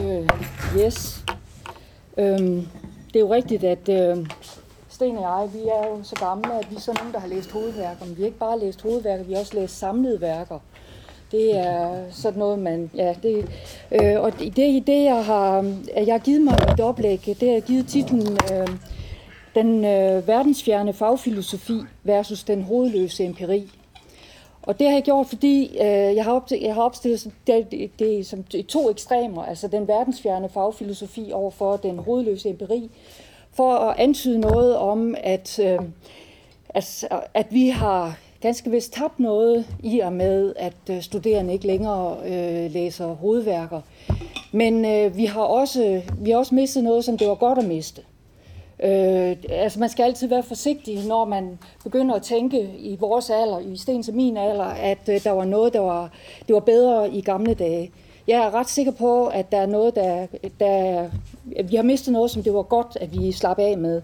Øh, 0.00 0.28
yes. 0.76 1.24
Øhm, 2.18 2.66
det 3.06 3.16
er 3.16 3.20
jo 3.20 3.34
rigtigt, 3.34 3.64
at 3.64 3.88
øh, 3.88 4.26
Sten 4.96 5.16
og 5.16 5.22
jeg, 5.22 5.54
vi 5.54 5.68
er 5.68 5.88
jo 5.88 6.02
så 6.02 6.14
gamle, 6.14 6.58
at 6.58 6.70
vi 6.70 6.76
er 6.76 6.80
sådan 6.80 6.98
nogen, 7.00 7.12
der 7.12 7.20
har 7.20 7.28
læst 7.28 7.52
hovedværker. 7.52 8.04
Men 8.04 8.16
vi 8.16 8.22
har 8.22 8.26
ikke 8.26 8.38
bare 8.38 8.58
læst 8.58 8.82
hovedværker, 8.82 9.24
vi 9.24 9.32
har 9.32 9.40
også 9.40 9.56
læst 9.56 9.78
samlede 9.78 10.20
værker. 10.20 10.58
Det 11.32 11.58
er 11.58 12.04
sådan 12.10 12.38
noget, 12.38 12.58
man... 12.58 12.90
Ja, 12.94 13.14
det, 13.22 13.48
øh, 13.92 14.20
og 14.20 14.38
det, 14.38 14.86
det, 14.86 15.04
jeg 15.04 15.24
har, 15.24 15.74
jeg 15.96 16.14
har 16.14 16.18
givet 16.18 16.40
mig 16.40 16.54
et 16.72 16.80
oplæg, 16.80 17.36
det 17.40 17.52
har 17.52 17.60
givet 17.60 17.86
titlen 17.86 18.38
øh, 18.52 18.68
Den 19.54 19.84
øh, 19.84 20.28
verdensfjerne 20.28 20.92
fagfilosofi 20.92 21.80
versus 22.04 22.44
den 22.44 22.62
hovedløse 22.62 23.24
empiri. 23.24 23.70
Og 24.62 24.78
det 24.78 24.86
har 24.86 24.94
jeg 24.94 25.02
gjort, 25.02 25.26
fordi 25.26 25.78
øh, 25.80 26.16
jeg, 26.16 26.24
har 26.24 26.32
opstillet, 26.32 26.66
jeg 26.66 26.74
har 26.74 26.82
opstillet 26.82 27.32
det, 27.46 27.70
det, 27.70 27.90
det 27.98 28.26
som 28.26 28.44
to 28.68 28.90
ekstremer, 28.90 29.44
altså 29.44 29.68
den 29.68 29.88
verdensfjerne 29.88 30.48
fagfilosofi 30.48 31.30
overfor 31.32 31.76
den 31.76 31.98
hovedløse 31.98 32.48
empiri, 32.48 32.90
for 33.56 33.72
at 33.72 33.98
antyde 33.98 34.38
noget 34.38 34.76
om, 34.76 35.14
at, 35.18 35.58
øh, 35.58 35.78
at, 36.68 37.08
at 37.34 37.46
vi 37.50 37.68
har 37.68 38.18
ganske 38.40 38.70
vist 38.70 38.92
tabt 38.92 39.20
noget 39.20 39.66
i 39.82 40.00
og 40.00 40.12
med, 40.12 40.52
at 40.56 40.76
øh, 40.90 41.02
studerende 41.02 41.52
ikke 41.52 41.66
længere 41.66 42.16
øh, 42.24 42.70
læser 42.70 43.06
hovedværker. 43.06 43.80
Men 44.52 44.84
øh, 44.84 45.16
vi, 45.16 45.24
har 45.24 45.42
også, 45.42 46.02
vi 46.20 46.30
har 46.30 46.38
også 46.38 46.54
mistet 46.54 46.84
noget, 46.84 47.04
som 47.04 47.18
det 47.18 47.28
var 47.28 47.34
godt 47.34 47.58
at 47.58 47.64
miste. 47.64 48.02
Øh, 48.82 49.36
altså 49.48 49.80
man 49.80 49.88
skal 49.88 50.02
altid 50.02 50.28
være 50.28 50.42
forsigtig, 50.42 51.06
når 51.06 51.24
man 51.24 51.58
begynder 51.84 52.14
at 52.14 52.22
tænke 52.22 52.60
i 52.78 52.96
vores 53.00 53.30
alder, 53.30 53.58
i 53.58 53.76
sten 53.76 54.02
til 54.02 54.14
min 54.14 54.36
alder, 54.36 54.64
at 54.64 55.08
øh, 55.08 55.24
der 55.24 55.30
var 55.30 55.44
noget, 55.44 55.72
der 55.72 55.80
var, 55.80 56.10
det 56.46 56.54
var 56.54 56.60
bedre 56.60 57.10
i 57.10 57.20
gamle 57.20 57.54
dage. 57.54 57.90
Jeg 58.28 58.40
er 58.40 58.54
ret 58.54 58.68
sikker 58.68 58.92
på, 58.92 59.26
at 59.26 59.52
der 59.52 59.58
er 59.58 59.66
noget, 59.66 59.94
der, 59.94 60.26
der 60.60 61.08
vi 61.64 61.76
har 61.76 61.82
mistet 61.82 62.12
noget, 62.12 62.30
som 62.30 62.42
det 62.42 62.54
var 62.54 62.62
godt, 62.62 62.98
at 63.00 63.12
vi 63.12 63.32
slap 63.32 63.58
af 63.58 63.78
med. 63.78 64.02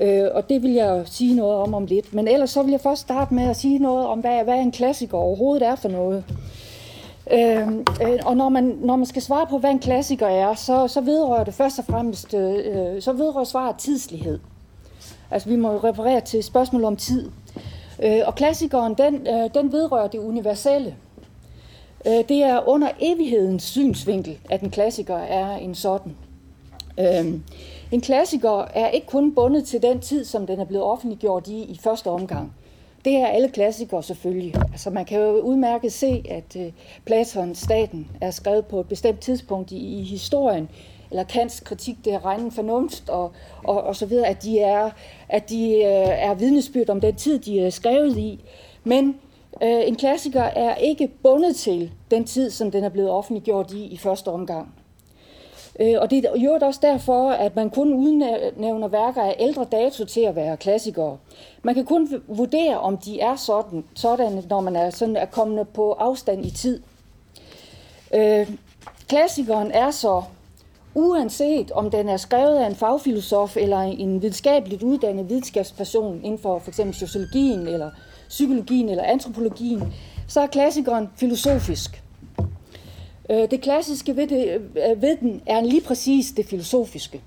Øh, 0.00 0.28
og 0.34 0.48
det 0.48 0.62
vil 0.62 0.72
jeg 0.72 1.02
sige 1.06 1.34
noget 1.34 1.54
om 1.54 1.74
om 1.74 1.86
lidt. 1.86 2.14
Men 2.14 2.28
ellers 2.28 2.50
så 2.50 2.62
vil 2.62 2.70
jeg 2.70 2.80
først 2.80 3.00
starte 3.00 3.34
med 3.34 3.44
at 3.44 3.56
sige 3.56 3.78
noget 3.78 4.06
om, 4.06 4.20
hvad, 4.20 4.44
hvad 4.44 4.58
en 4.58 4.72
klassiker 4.72 5.18
overhovedet 5.18 5.66
er 5.66 5.74
for 5.74 5.88
noget. 5.88 6.24
Øh, 7.30 7.68
øh, 8.02 8.18
og 8.24 8.36
når 8.36 8.48
man, 8.48 8.78
når 8.80 8.96
man 8.96 9.06
skal 9.06 9.22
svare 9.22 9.46
på, 9.46 9.58
hvad 9.58 9.70
en 9.70 9.78
klassiker 9.78 10.26
er, 10.26 10.54
så, 10.54 10.88
så 10.88 11.00
vedrører 11.00 11.44
det 11.44 11.54
først 11.54 11.78
og 11.78 11.84
fremmest, 11.84 12.34
øh, 12.34 13.02
så 13.02 13.12
vedrører 13.12 13.44
svaret 13.44 13.76
tidslighed. 13.76 14.38
Altså 15.30 15.48
vi 15.48 15.56
må 15.56 15.76
referere 15.76 16.20
til 16.20 16.42
spørgsmål 16.42 16.84
om 16.84 16.96
tid. 16.96 17.30
Øh, 18.02 18.20
og 18.26 18.34
klassikeren, 18.34 18.94
den, 18.94 19.26
øh, 19.26 19.50
den 19.54 19.72
vedrører 19.72 20.08
det 20.08 20.18
universelle. 20.18 20.96
Øh, 22.06 22.28
det 22.28 22.42
er 22.42 22.68
under 22.68 22.88
evighedens 23.00 23.62
synsvinkel, 23.62 24.38
at 24.50 24.60
en 24.60 24.70
klassiker 24.70 25.16
er 25.16 25.56
en 25.56 25.74
sådan. 25.74 26.16
Øhm, 27.02 27.42
en 27.92 28.00
klassiker 28.00 28.64
er 28.74 28.88
ikke 28.88 29.06
kun 29.06 29.34
bundet 29.34 29.64
til 29.64 29.82
den 29.82 30.00
tid, 30.00 30.24
som 30.24 30.46
den 30.46 30.60
er 30.60 30.64
blevet 30.64 30.84
offentliggjort 30.84 31.48
i 31.48 31.62
i 31.62 31.78
første 31.82 32.08
omgang. 32.10 32.54
Det 33.04 33.16
er 33.16 33.26
alle 33.26 33.48
klassikere 33.48 34.02
selvfølgelig. 34.02 34.54
Altså 34.72 34.90
man 34.90 35.04
kan 35.04 35.20
jo 35.20 35.40
udmærket 35.40 35.92
se, 35.92 36.24
at 36.30 36.56
øh, 36.56 36.72
Platons 37.06 37.58
Staten 37.58 38.08
er 38.20 38.30
skrevet 38.30 38.66
på 38.66 38.80
et 38.80 38.88
bestemt 38.88 39.20
tidspunkt 39.20 39.72
i, 39.72 39.98
i 39.98 40.02
historien, 40.02 40.68
eller 41.10 41.24
Kants 41.24 41.60
kritik, 41.60 41.96
det 42.04 42.12
er 42.12 42.24
regnen 42.24 42.50
fornumst, 42.50 43.08
og, 43.08 43.32
og, 43.64 43.82
og 43.82 43.96
så 43.96 44.06
videre, 44.06 44.26
at 44.26 44.42
de, 44.42 44.60
er, 44.60 44.90
at 45.28 45.50
de 45.50 45.72
øh, 45.74 46.08
er 46.08 46.34
vidnesbyrd 46.34 46.90
om 46.90 47.00
den 47.00 47.14
tid, 47.14 47.38
de 47.38 47.60
er 47.60 47.70
skrevet 47.70 48.18
i. 48.18 48.44
Men 48.84 49.16
øh, 49.62 49.80
en 49.86 49.96
klassiker 49.96 50.42
er 50.42 50.74
ikke 50.74 51.08
bundet 51.22 51.56
til 51.56 51.92
den 52.10 52.24
tid, 52.24 52.50
som 52.50 52.70
den 52.70 52.84
er 52.84 52.88
blevet 52.88 53.10
offentliggjort 53.10 53.72
i 53.72 53.84
i 53.84 53.96
første 53.96 54.28
omgang. 54.28 54.74
Øh, 55.80 55.94
og 56.00 56.10
det 56.10 56.24
er 56.24 56.40
jo 56.40 56.58
også 56.62 56.80
derfor, 56.82 57.30
at 57.30 57.56
man 57.56 57.70
kun 57.70 57.92
udnævner 57.92 58.88
værker 58.88 59.22
af 59.22 59.36
ældre 59.38 59.64
dato 59.72 60.04
til 60.04 60.20
at 60.20 60.36
være 60.36 60.56
klassikere. 60.56 61.18
Man 61.62 61.74
kan 61.74 61.84
kun 61.84 62.22
vurdere, 62.28 62.80
om 62.80 62.96
de 62.98 63.20
er 63.20 63.36
sådan, 63.36 63.84
sådan 63.94 64.44
når 64.50 64.60
man 64.60 64.76
er, 64.76 64.90
sådan 64.90 65.16
er 65.16 65.26
kommet 65.26 65.68
på 65.68 65.92
afstand 65.92 66.46
i 66.46 66.50
tid. 66.50 66.82
Øh, 68.14 68.50
klassikeren 69.08 69.70
er 69.70 69.90
så, 69.90 70.22
uanset 70.94 71.70
om 71.70 71.90
den 71.90 72.08
er 72.08 72.16
skrevet 72.16 72.56
af 72.56 72.66
en 72.66 72.74
fagfilosof 72.74 73.56
eller 73.56 73.78
en 73.78 74.22
videnskabeligt 74.22 74.82
uddannet 74.82 75.28
videnskabsperson 75.28 76.20
inden 76.24 76.38
for 76.38 76.58
f.eks. 76.58 76.80
sociologien 76.92 77.66
eller 77.66 77.90
psykologien 78.28 78.88
eller 78.88 79.04
antropologien, 79.04 79.94
så 80.28 80.40
er 80.40 80.46
klassikeren 80.46 81.10
filosofisk. 81.16 82.02
Øh, 83.30 83.50
det 83.50 83.60
klassiske 83.60 84.16
ved, 84.16 84.26
det, 84.26 84.60
øh, 84.90 85.02
ved 85.02 85.16
den 85.16 85.42
er 85.46 85.60
lige 85.60 85.80
præcis 85.80 86.32
det 86.36 86.46
filosofiske. 86.46 87.20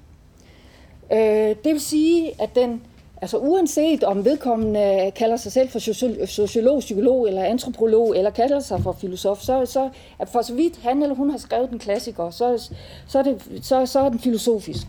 Øh, 1.11 1.19
det 1.63 1.65
vil 1.73 1.81
sige, 1.81 2.41
at 2.41 2.55
den, 2.55 2.81
altså 3.21 3.37
uanset 3.37 4.03
om 4.03 4.25
vedkommende 4.25 5.11
kalder 5.15 5.37
sig 5.37 5.51
selv 5.51 5.69
for 5.69 5.79
sociolog, 6.25 6.79
psykolog 6.79 7.27
eller 7.27 7.43
antropolog, 7.43 8.17
eller 8.17 8.29
kalder 8.29 8.59
sig 8.59 8.81
for 8.81 8.91
filosof, 8.91 9.41
så, 9.41 9.65
så 9.65 9.89
for 10.25 10.41
så 10.41 10.53
vidt 10.53 10.79
han 10.83 11.01
eller 11.03 11.15
hun 11.15 11.29
har 11.29 11.37
skrevet 11.37 11.69
den 11.69 11.79
klassiker, 11.79 12.29
så, 12.29 12.69
så, 13.07 13.19
er, 13.19 13.23
det, 13.23 13.41
så, 13.61 13.85
så 13.85 13.99
er 13.99 14.09
den 14.09 14.19
filosofisk. 14.19 14.87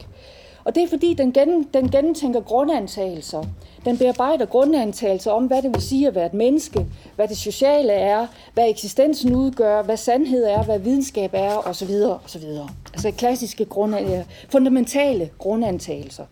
Og 0.66 0.74
det 0.74 0.82
er 0.82 0.88
fordi, 0.88 1.14
den, 1.14 1.32
gen, 1.32 1.62
den 1.74 1.90
gentænker 1.90 2.40
grundantagelser. 2.40 3.42
Den 3.84 3.98
bearbejder 3.98 4.46
grundantagelser 4.46 5.30
om, 5.30 5.46
hvad 5.46 5.62
det 5.62 5.74
vil 5.74 5.82
sige 5.82 6.06
at 6.06 6.14
være 6.14 6.26
et 6.26 6.34
menneske, 6.34 6.86
hvad 7.16 7.28
det 7.28 7.36
sociale 7.36 7.92
er, 7.92 8.26
hvad 8.54 8.68
eksistensen 8.68 9.34
udgør, 9.34 9.82
hvad 9.82 9.96
sandhed 9.96 10.44
er, 10.44 10.62
hvad 10.62 10.78
videnskab 10.78 11.30
er, 11.32 11.56
osv. 11.56 11.90
osv. 12.24 12.44
Altså 12.92 13.10
klassiske 13.10 13.64
grundantagelser, 13.64 14.18
øh, 14.18 14.48
fundamentale 14.48 15.30
grundantagelser. 15.38 16.24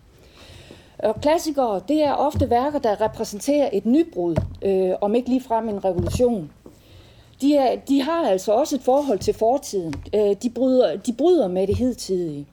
Og 0.99 1.21
klassikere, 1.21 1.81
det 1.87 2.03
er 2.03 2.13
ofte 2.13 2.49
værker, 2.49 2.79
der 2.79 3.01
repræsenterer 3.01 3.69
et 3.73 3.85
nybrud, 3.85 4.35
øh, 4.61 4.91
om 5.01 5.15
ikke 5.15 5.29
ligefrem 5.29 5.69
en 5.69 5.85
revolution. 5.85 6.51
De, 7.41 7.55
er, 7.55 7.75
de 7.75 8.01
har 8.01 8.27
altså 8.27 8.51
også 8.51 8.75
et 8.75 8.81
forhold 8.81 9.19
til 9.19 9.33
fortiden. 9.33 9.93
Øh, 10.15 10.35
de, 10.43 10.49
bryder, 10.49 10.95
de 10.97 11.13
bryder 11.13 11.47
med 11.47 11.67
det 11.67 11.77
hidtidige. 11.77 12.47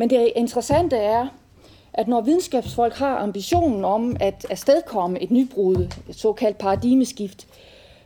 Men 0.00 0.10
det 0.10 0.32
interessante 0.36 0.96
er, 0.96 1.26
at 1.92 2.08
når 2.08 2.20
videnskabsfolk 2.20 2.94
har 2.94 3.16
ambitionen 3.16 3.84
om 3.84 4.16
at 4.20 4.46
afstedkomme 4.50 5.22
et 5.22 5.30
nybrud, 5.30 5.88
et 6.08 6.14
såkaldt 6.16 6.58
paradigmeskift, 6.58 7.46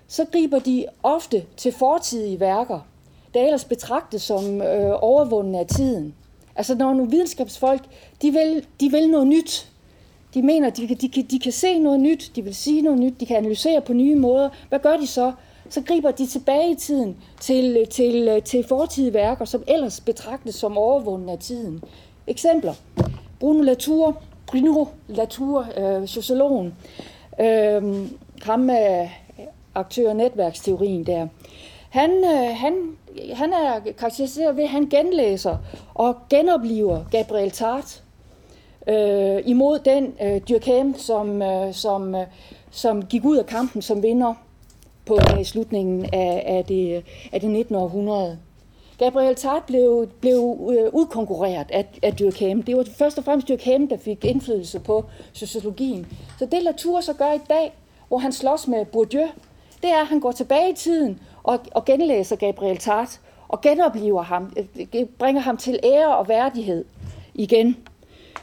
så 0.08 0.24
griber 0.32 0.58
de 0.58 0.86
ofte 1.02 1.44
til 1.56 1.72
fortidige 1.72 2.40
værker, 2.40 2.80
der 3.34 3.42
ellers 3.42 3.64
betragtes 3.64 4.22
som 4.22 4.62
øh, 4.62 4.92
overvundne 5.00 5.58
af 5.58 5.66
tiden. 5.66 6.14
Altså 6.56 6.74
når 6.74 6.94
nogle 6.94 7.10
videnskabsfolk, 7.10 7.82
de 8.22 8.30
vil, 8.30 8.64
de 8.80 8.90
vil 8.90 9.10
noget 9.10 9.26
nyt. 9.26 9.70
De 10.34 10.42
mener, 10.42 10.70
de, 10.70 10.88
de, 10.88 11.08
de, 11.08 11.22
de 11.22 11.38
kan 11.38 11.52
se 11.52 11.78
noget 11.78 12.00
nyt, 12.00 12.32
de 12.36 12.42
vil 12.42 12.54
sige 12.54 12.82
noget 12.82 12.98
nyt, 12.98 13.20
de 13.20 13.26
kan 13.26 13.36
analysere 13.36 13.80
på 13.80 13.92
nye 13.92 14.16
måder. 14.16 14.48
Hvad 14.68 14.78
gør 14.78 14.96
de 14.96 15.06
så? 15.06 15.32
Så 15.68 15.82
griber 15.82 16.10
de 16.10 16.26
tilbage 16.26 16.70
i 16.70 16.74
tiden 16.74 17.16
til, 17.40 17.86
til, 17.90 18.42
til 18.42 18.64
fortidige 18.68 19.14
værker, 19.14 19.44
som 19.44 19.62
ellers 19.66 20.00
betragtes 20.00 20.54
som 20.54 20.78
overvundne 20.78 21.32
af 21.32 21.38
tiden. 21.38 21.82
Eksempler. 22.26 22.74
Bruno 23.40 23.62
Latour, 23.62 24.16
Bruno 24.46 24.84
Latour, 25.08 25.66
øh, 25.76 26.08
sociologen, 26.08 26.74
øh, 27.40 28.08
ham 28.42 28.60
med 28.60 29.08
aktør- 29.74 30.08
og 30.08 30.16
netværksteorien 30.16 31.06
der, 31.06 31.28
han, 31.90 32.10
øh, 32.10 32.56
han, 32.56 32.96
han 33.32 33.52
er 33.52 33.92
karakteriseret 33.98 34.56
ved, 34.56 34.64
at 34.64 34.70
han 34.70 34.86
genlæser 34.86 35.56
og 35.94 36.16
genopliver 36.30 37.04
Gabriel 37.10 37.50
Tart 37.50 38.02
øh, 38.88 39.42
imod 39.44 39.78
den 39.78 40.14
øh, 40.22 40.40
Durkheim, 40.48 40.94
som, 40.98 41.42
øh, 41.42 41.74
som, 41.74 42.14
øh, 42.14 42.26
som 42.70 43.06
gik 43.06 43.24
ud 43.24 43.36
af 43.36 43.46
kampen 43.46 43.82
som 43.82 44.02
vinder 44.02 44.34
på 45.06 45.18
i 45.40 45.44
slutningen 45.44 46.04
af, 46.12 46.42
af, 46.46 46.64
det, 46.64 47.04
af 47.32 47.40
det 47.40 47.50
19. 47.50 47.74
århundrede. 47.74 48.38
Gabriel 48.98 49.34
Tart 49.34 49.62
blev, 49.64 50.08
blev 50.20 50.70
øh, 50.78 50.94
udkonkurreret 50.94 51.66
af, 51.70 51.86
af 52.02 52.16
Durkheim. 52.16 52.62
Det 52.62 52.76
var 52.76 52.86
først 52.98 53.18
og 53.18 53.24
fremmest 53.24 53.48
Durkheim, 53.48 53.88
der 53.88 53.96
fik 53.96 54.24
indflydelse 54.24 54.80
på 54.80 55.04
sociologien. 55.32 56.06
Så 56.38 56.46
det 56.46 56.62
Latour 56.62 57.00
så 57.00 57.12
gør 57.12 57.32
i 57.32 57.40
dag, 57.48 57.72
hvor 58.08 58.18
han 58.18 58.32
slås 58.32 58.68
med 58.68 58.84
Bourdieu, 58.84 59.28
det 59.82 59.90
er, 59.90 60.00
at 60.00 60.06
han 60.06 60.20
går 60.20 60.32
tilbage 60.32 60.70
i 60.70 60.74
tiden 60.74 61.20
og, 61.42 61.58
og 61.74 61.84
genlæser 61.84 62.36
Gabriel 62.36 62.78
Tart 62.78 63.20
og 63.48 63.60
genoplever 63.60 64.22
ham, 64.22 64.56
øh, 64.94 65.04
bringer 65.18 65.42
ham 65.42 65.56
til 65.56 65.80
ære 65.84 66.16
og 66.16 66.28
værdighed 66.28 66.84
igen. 67.34 67.76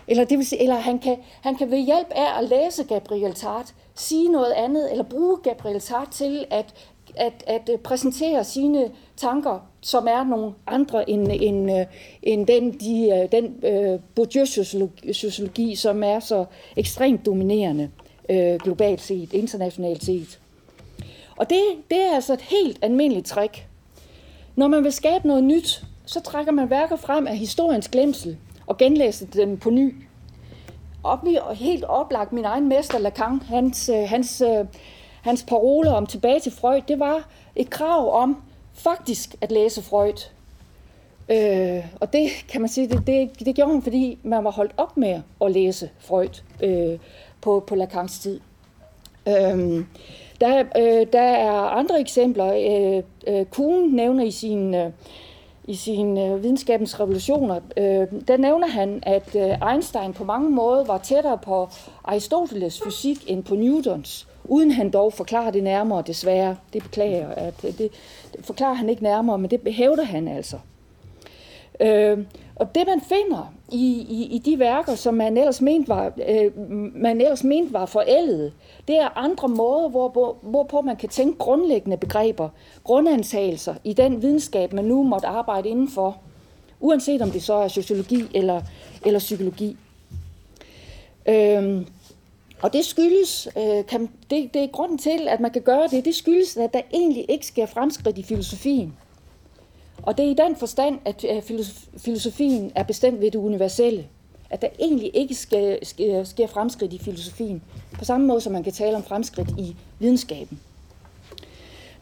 Eller, 0.07 0.24
det 0.24 0.38
vil 0.38 0.45
sige, 0.45 0.62
eller 0.62 0.76
han, 0.76 0.99
kan, 0.99 1.18
han 1.41 1.55
kan 1.55 1.72
ved 1.72 1.78
hjælp 1.78 2.07
af 2.12 2.39
at 2.41 2.49
læse 2.49 2.84
Gabriel 2.84 3.34
Tart 3.34 3.74
sige 3.96 4.30
noget 4.30 4.52
andet, 4.52 4.92
eller 4.92 5.04
bruge 5.04 5.38
Gabriel 5.44 5.80
Tart 5.80 6.08
til 6.12 6.46
at, 6.50 6.74
at, 7.16 7.44
at 7.48 7.70
øh, 7.74 7.80
præsentere 7.80 8.44
sine 8.44 8.92
tanker, 9.18 9.68
som 9.82 10.08
er 10.08 10.24
nogle 10.24 10.54
andre 10.68 11.10
end, 11.10 11.28
end, 11.32 11.72
øh, 11.72 11.86
end 12.24 12.48
den, 12.48 12.72
de, 12.72 13.22
øh, 13.22 13.32
den 13.32 13.66
øh, 13.66 14.00
Bourdieu-sociologi, 14.16 15.76
som 15.76 16.04
er 16.04 16.20
så 16.20 16.46
ekstremt 16.78 17.26
dominerende 17.26 17.89
øh, 18.30 18.60
globalt 18.60 19.02
set, 19.02 19.34
internationalt 19.34 20.04
set. 20.04 20.39
Og 21.38 21.50
det, 21.50 21.62
det 21.89 22.02
er 22.02 22.16
altså 22.16 22.34
et 22.34 22.42
helt 22.42 22.80
almindeligt 22.82 23.28
trick. 23.28 23.68
Når 24.56 24.68
man 24.68 24.84
vil 24.84 24.92
skabe 24.92 25.28
noget 25.28 25.44
nyt, 25.44 25.84
så 26.06 26.20
trækker 26.20 26.52
man 26.52 26.70
værker 26.70 26.96
frem 26.96 27.28
af 27.28 27.38
historiens 27.38 27.89
glemsel 27.89 28.38
og 28.68 28.78
genlæser 28.78 29.26
dem 29.26 29.58
på 29.58 29.70
ny. 29.70 29.96
Og 31.04 31.20
helt 31.56 31.84
oplagt 31.84 32.34
min 32.34 32.45
egen 32.45 32.70
mester 32.70 32.99
Lacan, 32.99 33.41
hans, 33.41 33.89
øh, 33.89 34.10
hans, 34.10 34.41
øh, 34.41 34.66
hans 35.22 35.43
parole 35.43 35.89
om 35.89 36.06
tilbage 36.06 36.39
til 36.39 36.52
Freud, 36.52 36.82
det 36.88 36.99
var 36.99 37.30
et 37.56 37.70
krav 37.70 38.22
om 38.22 38.43
faktisk 38.74 39.36
at 39.41 39.52
læse 39.52 39.82
Freud. 39.82 40.30
Øh, 41.30 41.86
og 41.99 42.14
det 42.14 42.30
kan 42.49 42.62
man 42.62 42.70
sige, 42.70 42.88
det, 42.88 43.08
det, 43.08 43.45
det 43.45 43.56
gjorde 43.56 43.72
han, 43.72 43.82
fordi 43.82 44.18
man 44.24 44.43
var 44.43 44.52
holdt 44.52 44.74
op 44.78 44.97
med 44.97 45.22
at 45.41 45.52
læse 45.52 45.89
Freud 45.99 46.41
øh, 46.64 46.99
på, 47.41 47.64
på 47.68 47.76
Lacans 47.76 48.20
tid. 48.20 48.39
Øh, 49.28 49.86
der, 50.41 50.64
øh, 50.78 51.08
der 51.14 51.22
er 51.22 51.52
andre 51.52 51.99
eksempler. 51.99 52.54
Øh, 52.54 53.04
øh, 53.28 53.45
Kuhn 53.45 53.95
nævner 53.95 54.24
i 54.24 54.32
sin, 54.32 54.76
øh, 54.76 54.91
i 55.68 55.76
sin 55.76 56.18
øh, 56.18 56.43
videnskabens 56.43 56.99
revolutioner, 56.99 57.59
øh, 57.78 58.07
der 58.28 58.38
nævner 58.38 58.68
han, 58.68 58.99
at 59.03 59.36
øh, 59.36 59.72
Einstein 59.72 60.14
på 60.14 60.24
mange 60.24 60.49
måder 60.49 60.84
var 60.84 60.97
tættere 60.97 61.38
på 61.38 61.70
Aristoteles 62.03 62.82
fysik 62.86 63.24
end 63.28 63.43
på 63.43 63.55
Newtons, 63.55 64.28
uden 64.43 64.72
han 64.72 64.89
dog 64.89 65.14
forklarer 65.14 65.51
det 65.51 65.64
nærmere, 65.64 66.03
desværre. 66.07 66.57
Det 66.74 66.84
beklager 66.84 67.30
at 67.30 67.66
øh, 67.66 67.78
det, 67.78 67.91
det 68.34 68.45
forklarer 68.45 68.74
han 68.74 68.89
ikke 68.89 69.03
nærmere, 69.03 69.38
men 69.38 69.49
det 69.49 69.74
hævder 69.74 70.03
han 70.03 70.28
altså. 70.28 70.57
Øh, 71.80 72.17
og 72.55 72.76
det 72.76 72.84
man 72.88 73.01
finder 73.01 73.53
i, 73.72 74.05
i, 74.09 74.36
i 74.36 74.38
de 74.38 74.59
værker, 74.59 74.95
som 74.95 75.13
man 75.13 75.38
ellers 75.38 75.61
mente 75.61 75.89
var, 75.89 76.11
øh, 76.30 76.51
man 76.95 77.22
ellers 77.22 77.43
mente 77.43 77.74
var 77.74 77.86
forældede, 77.86 78.51
det 78.88 78.97
er 78.97 79.17
andre 79.17 79.47
måder, 79.47 79.89
hvor, 79.89 80.38
hvorpå 80.41 80.82
man 80.82 80.95
kan 80.95 81.09
tænke 81.09 81.38
grundlæggende 81.38 81.97
begreber, 81.97 82.49
grundantagelser 82.84 83.76
i 83.84 83.93
den 83.93 84.22
videnskab, 84.22 84.74
man 84.74 84.86
nu 84.86 85.03
måtte 85.03 85.28
arbejde 85.28 85.69
indenfor, 85.69 86.17
uanset 86.80 87.22
om 87.22 87.32
det 87.32 87.43
så 87.43 87.53
er 87.53 87.67
sociologi 87.67 88.24
eller, 88.34 88.61
eller 89.05 89.19
psykologi. 89.19 89.78
Øh, 91.26 91.86
og 92.61 92.74
det 92.74 92.86
skyldes, 92.86 93.47
øh, 93.57 93.86
kan, 93.86 94.09
det, 94.30 94.53
det 94.53 94.63
er 94.63 94.67
grunden 94.67 94.97
til, 94.97 95.28
at 95.28 95.39
man 95.39 95.51
kan 95.51 95.61
gøre 95.61 95.88
det, 95.88 96.05
det 96.05 96.15
skyldes, 96.15 96.57
at 96.57 96.74
der 96.74 96.82
egentlig 96.93 97.26
ikke 97.30 97.45
sker 97.45 97.65
fremskridt 97.65 98.17
i 98.17 98.24
filosofien. 98.24 98.93
Og 100.04 100.18
det 100.18 100.26
er 100.26 100.30
i 100.30 100.47
den 100.47 100.56
forstand, 100.56 100.99
at 101.06 101.26
filosofien 101.97 102.72
er 102.76 102.84
bestemt 102.84 103.22
ved 103.22 103.32
det 103.32 103.39
universelle. 103.39 104.08
At 104.49 104.62
der 104.62 104.68
egentlig 104.80 105.12
ikke 105.14 105.36
sker, 105.36 105.78
sker, 105.84 106.24
sker 106.24 106.47
fremskridt 106.47 106.93
i 106.93 106.99
filosofien. 106.99 107.62
På 107.99 108.06
samme 108.06 108.28
måde 108.28 108.41
som 108.41 108.54
man 108.54 108.64
kan 108.64 108.74
tale 108.74 108.95
om 108.95 109.04
fremskridt 109.04 109.49
i 109.58 109.76
videnskaben. 109.99 110.60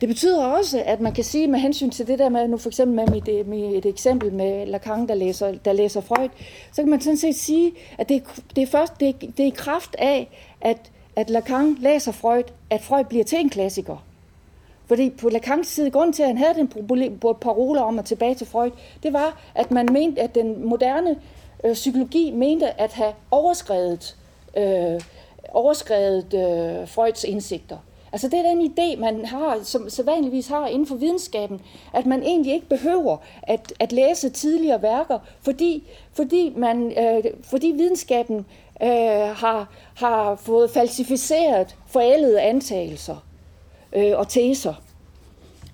Det 0.02 0.10
betyder 0.10 0.46
også, 0.46 0.84
at 0.86 1.02
man 1.02 1.14
kan 1.14 1.24
sige 1.24 1.48
med 1.48 1.60
hensyn 1.60 1.90
til 1.90 2.08
det 2.08 2.20
der 2.20 2.30
med, 2.30 2.48
nu 2.48 2.58
for 2.58 2.70
eksempel 2.70 2.96
med, 2.96 3.08
mit, 3.08 3.28
øh, 3.28 3.48
med 3.48 3.60
et 3.60 3.86
eksempel 3.86 4.34
med 4.34 4.66
Lacan, 4.66 5.08
der 5.08 5.14
læser, 5.14 5.52
der 5.66 5.74
læser 5.74 6.02
Freud, 6.02 6.30
så 6.72 6.82
kan 6.82 6.90
man 6.90 7.02
sådan 7.02 7.18
set 7.18 7.36
sige, 7.36 7.72
at 7.98 8.10
det, 8.10 8.24
det 8.56 8.62
er 8.62 8.68
først 8.68 9.00
det, 9.00 9.22
det 9.22 9.40
er 9.40 9.48
i 9.48 9.54
kraft 9.56 9.96
af, 9.98 10.30
at, 10.62 10.92
at 11.16 11.30
Lacan 11.30 11.78
læser 11.80 12.12
Freud, 12.12 12.44
at 12.70 12.82
Freud 12.82 13.04
bliver 13.04 13.24
til 13.24 13.40
en 13.40 13.50
klassiker. 13.50 14.06
Fordi 14.90 15.10
på 15.10 15.30
Lacans 15.30 15.68
side, 15.68 15.92
grund 15.92 16.14
til, 16.14 16.24
at 16.24 16.28
han 16.28 16.38
havde 16.38 16.54
den 16.54 16.68
parole 17.42 17.84
om 17.84 18.00
at 18.00 18.06
tilbage 18.06 18.36
til 18.36 18.48
Freud, 18.48 18.72
det 19.04 19.14
var, 19.14 19.42
at 19.56 19.72
man 19.72 19.88
mente, 19.92 20.22
at 20.22 20.36
den 20.36 20.66
moderne 20.66 21.16
øh, 21.64 21.74
psykologi 21.74 22.32
mente 22.32 22.82
at 22.82 22.94
have 22.94 23.14
overskrevet, 23.32 24.16
øh, 24.58 25.02
overskrevet 25.50 26.34
øh, 26.34 26.88
Freuds 26.88 27.24
indsigter. 27.24 27.78
Altså 28.12 28.28
det 28.28 28.40
er 28.40 28.44
den 28.44 28.72
idé, 28.72 29.00
man 29.00 29.26
har, 29.26 29.60
som 29.64 29.90
sædvanligvis 29.90 30.48
har 30.48 30.68
inden 30.68 30.88
for 30.88 30.96
videnskaben, 30.96 31.62
at 31.94 32.06
man 32.06 32.24
egentlig 32.24 32.54
ikke 32.54 32.70
behøver 32.70 33.18
at, 33.44 33.74
at 33.80 33.92
læse 33.92 34.30
tidligere 34.30 34.82
værker, 34.82 35.20
fordi, 35.42 35.84
fordi, 36.14 36.54
man, 36.56 36.92
øh, 36.92 37.24
fordi 37.44 37.68
videnskaben 37.68 38.46
øh, 38.84 38.90
har, 39.36 39.70
har 39.96 40.36
fået 40.36 40.72
falsificeret 40.72 41.76
forældede 41.88 42.42
antagelser 42.42 43.29
øh, 43.94 44.12
og 44.16 44.28
teser. 44.28 44.74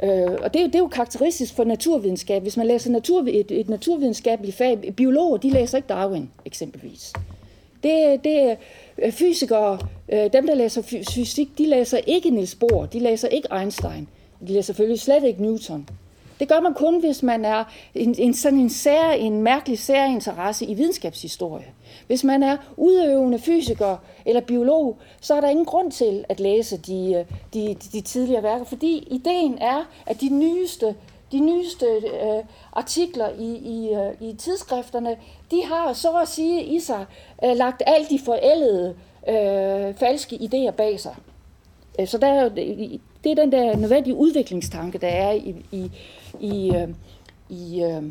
Øh, 0.04 0.32
og 0.42 0.54
det, 0.54 0.66
det 0.66 0.76
er 0.76 0.80
jo 0.80 0.88
karakteristisk 0.88 1.56
for 1.56 1.64
naturvidenskab. 1.64 2.42
Hvis 2.42 2.58
man 2.58 2.68
læser 2.68 2.92
natur, 2.92 3.26
et, 3.28 3.52
et 3.52 3.70
naturvidenskabeligt 3.70 4.58
fag, 4.58 4.94
biologer, 4.98 5.38
de 5.38 5.50
læser 5.50 5.78
ikke 5.78 5.88
Darwin 5.88 6.30
eksempelvis. 6.46 7.14
Det, 7.84 8.24
det 8.24 8.58
er 8.98 9.12
fysikere, 9.12 9.80
øh, 10.10 10.34
dem 10.34 10.48
der 10.48 10.56
læser 10.56 10.82
fysik, 11.14 11.58
de 11.58 11.70
læser 11.70 11.98
ikke 11.98 12.30
Niels 12.30 12.56
Bohr, 12.56 12.86
de 12.86 13.00
læser 13.00 13.28
ikke 13.28 13.48
Einstein, 13.60 14.08
de 14.48 14.54
læser 14.54 14.62
selvfølgelig 14.62 15.00
slet 15.00 15.24
ikke 15.24 15.42
Newton. 15.42 15.90
Det 16.40 16.48
gør 16.48 16.60
man 16.60 16.74
kun, 16.74 17.00
hvis 17.00 17.24
man 17.24 17.46
er 17.46 17.64
en, 17.96 18.16
en 18.18 18.34
sådan 18.34 18.60
en, 18.60 18.70
sær, 18.70 19.12
en 19.12 19.42
mærkelig 19.42 19.80
særinteresse 19.80 20.66
i 20.66 20.74
videnskabshistorie. 20.74 21.66
Hvis 22.08 22.24
man 22.24 22.44
er 22.44 22.58
udøvende 22.78 23.40
fysiker 23.40 23.98
eller 24.26 24.42
biolog, 24.42 24.98
så 25.22 25.34
er 25.34 25.42
der 25.42 25.50
ingen 25.50 25.66
grund 25.66 25.92
til 25.92 26.26
at 26.30 26.40
læse 26.40 26.76
øh, 26.76 26.82
de, 26.90 27.26
de, 27.54 27.76
de 27.94 28.02
tidligere 28.02 28.44
værker, 28.44 28.66
fordi 28.66 29.08
ideen 29.12 29.58
er, 29.62 29.90
at 30.06 30.22
de 30.22 30.30
nyeste, 30.30 30.96
de 31.32 31.40
nyeste 31.40 31.86
øh, 31.86 32.44
artikler 32.74 33.30
i, 33.40 33.56
i, 33.56 33.90
øh, 33.94 34.30
i 34.30 34.34
tidsskrifterne, 34.34 35.18
de 35.52 35.64
har 35.66 35.94
så 35.94 36.12
at 36.12 36.28
sige 36.28 36.64
i 36.64 36.80
sig 36.80 37.06
øh, 37.44 37.56
lagt 37.56 37.84
alle 37.86 38.08
de 38.10 38.20
forældede 38.20 38.96
øh, 39.30 39.96
falske 39.96 40.36
idéer 40.36 40.72
bag 40.72 41.00
sig. 41.00 41.16
Øh, 42.00 42.08
så 42.08 42.18
der, 42.18 42.50
det 43.24 43.32
er 43.32 43.36
den 43.36 43.52
der 43.52 43.78
nødvendige 43.78 44.16
udviklingstanke, 44.16 44.98
der 44.98 45.08
er 45.08 45.32
i, 45.32 45.56
i, 45.72 45.92
i, 46.40 46.76
øh, 46.76 46.90
i, 47.50 47.84
øh, 47.84 48.04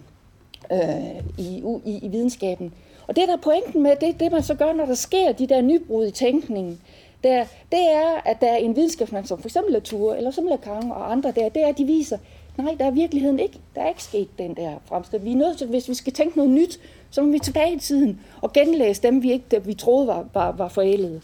øh 0.73 1.21
i, 1.39 1.63
i, 1.85 1.99
i 2.03 2.09
videnskaben. 2.09 2.73
Og 3.07 3.17
det, 3.17 3.29
der 3.29 3.33
er 3.33 3.41
pointen 3.41 3.83
med 3.83 3.97
det, 4.01 4.21
det 4.21 4.33
man 4.33 4.43
så 4.43 4.55
gør, 4.55 4.73
når 4.73 4.87
der 4.87 4.95
sker 4.95 5.33
de 5.33 5.47
der 5.47 5.61
nybrud 5.61 6.07
i 6.07 6.11
tænkningen, 6.11 6.81
der, 7.25 7.45
det 7.73 7.81
er, 7.91 8.21
at 8.25 8.41
der 8.41 8.47
er 8.47 8.57
en 8.57 8.77
videnskabsmand, 8.77 9.27
som 9.27 9.41
for 9.41 9.49
eksempel 9.49 9.73
Latour, 9.73 10.15
eller 10.15 10.31
som 10.31 10.47
Lacan 10.47 10.91
og 10.91 11.13
andre 11.13 11.33
der, 11.37 11.49
det 11.49 11.63
er, 11.63 11.67
at 11.67 11.79
de 11.79 11.85
viser, 11.85 12.19
nej, 12.57 12.75
der 12.79 12.85
er 12.85 12.91
virkeligheden 12.91 13.39
ikke, 13.39 13.59
der 13.75 13.83
er 13.83 13.89
ikke 13.89 14.03
sket 14.03 14.29
den 14.39 14.57
der 14.57 14.73
fremskridt. 14.85 15.25
Vi 15.25 15.33
er 15.33 15.37
nødt 15.37 15.59
til, 15.59 15.67
hvis 15.67 15.89
vi 15.89 15.95
skal 15.95 16.13
tænke 16.13 16.37
noget 16.37 16.53
nyt, 16.53 16.81
så 17.11 17.23
må 17.23 17.33
vi 17.33 17.39
tilbage 17.39 17.75
i 17.75 17.79
tiden 17.79 18.21
og 18.43 18.53
genlæse 18.53 19.03
dem, 19.03 19.23
vi, 19.23 19.33
ikke, 19.33 19.65
vi 19.65 19.75
troede 19.75 20.07
var, 20.07 20.27
var, 20.35 20.53
var 20.53 20.69
forældede. 20.69 21.21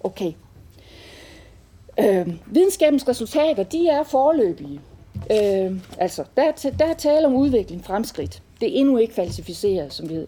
Okay. 0.00 0.32
Øh, 2.00 2.28
videnskabens 2.46 3.08
resultater, 3.08 3.62
de 3.62 3.88
er 3.88 4.02
forløbige. 4.02 4.80
Øh, 5.30 5.76
altså, 5.98 6.24
der 6.36 6.72
der 6.78 6.86
er 6.86 6.94
tale 6.94 7.26
om 7.26 7.34
udvikling, 7.34 7.84
fremskridt. 7.84 8.42
Det 8.60 8.68
er 8.68 8.80
endnu 8.80 8.96
ikke 8.96 9.14
falsificeret, 9.14 9.92
som 9.92 10.08
vi 10.08 10.14
ved. 10.14 10.26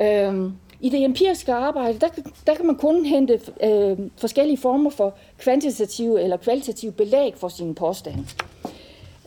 Øh, 0.00 0.50
I 0.80 0.88
det 0.88 1.04
empiriske 1.04 1.52
arbejde, 1.52 1.98
der, 1.98 2.08
der 2.46 2.54
kan 2.54 2.66
man 2.66 2.76
kun 2.76 3.04
hente 3.04 3.40
øh, 3.64 3.98
forskellige 4.16 4.58
former 4.58 4.90
for 4.90 5.14
kvantitative 5.38 6.22
eller 6.22 6.36
kvalitative 6.36 6.92
belæg 6.92 7.32
for 7.36 7.48
sine 7.48 7.74
påstande. 7.74 8.24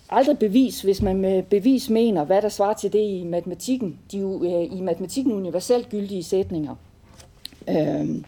Aldrig 0.09 0.39
bevis, 0.39 0.81
hvis 0.81 1.01
man 1.01 1.17
med 1.17 1.43
bevis 1.43 1.89
mener, 1.89 2.23
hvad 2.23 2.41
der 2.41 2.49
svarer 2.49 2.73
til 2.73 2.93
det 2.93 2.99
i 2.99 3.23
matematikken, 3.23 3.99
de 4.11 4.17
øh, 4.17 4.77
i 4.77 4.81
matematikken 4.81 5.33
universelt 5.33 5.89
gyldige 5.89 6.23
sætninger. 6.23 6.75
Øh, 7.69 8.21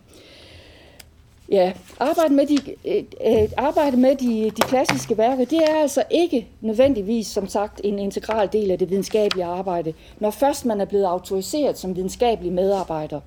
Ja, 1.51 1.73
arbejde 1.99 2.33
med 2.33 2.45
de, 2.45 2.57
øh, 2.85 3.03
øh, 3.25 3.49
arbejde 3.57 3.97
med 3.97 4.15
de, 4.15 4.51
de 4.57 4.61
klassiske 4.61 5.17
værker, 5.17 5.45
det 5.45 5.57
er 5.57 5.81
altså 5.81 6.03
ikke 6.09 6.47
nødvendigvis, 6.61 7.27
som 7.27 7.47
sagt, 7.47 7.81
en 7.83 7.99
integral 7.99 8.49
del 8.53 8.71
af 8.71 8.79
det 8.79 8.89
videnskabelige 8.89 9.45
arbejde, 9.45 9.93
når 10.19 10.31
først 10.31 10.65
man 10.65 10.81
er 10.81 10.85
blevet 10.85 11.05
autoriseret 11.05 11.77
som 11.77 11.95
videnskabelig 11.95 12.53
medarbejder. 12.53 13.19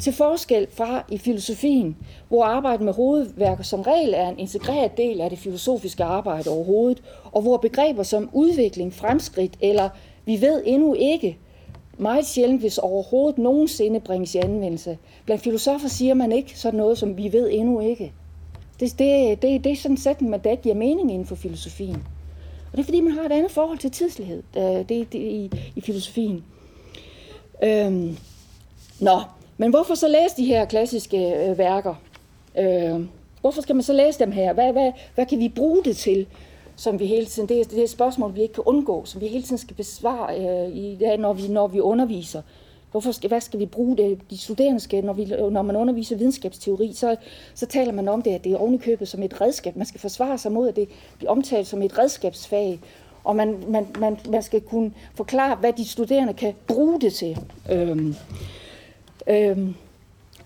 Til 0.00 0.12
forskel 0.12 0.66
fra 0.70 1.04
i 1.08 1.18
filosofien, 1.18 1.96
hvor 2.28 2.44
arbejde 2.44 2.84
med 2.84 2.92
hovedværker 2.92 3.62
som 3.62 3.80
regel 3.80 4.14
er 4.14 4.28
en 4.28 4.38
integreret 4.38 4.96
del 4.96 5.20
af 5.20 5.30
det 5.30 5.38
filosofiske 5.38 6.04
arbejde 6.04 6.50
overhovedet, 6.50 7.02
og 7.32 7.42
hvor 7.42 7.56
begreber 7.56 8.02
som 8.02 8.30
udvikling, 8.32 8.94
fremskridt 8.94 9.54
eller 9.60 9.88
vi 10.26 10.40
ved 10.40 10.62
endnu 10.66 10.94
ikke, 10.94 11.38
meget 12.00 12.26
sjældent, 12.26 12.60
hvis 12.60 12.78
overhovedet 12.78 13.38
nogensinde 13.38 14.00
bringes 14.00 14.34
i 14.34 14.38
anvendelse. 14.38 14.98
Blandt 15.24 15.42
filosofer 15.42 15.88
siger 15.88 16.14
man 16.14 16.32
ikke 16.32 16.58
sådan 16.58 16.78
noget, 16.78 16.98
som 16.98 17.16
vi 17.16 17.32
ved 17.32 17.48
endnu 17.52 17.80
ikke. 17.80 18.12
Det, 18.80 18.98
det, 18.98 19.42
det, 19.42 19.64
det 19.64 19.72
er 19.72 19.76
sådan 19.76 19.92
en 19.92 19.96
sætning, 19.96 20.44
der 20.44 20.50
ikke 20.50 20.62
giver 20.62 20.74
mening 20.74 21.12
inden 21.12 21.26
for 21.26 21.34
filosofien. 21.34 22.02
Og 22.72 22.76
det 22.76 22.80
er 22.80 22.84
fordi, 22.84 23.00
man 23.00 23.12
har 23.12 23.24
et 23.24 23.32
andet 23.32 23.50
forhold 23.50 23.78
til 23.78 23.90
tidslighed 23.90 24.42
øh, 24.56 24.62
det, 24.62 24.88
det, 24.88 25.14
i, 25.14 25.50
i 25.76 25.80
filosofien. 25.80 26.44
Øhm, 27.62 28.16
nå, 29.00 29.20
men 29.58 29.70
hvorfor 29.70 29.94
så 29.94 30.08
læse 30.08 30.36
de 30.36 30.44
her 30.44 30.64
klassiske 30.64 31.34
øh, 31.34 31.58
værker? 31.58 31.94
Øh, 32.58 33.00
hvorfor 33.40 33.62
skal 33.62 33.76
man 33.76 33.82
så 33.82 33.92
læse 33.92 34.18
dem 34.18 34.32
her? 34.32 34.52
Hvad, 34.52 34.72
hvad, 34.72 34.92
hvad 35.14 35.26
kan 35.26 35.38
vi 35.38 35.48
bruge 35.48 35.84
det 35.84 35.96
til? 35.96 36.26
Som 36.80 36.98
vi 36.98 37.06
hele 37.06 37.26
tiden, 37.26 37.48
det, 37.48 37.60
er, 37.60 37.64
det 37.64 37.78
er 37.78 37.82
et 37.82 37.90
spørgsmål, 37.90 38.34
vi 38.34 38.42
ikke 38.42 38.54
kan 38.54 38.64
undgå, 38.66 39.04
som 39.04 39.20
vi 39.20 39.26
hele 39.26 39.42
tiden 39.42 39.58
skal 39.58 39.76
besvare, 39.76 40.38
øh, 40.38 40.76
i, 40.76 40.96
ja, 41.00 41.16
når, 41.16 41.32
vi, 41.32 41.48
når 41.48 41.66
vi 41.66 41.80
underviser. 41.80 42.42
Hvorfor 42.90 43.12
skal, 43.12 43.28
hvad 43.28 43.40
skal 43.40 43.60
vi 43.60 43.66
bruge 43.66 43.96
det? 43.96 44.18
De 44.30 44.38
studerende 44.38 44.80
skal, 44.80 45.04
når, 45.04 45.12
vi, 45.12 45.24
når 45.24 45.62
man 45.62 45.76
underviser 45.76 46.16
videnskabsteori, 46.16 46.92
så, 46.92 47.16
så 47.54 47.66
taler 47.66 47.92
man 47.92 48.08
om 48.08 48.22
det, 48.22 48.30
at 48.30 48.44
det 48.44 48.52
er 48.52 48.56
ovenikøbet 48.56 49.08
som 49.08 49.22
et 49.22 49.40
redskab. 49.40 49.76
Man 49.76 49.86
skal 49.86 50.00
forsvare 50.00 50.38
sig 50.38 50.52
mod, 50.52 50.68
at 50.68 50.76
det 50.76 50.88
bliver 51.16 51.30
omtalt 51.30 51.66
som 51.66 51.82
et 51.82 51.98
redskabsfag. 51.98 52.80
Og 53.24 53.36
man, 53.36 53.64
man, 53.68 53.86
man, 53.98 54.18
man 54.30 54.42
skal 54.42 54.60
kunne 54.60 54.92
forklare, 55.14 55.56
hvad 55.56 55.72
de 55.72 55.88
studerende 55.88 56.34
kan 56.34 56.54
bruge 56.66 57.00
det 57.00 57.12
til. 57.12 57.38
Øhm, 57.70 58.14
Øhm, 59.26 59.74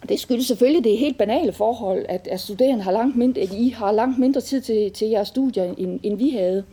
det 0.09 0.21
skyldes 0.21 0.47
selvfølgelig 0.47 0.85
det 0.85 0.99
helt 0.99 1.19
banale 1.19 1.53
forhold, 1.53 2.07
at, 2.09 2.29
at 2.31 2.41
studerende 2.41 2.85
har 2.85 2.93
langt 2.93 3.17
mindre, 3.17 3.41
at 3.41 3.53
I 3.53 3.69
har 3.69 3.93
langt 3.93 4.19
mindre 4.19 4.41
tid 4.41 4.61
til, 4.61 4.93
til 4.93 5.09
jeres 5.09 5.29
studier, 5.29 5.75
end, 5.79 6.01
end 6.03 6.17
vi 6.17 6.31
havde. 6.31 6.65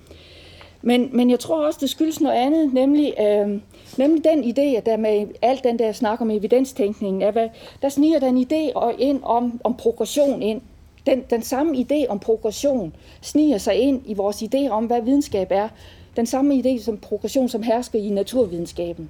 Men, 0.81 1.09
men 1.13 1.29
jeg 1.29 1.39
tror 1.39 1.65
også, 1.65 1.79
det 1.81 1.89
skyldes 1.89 2.21
noget 2.21 2.35
andet, 2.35 2.73
nemlig, 2.73 3.13
øh, 3.19 3.61
nemlig 3.97 4.23
den 4.23 4.43
idé, 4.43 4.77
at 4.77 4.85
der 4.85 4.97
med 4.97 5.27
alt 5.41 5.63
den 5.63 5.79
der 5.79 5.91
snak 5.91 6.21
om 6.21 6.31
evidenstænkningen, 6.31 7.21
er, 7.21 7.31
hvad, 7.31 7.49
der 7.81 7.89
sniger 7.89 8.19
den 8.19 8.37
idé 8.37 8.95
ind 8.99 9.19
om, 9.23 9.61
om 9.63 9.75
progression 9.77 10.41
ind. 10.41 10.61
Den, 11.05 11.23
den 11.29 11.41
samme 11.41 11.77
idé 11.77 12.07
om 12.07 12.19
progression 12.19 12.95
sniger 13.21 13.57
sig 13.57 13.75
ind 13.75 14.01
i 14.05 14.13
vores 14.13 14.43
idé 14.43 14.69
om, 14.69 14.85
hvad 14.85 15.01
videnskab 15.01 15.47
er. 15.51 15.69
Den 16.15 16.25
samme 16.25 16.55
idé 16.55 16.83
som 16.83 16.97
progression, 16.97 17.49
som 17.49 17.63
hersker 17.63 17.99
i 17.99 18.09
naturvidenskaben 18.09 19.09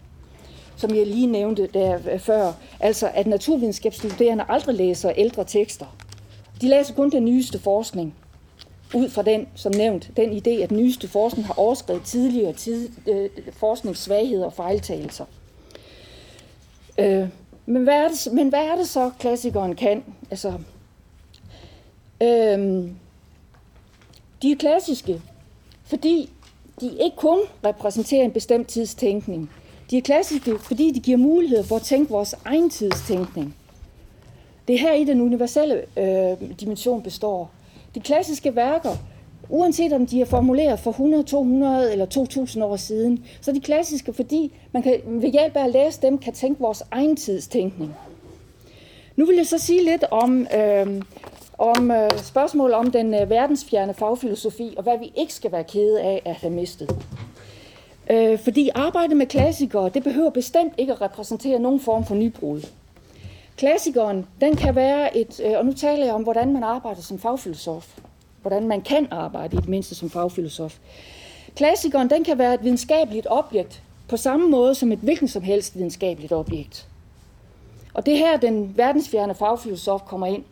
som 0.82 0.96
jeg 0.96 1.08
lige 1.08 1.28
nævnte 1.28 1.68
der 1.74 2.00
øh, 2.12 2.20
før, 2.20 2.54
altså 2.80 3.12
at 3.14 3.28
naturvidenskabsstuderende 3.28 4.46
aldrig 4.50 4.76
læser 4.76 5.12
ældre 5.12 5.44
tekster. 5.44 5.86
De 6.62 6.68
læser 6.68 6.94
kun 6.94 7.10
den 7.10 7.26
nyeste 7.26 7.60
forskning, 7.60 8.16
ud 8.94 9.10
fra 9.10 9.22
den, 9.22 9.48
som 9.56 9.72
nævnt, 9.76 10.12
den 10.18 10.38
idé, 10.38 10.50
at 10.64 10.72
nyeste 10.72 11.08
forskning 11.08 11.48
har 11.48 11.54
overskrevet 11.54 12.04
tidligere 12.04 12.54
tid, 12.54 12.90
øh, 13.08 13.30
forskningssvagheder 13.52 14.46
og 14.46 14.54
fejltagelser. 14.54 15.26
Øh, 16.98 17.28
men, 17.66 17.84
hvad 17.84 17.96
er 17.96 18.08
det, 18.08 18.34
men 18.34 18.50
hvad 18.50 18.60
er 18.60 18.76
det 18.76 18.90
så, 18.90 19.12
klassikeren 19.20 19.76
kan? 19.76 20.04
Altså, 20.32 20.54
øh, 22.22 22.90
de 24.42 24.52
er 24.52 24.56
klassiske, 24.60 25.22
fordi 25.84 26.30
de 26.82 26.86
ikke 26.86 27.18
kun 27.18 27.40
repræsenterer 27.66 28.24
en 28.24 28.32
bestemt 28.32 28.68
tidstænkning, 28.68 29.52
de 29.92 29.98
er 29.98 30.02
klassiske, 30.02 30.60
fordi 30.60 30.92
de 30.92 31.00
giver 31.00 31.18
mulighed 31.18 31.64
for 31.64 31.76
at 31.76 31.82
tænke 31.82 32.12
vores 32.12 32.36
egen 32.46 32.70
tidstænkning. 32.70 33.56
Det 34.68 34.76
er 34.76 34.80
her 34.80 34.94
i 34.94 35.04
den 35.04 35.22
universelle 35.22 35.82
øh, 35.98 36.60
dimension 36.60 37.02
består. 37.02 37.52
De 37.96 38.00
klassiske 38.00 38.56
værker, 38.56 38.96
uanset 39.50 39.94
om 39.94 40.06
de 40.06 40.22
er 40.22 40.26
formuleret 40.26 40.80
for 40.80 40.92
100, 40.92 41.24
200 41.24 41.92
eller 41.92 42.06
2000 42.06 42.64
år 42.64 42.76
siden, 42.76 43.26
så 43.42 43.52
er 43.52 43.56
de 43.56 43.62
klassiske, 43.62 44.14
fordi 44.14 44.54
man 44.72 44.84
kan, 44.84 45.02
ved 45.06 45.32
hjælp 45.32 45.56
af 45.56 45.64
at 45.64 45.72
læse 45.72 46.02
dem 46.02 46.18
kan 46.18 46.34
tænke 46.34 46.62
vores 46.62 46.84
egen 46.92 47.16
tidstænkning. 47.16 47.96
Nu 49.16 49.26
vil 49.26 49.36
jeg 49.36 49.48
så 49.48 49.58
sige 49.58 49.84
lidt 49.84 50.04
om, 50.12 50.48
øh, 50.58 51.02
om 51.58 51.92
øh, 51.92 52.10
spørgsmål 52.18 52.74
om 52.74 52.92
den 52.92 53.14
øh, 53.14 53.30
verdensfjerne 53.30 53.94
fagfilosofi, 53.94 54.74
og 54.78 54.84
hvad 54.84 55.00
vi 55.00 55.12
ikke 55.16 55.34
skal 55.34 55.52
være 55.52 55.64
kede 55.64 56.02
af 56.02 56.22
at 56.26 56.36
have 56.36 56.54
mistet. 56.54 56.96
Øh, 58.12 58.40
fordi 58.40 58.70
arbejde 58.76 59.16
med 59.16 59.26
klassikere, 59.26 59.90
det 59.90 60.04
behøver 60.04 60.30
bestemt 60.30 60.74
ikke 60.78 60.94
at 60.94 61.02
repræsentere 61.02 61.60
nogen 61.60 61.80
form 61.80 62.06
for 62.06 62.16
nybrud. 62.16 62.62
Klassikeren, 63.58 64.28
den 64.42 64.56
kan 64.56 64.76
være 64.76 65.18
et, 65.18 65.42
øh, 65.46 65.58
og 65.58 65.66
nu 65.66 65.74
taler 65.74 66.06
jeg 66.06 66.14
om, 66.14 66.24
hvordan 66.24 66.54
man 66.54 66.64
arbejder 66.64 67.02
som 67.02 67.20
fagfilosof. 67.20 67.98
Hvordan 68.42 68.68
man 68.68 68.82
kan 68.82 69.08
arbejde 69.12 69.58
i 69.58 69.60
det 69.60 69.70
mindste 69.70 69.96
som 69.96 70.10
fagfilosof. 70.10 70.78
Klassikeren, 71.56 72.10
den 72.10 72.24
kan 72.24 72.38
være 72.38 72.54
et 72.54 72.64
videnskabeligt 72.64 73.28
objekt, 73.30 73.84
på 74.10 74.18
samme 74.18 74.50
måde 74.50 74.76
som 74.76 74.92
et 74.92 75.00
hvilken 75.00 75.28
som 75.28 75.44
helst 75.44 75.76
videnskabeligt 75.76 76.32
objekt. 76.32 76.88
Og 77.94 78.06
det 78.06 78.18
her, 78.18 78.38
den 78.38 78.78
verdensfjerne 78.78 79.36
fagfilosof 79.36 80.02
kommer 80.02 80.28
ind. 80.28 80.44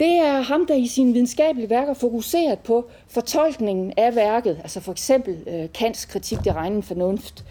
Det 0.00 0.12
er 0.12 0.40
ham, 0.40 0.66
der 0.66 0.74
i 0.74 0.86
sine 0.86 1.12
videnskabelige 1.12 1.70
værker 1.70 1.94
fokuseret 1.94 2.58
på 2.58 2.84
fortolkningen 3.08 3.92
af 3.96 4.14
værket, 4.14 4.58
altså 4.62 4.80
for 4.80 4.92
eksempel 4.92 5.38
øh, 5.46 5.72
Kants 5.74 6.04
kritik 6.04 6.38
det 6.44 6.54
regnende 6.54 6.82
fornuft, 6.82 7.44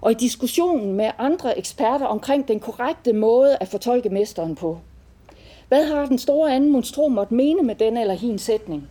og 0.00 0.10
i 0.10 0.14
diskussionen 0.14 0.92
med 0.92 1.10
andre 1.18 1.58
eksperter 1.58 2.06
omkring 2.06 2.48
den 2.48 2.60
korrekte 2.60 3.12
måde 3.12 3.56
at 3.60 3.68
fortolke 3.68 4.08
mesteren 4.08 4.54
på. 4.54 4.78
Hvad 5.68 5.84
har 5.84 6.06
den 6.06 6.18
store 6.18 6.54
anden 6.54 6.72
monstro 6.72 7.08
måtte 7.08 7.34
mene 7.34 7.62
med 7.62 7.74
den 7.74 7.96
eller 7.96 8.14
hin 8.14 8.38
sætning? 8.38 8.88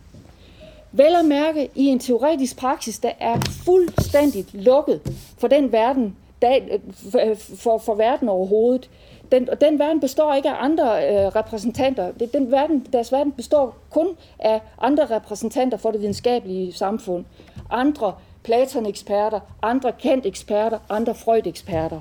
Vel 0.92 1.14
at 1.18 1.24
mærke 1.24 1.68
i 1.74 1.86
en 1.86 1.98
teoretisk 1.98 2.56
praksis, 2.56 2.98
der 2.98 3.12
er 3.20 3.40
fuldstændig 3.64 4.46
lukket 4.52 5.00
for 5.38 5.48
den 5.48 5.72
verden, 5.72 6.16
der, 6.42 6.58
øh, 6.70 6.80
for, 7.10 7.30
øh, 7.30 7.36
for, 7.36 7.78
for 7.78 7.94
verden 7.94 8.28
overhovedet 8.28 8.90
den, 9.32 9.50
og 9.50 9.60
den 9.60 9.78
verden 9.78 10.00
består 10.00 10.34
ikke 10.34 10.50
af 10.50 10.64
andre 10.64 10.84
øh, 10.84 11.26
repræsentanter. 11.26 12.12
Den 12.32 12.50
verden, 12.50 12.86
deres 12.92 13.12
verden 13.12 13.32
består 13.32 13.76
kun 13.90 14.08
af 14.38 14.60
andre 14.80 15.16
repræsentanter 15.16 15.78
for 15.78 15.90
det 15.90 16.00
videnskabelige 16.00 16.72
samfund. 16.72 17.24
Andre 17.70 18.14
Platon-eksperter, 18.42 19.40
andre 19.62 19.92
Kant-eksperter, 19.92 20.78
andre 20.88 21.14
Freud-eksperter. 21.14 22.00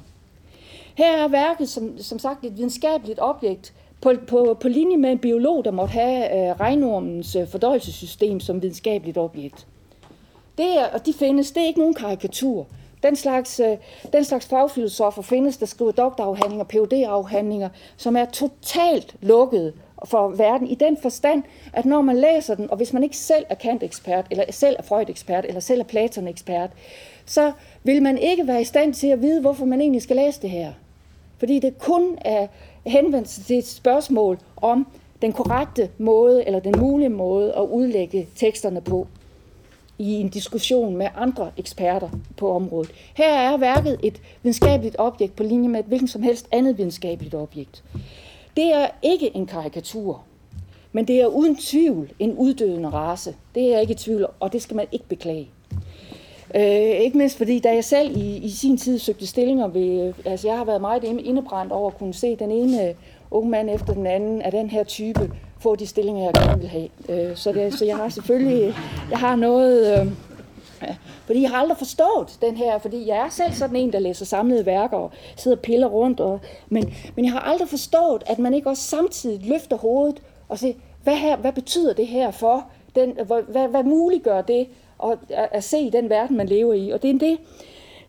Her 0.95 1.23
er 1.23 1.27
værket 1.27 1.69
som, 1.69 1.97
som 1.97 2.19
sagt 2.19 2.45
et 2.45 2.57
videnskabeligt 2.57 3.19
objekt, 3.21 3.73
på, 4.01 4.13
på, 4.27 4.57
på 4.61 4.67
linje 4.67 4.97
med 4.97 5.11
en 5.11 5.19
biolog, 5.19 5.65
der 5.65 5.71
måtte 5.71 5.91
have 5.91 6.49
øh, 6.49 6.59
regnormens 6.59 7.36
øh, 7.36 7.47
fordøjelsessystem 7.47 8.39
som 8.39 8.61
videnskabeligt 8.61 9.17
objekt. 9.17 9.67
Det 10.57 10.77
er, 10.77 10.86
og 10.93 11.05
de 11.05 11.13
findes, 11.13 11.51
det 11.51 11.63
er 11.63 11.67
ikke 11.67 11.80
nogen 11.80 11.93
karikatur. 11.93 12.67
Den 13.03 13.15
slags, 13.15 13.59
øh, 13.59 13.77
den 14.13 14.23
slags 14.23 14.45
fagfilosofer 14.45 15.21
findes, 15.21 15.57
der 15.57 15.65
skriver 15.65 15.91
doktorafhandlinger, 15.91 16.65
PhD-afhandlinger, 16.65 17.69
som 17.97 18.15
er 18.15 18.25
totalt 18.25 19.15
lukket 19.21 19.73
for 20.05 20.27
verden 20.27 20.67
i 20.67 20.75
den 20.75 20.97
forstand, 21.01 21.43
at 21.73 21.85
når 21.85 22.01
man 22.01 22.17
læser 22.17 22.55
den, 22.55 22.71
og 22.71 22.77
hvis 22.77 22.93
man 22.93 23.03
ikke 23.03 23.17
selv 23.17 23.45
er 23.49 23.55
Kant-ekspert, 23.55 24.25
eller 24.31 24.43
selv 24.49 24.75
er 24.79 24.83
Freud-ekspert, 24.83 25.45
eller 25.45 25.59
selv 25.59 25.79
er 25.79 25.85
Platon-ekspert, 25.85 26.69
så 27.25 27.51
vil 27.83 28.03
man 28.03 28.17
ikke 28.17 28.47
være 28.47 28.61
i 28.61 28.65
stand 28.65 28.93
til 28.93 29.07
at 29.07 29.21
vide, 29.21 29.41
hvorfor 29.41 29.65
man 29.65 29.81
egentlig 29.81 30.01
skal 30.01 30.15
læse 30.15 30.41
det 30.41 30.49
her. 30.49 30.73
Fordi 31.37 31.59
det 31.59 31.77
kun 31.77 32.17
er 32.21 32.47
henvendt 32.85 33.27
til 33.27 33.57
et 33.57 33.67
spørgsmål 33.67 34.39
om 34.57 34.87
den 35.21 35.33
korrekte 35.33 35.89
måde, 35.97 36.45
eller 36.45 36.59
den 36.59 36.79
mulige 36.79 37.09
måde 37.09 37.53
at 37.53 37.61
udlægge 37.61 38.27
teksterne 38.35 38.81
på 38.81 39.07
i 39.99 40.13
en 40.13 40.29
diskussion 40.29 40.95
med 40.95 41.07
andre 41.15 41.51
eksperter 41.57 42.09
på 42.37 42.51
området. 42.51 42.91
Her 43.13 43.33
er 43.33 43.57
værket 43.57 43.99
et 44.03 44.21
videnskabeligt 44.43 44.95
objekt 44.99 45.35
på 45.35 45.43
linje 45.43 45.69
med 45.69 45.79
et 45.79 45.85
hvilken 45.85 46.07
som 46.07 46.21
helst 46.21 46.47
andet 46.51 46.77
videnskabeligt 46.77 47.35
objekt. 47.35 47.83
Det 48.57 48.73
er 48.73 48.87
ikke 49.01 49.35
en 49.35 49.45
karikatur, 49.45 50.23
men 50.91 51.07
det 51.07 51.21
er 51.21 51.27
uden 51.27 51.55
tvivl 51.55 52.11
en 52.19 52.33
uddødende 52.33 52.89
race. 52.89 53.35
Det 53.55 53.63
er 53.63 53.69
jeg 53.69 53.81
ikke 53.81 53.93
i 53.93 53.97
tvivl 53.97 54.25
og 54.39 54.53
det 54.53 54.61
skal 54.61 54.75
man 54.75 54.87
ikke 54.91 55.05
beklage. 55.07 55.49
Øh, 56.55 57.01
ikke 57.01 57.17
mindst 57.17 57.37
fordi, 57.37 57.59
da 57.59 57.73
jeg 57.73 57.83
selv 57.83 58.17
i, 58.17 58.37
i 58.37 58.49
sin 58.49 58.77
tid 58.77 58.99
søgte 58.99 59.27
stillinger 59.27 59.67
ved, 59.67 60.07
øh, 60.07 60.13
altså 60.25 60.47
jeg 60.47 60.57
har 60.57 60.65
været 60.65 60.81
meget 60.81 61.03
indebrændt 61.03 61.71
over 61.71 61.91
at 61.91 61.97
kunne 61.97 62.13
se 62.13 62.35
den 62.35 62.51
ene 62.51 62.95
unge 63.31 63.49
mand 63.49 63.69
efter 63.69 63.93
den 63.93 64.07
anden 64.07 64.41
af 64.41 64.51
den 64.51 64.69
her 64.69 64.83
type 64.83 65.31
få 65.60 65.76
de 65.76 65.88
stillinger, 65.88 66.24
jeg 66.24 66.34
gerne 66.34 66.62
vil 66.62 66.70
have. 66.70 66.89
Øh, 67.10 67.36
så, 67.38 67.51
det, 67.51 67.74
så 67.74 67.86
jeg 67.86 67.97
har 67.97 68.10
selvfølgelig 68.10 68.76
jeg 69.10 69.20
har 69.20 69.36
noget... 69.36 69.99
Øh, 69.99 70.12
fordi 71.26 71.41
jeg 71.41 71.49
har 71.49 71.57
aldrig 71.57 71.78
forstået 71.78 72.38
den 72.41 72.57
her, 72.57 72.80
fordi 72.80 73.07
jeg 73.07 73.18
er 73.18 73.30
selv 73.30 73.53
sådan 73.53 73.76
en, 73.76 73.93
der 73.93 73.99
læser 73.99 74.26
samlede 74.26 74.66
værker 74.66 74.97
og 74.97 75.12
sidder 75.36 75.57
og 75.57 75.62
piller 75.62 75.88
rundt. 75.88 76.20
Og, 76.20 76.39
men, 76.70 76.93
men 77.16 77.26
jeg 77.26 77.32
har 77.32 77.39
aldrig 77.39 77.70
forstået, 77.70 78.24
at 78.26 78.39
man 78.39 78.53
ikke 78.53 78.70
også 78.70 78.84
samtidig 78.84 79.49
løfter 79.49 79.78
hovedet 79.78 80.22
og 80.49 80.60
siger, 80.60 80.74
hvad, 81.03 81.16
her, 81.16 81.38
hvad 81.38 81.51
betyder 81.51 81.93
det 81.93 82.07
her 82.07 82.32
for, 82.32 82.66
den, 82.95 83.18
hvad, 83.28 83.68
hvad 83.68 83.84
muliggør 83.84 84.41
det 84.41 84.68
at, 85.03 85.18
at 85.30 85.64
se 85.64 85.80
i 85.80 85.89
den 85.89 86.10
verden, 86.10 86.38
man 86.38 86.47
lever 86.47 86.74
i. 86.74 86.89
Og 86.89 87.01
det 87.01 87.10
er 87.10 87.20
det, 87.20 87.38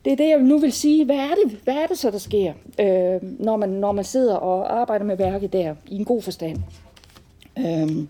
det 0.04 0.12
er 0.12 0.16
det, 0.16 0.28
jeg 0.28 0.38
nu 0.38 0.58
vil 0.58 0.72
sige. 0.72 1.04
Hvad 1.04 1.16
er 1.16 1.34
det, 1.44 1.58
hvad 1.64 1.74
er 1.74 1.86
det 1.86 1.98
så, 1.98 2.10
der 2.10 2.18
sker, 2.18 2.52
øh, 2.80 3.22
når, 3.22 3.56
man, 3.56 3.68
når 3.68 3.92
man 3.92 4.04
sidder 4.04 4.34
og 4.34 4.80
arbejder 4.80 5.04
med 5.04 5.16
værket 5.16 5.52
der, 5.52 5.74
i 5.86 5.96
en 5.96 6.04
god 6.04 6.22
forstand? 6.22 6.56
Øh, 7.66 8.06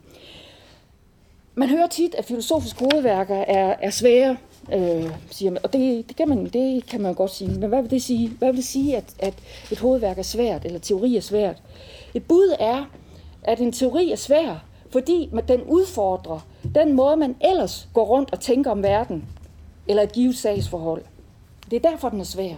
man 1.55 1.69
hører 1.69 1.87
tit, 1.87 2.15
at 2.15 2.25
filosofiske 2.25 2.85
hovedværker 2.93 3.35
er, 3.35 3.75
er 3.83 3.91
svære, 3.91 4.37
øh, 4.75 5.11
siger 5.31 5.51
man. 5.51 5.65
Og 5.65 5.73
det, 5.73 6.09
det, 6.09 6.17
kan 6.17 6.29
man, 6.29 6.45
det 6.45 6.87
kan 6.87 7.01
man 7.01 7.15
godt 7.15 7.31
sige. 7.31 7.51
Men 7.51 7.69
hvad 7.69 7.83
vil 7.83 7.91
det 7.91 8.03
sige? 8.03 8.29
Hvad 8.29 8.49
vil 8.49 8.57
det 8.57 8.65
sige, 8.65 8.97
at, 8.97 9.15
at 9.19 9.35
et 9.73 9.79
hovedværk 9.79 10.19
er 10.19 10.23
svært, 10.23 10.65
eller 10.65 10.79
teori 10.79 11.17
er 11.17 11.21
svært? 11.21 11.63
Et 12.15 12.25
bud 12.25 12.57
er, 12.61 12.85
at 13.43 13.61
en 13.61 13.73
teori 13.73 14.11
er 14.11 14.17
svær, 14.17 14.65
fordi 14.91 15.31
den 15.49 15.63
udfordrer 15.63 16.47
den 16.75 16.93
måde, 16.93 17.17
man 17.17 17.37
ellers 17.41 17.89
går 17.95 18.05
rundt 18.05 18.33
og 18.33 18.41
tænker 18.41 18.71
om 18.71 18.83
verden, 18.83 19.25
eller 19.89 20.03
et 20.03 20.13
givet 20.13 20.37
sagsforhold. 20.37 21.03
Det 21.71 21.85
er 21.85 21.91
derfor, 21.91 22.09
den 22.09 22.21
er 22.21 22.25
svær. 22.25 22.55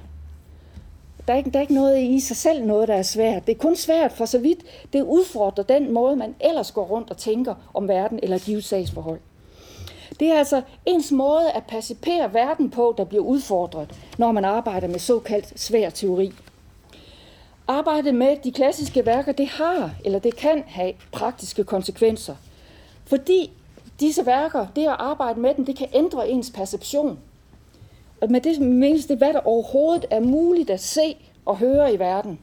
Der 1.27 1.33
er, 1.33 1.37
ikke, 1.37 1.51
der 1.51 1.59
er 1.59 1.61
ikke 1.61 1.75
noget 1.75 2.03
i 2.03 2.21
sig 2.21 2.37
selv 2.37 2.65
noget, 2.65 2.89
der 2.89 2.95
er 2.95 3.03
svært. 3.03 3.47
Det 3.47 3.55
er 3.55 3.59
kun 3.59 3.77
svært 3.77 4.13
for 4.13 4.25
så 4.25 4.39
vidt, 4.39 4.59
det 4.93 5.03
udfordrer 5.03 5.65
den 5.65 5.93
måde, 5.93 6.17
man 6.17 6.35
ellers 6.41 6.73
går 6.73 6.85
rundt 6.85 7.11
og 7.11 7.17
tænker 7.17 7.55
om 7.75 7.89
verden 7.89 8.21
eller 8.23 8.39
givet 8.39 8.65
sagsforhold. 8.65 9.21
Det 10.21 10.29
er 10.29 10.39
altså 10.39 10.63
ens 10.87 11.13
måde 11.13 11.51
at 11.55 11.63
percipere 11.69 12.35
verden 12.35 12.71
på, 12.71 12.95
der 12.99 13.05
bliver 13.05 13.25
udfordret, 13.25 13.91
når 14.19 14.33
man 14.33 14.45
arbejder 14.45 14.89
med 14.89 14.99
såkaldt 14.99 15.61
svær 15.61 15.91
teori. 15.91 16.33
Arbejdet 17.69 18.15
med 18.15 18.37
de 18.45 18.53
klassiske 18.53 19.07
værker, 19.07 19.33
det 19.33 19.49
har, 19.49 19.91
eller 20.05 20.19
det 20.19 20.37
kan 20.37 20.65
have 20.67 20.93
praktiske 21.13 21.65
konsekvenser. 21.65 22.37
Fordi 23.07 23.51
disse 24.01 24.27
værker, 24.27 24.67
det 24.77 24.83
at 24.83 24.97
arbejde 24.99 25.41
med 25.41 25.55
dem, 25.55 25.65
det 25.65 25.77
kan 25.77 25.89
ændre 25.95 26.29
ens 26.29 26.51
perception. 26.51 27.19
Og 28.23 28.31
med 28.31 28.41
det 28.41 28.61
menes 28.61 29.07
det, 29.07 29.19
hvad 29.19 29.33
der 29.33 29.47
overhovedet 29.47 30.07
er 30.11 30.21
muligt 30.21 30.71
at 30.71 30.81
se 30.81 31.17
og 31.47 31.57
høre 31.57 31.95
i 31.95 31.99
verden. 31.99 32.39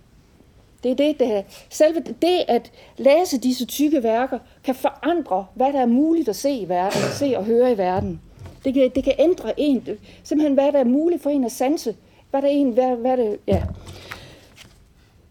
Det 0.84 0.92
er 0.92 0.96
det, 0.96 1.20
der, 1.20 1.42
selve 1.70 2.00
det 2.00 2.44
at 2.48 2.72
læse 2.98 3.38
disse 3.38 3.66
tykke 3.66 4.04
værker, 4.04 4.40
kan 4.64 4.76
forandre, 4.76 5.46
hvad 5.54 5.74
der 5.74 5.80
er 5.80 5.86
muligt 5.86 6.30
at 6.30 6.36
se 6.36 6.52
i 6.52 6.70
verden, 6.70 7.02
se 7.14 7.34
og 7.38 7.46
høre 7.46 7.72
i 7.72 7.78
verden. 7.78 8.22
Det 8.66 8.74
kan, 8.74 8.92
det 8.96 9.04
kan 9.04 9.14
ændre 9.20 9.60
en, 9.60 9.88
simpelthen 10.24 10.54
hvad 10.54 10.72
der 10.72 10.80
er 10.80 10.84
muligt 10.84 11.24
for 11.24 11.30
en 11.30 11.44
at 11.44 11.52
sanse, 11.52 11.96
hvad 12.30 12.42
der 12.42 12.48
er 12.48 12.52
en, 12.52 12.72
hvad, 12.72 12.96
hvad 12.96 13.18
det, 13.18 13.38
ja. 13.48 13.64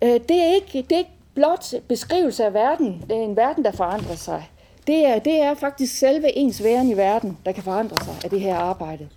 Øh, 0.03 0.21
det 0.29 0.37
er, 0.43 0.55
ikke, 0.55 0.83
det 0.89 0.93
er 0.93 0.99
ikke 0.99 1.11
blot 1.35 1.75
beskrivelse 1.89 2.45
af 2.45 2.55
verden, 2.55 3.05
det 3.09 3.17
er 3.17 3.23
en 3.23 3.37
verden, 3.37 3.65
der 3.65 3.73
forandrer 3.73 4.17
sig. 4.17 4.51
Det 4.87 5.07
er, 5.07 5.19
det 5.19 5.41
er 5.41 5.55
faktisk 5.55 5.99
selve 5.99 6.37
ens 6.37 6.65
væren 6.65 6.91
i 6.91 6.97
verden, 6.97 7.39
der 7.47 7.53
kan 7.53 7.63
forandre 7.63 8.05
sig 8.05 8.15
af 8.25 8.31
det 8.31 8.41
her 8.41 8.55
arbejde. 8.55 9.09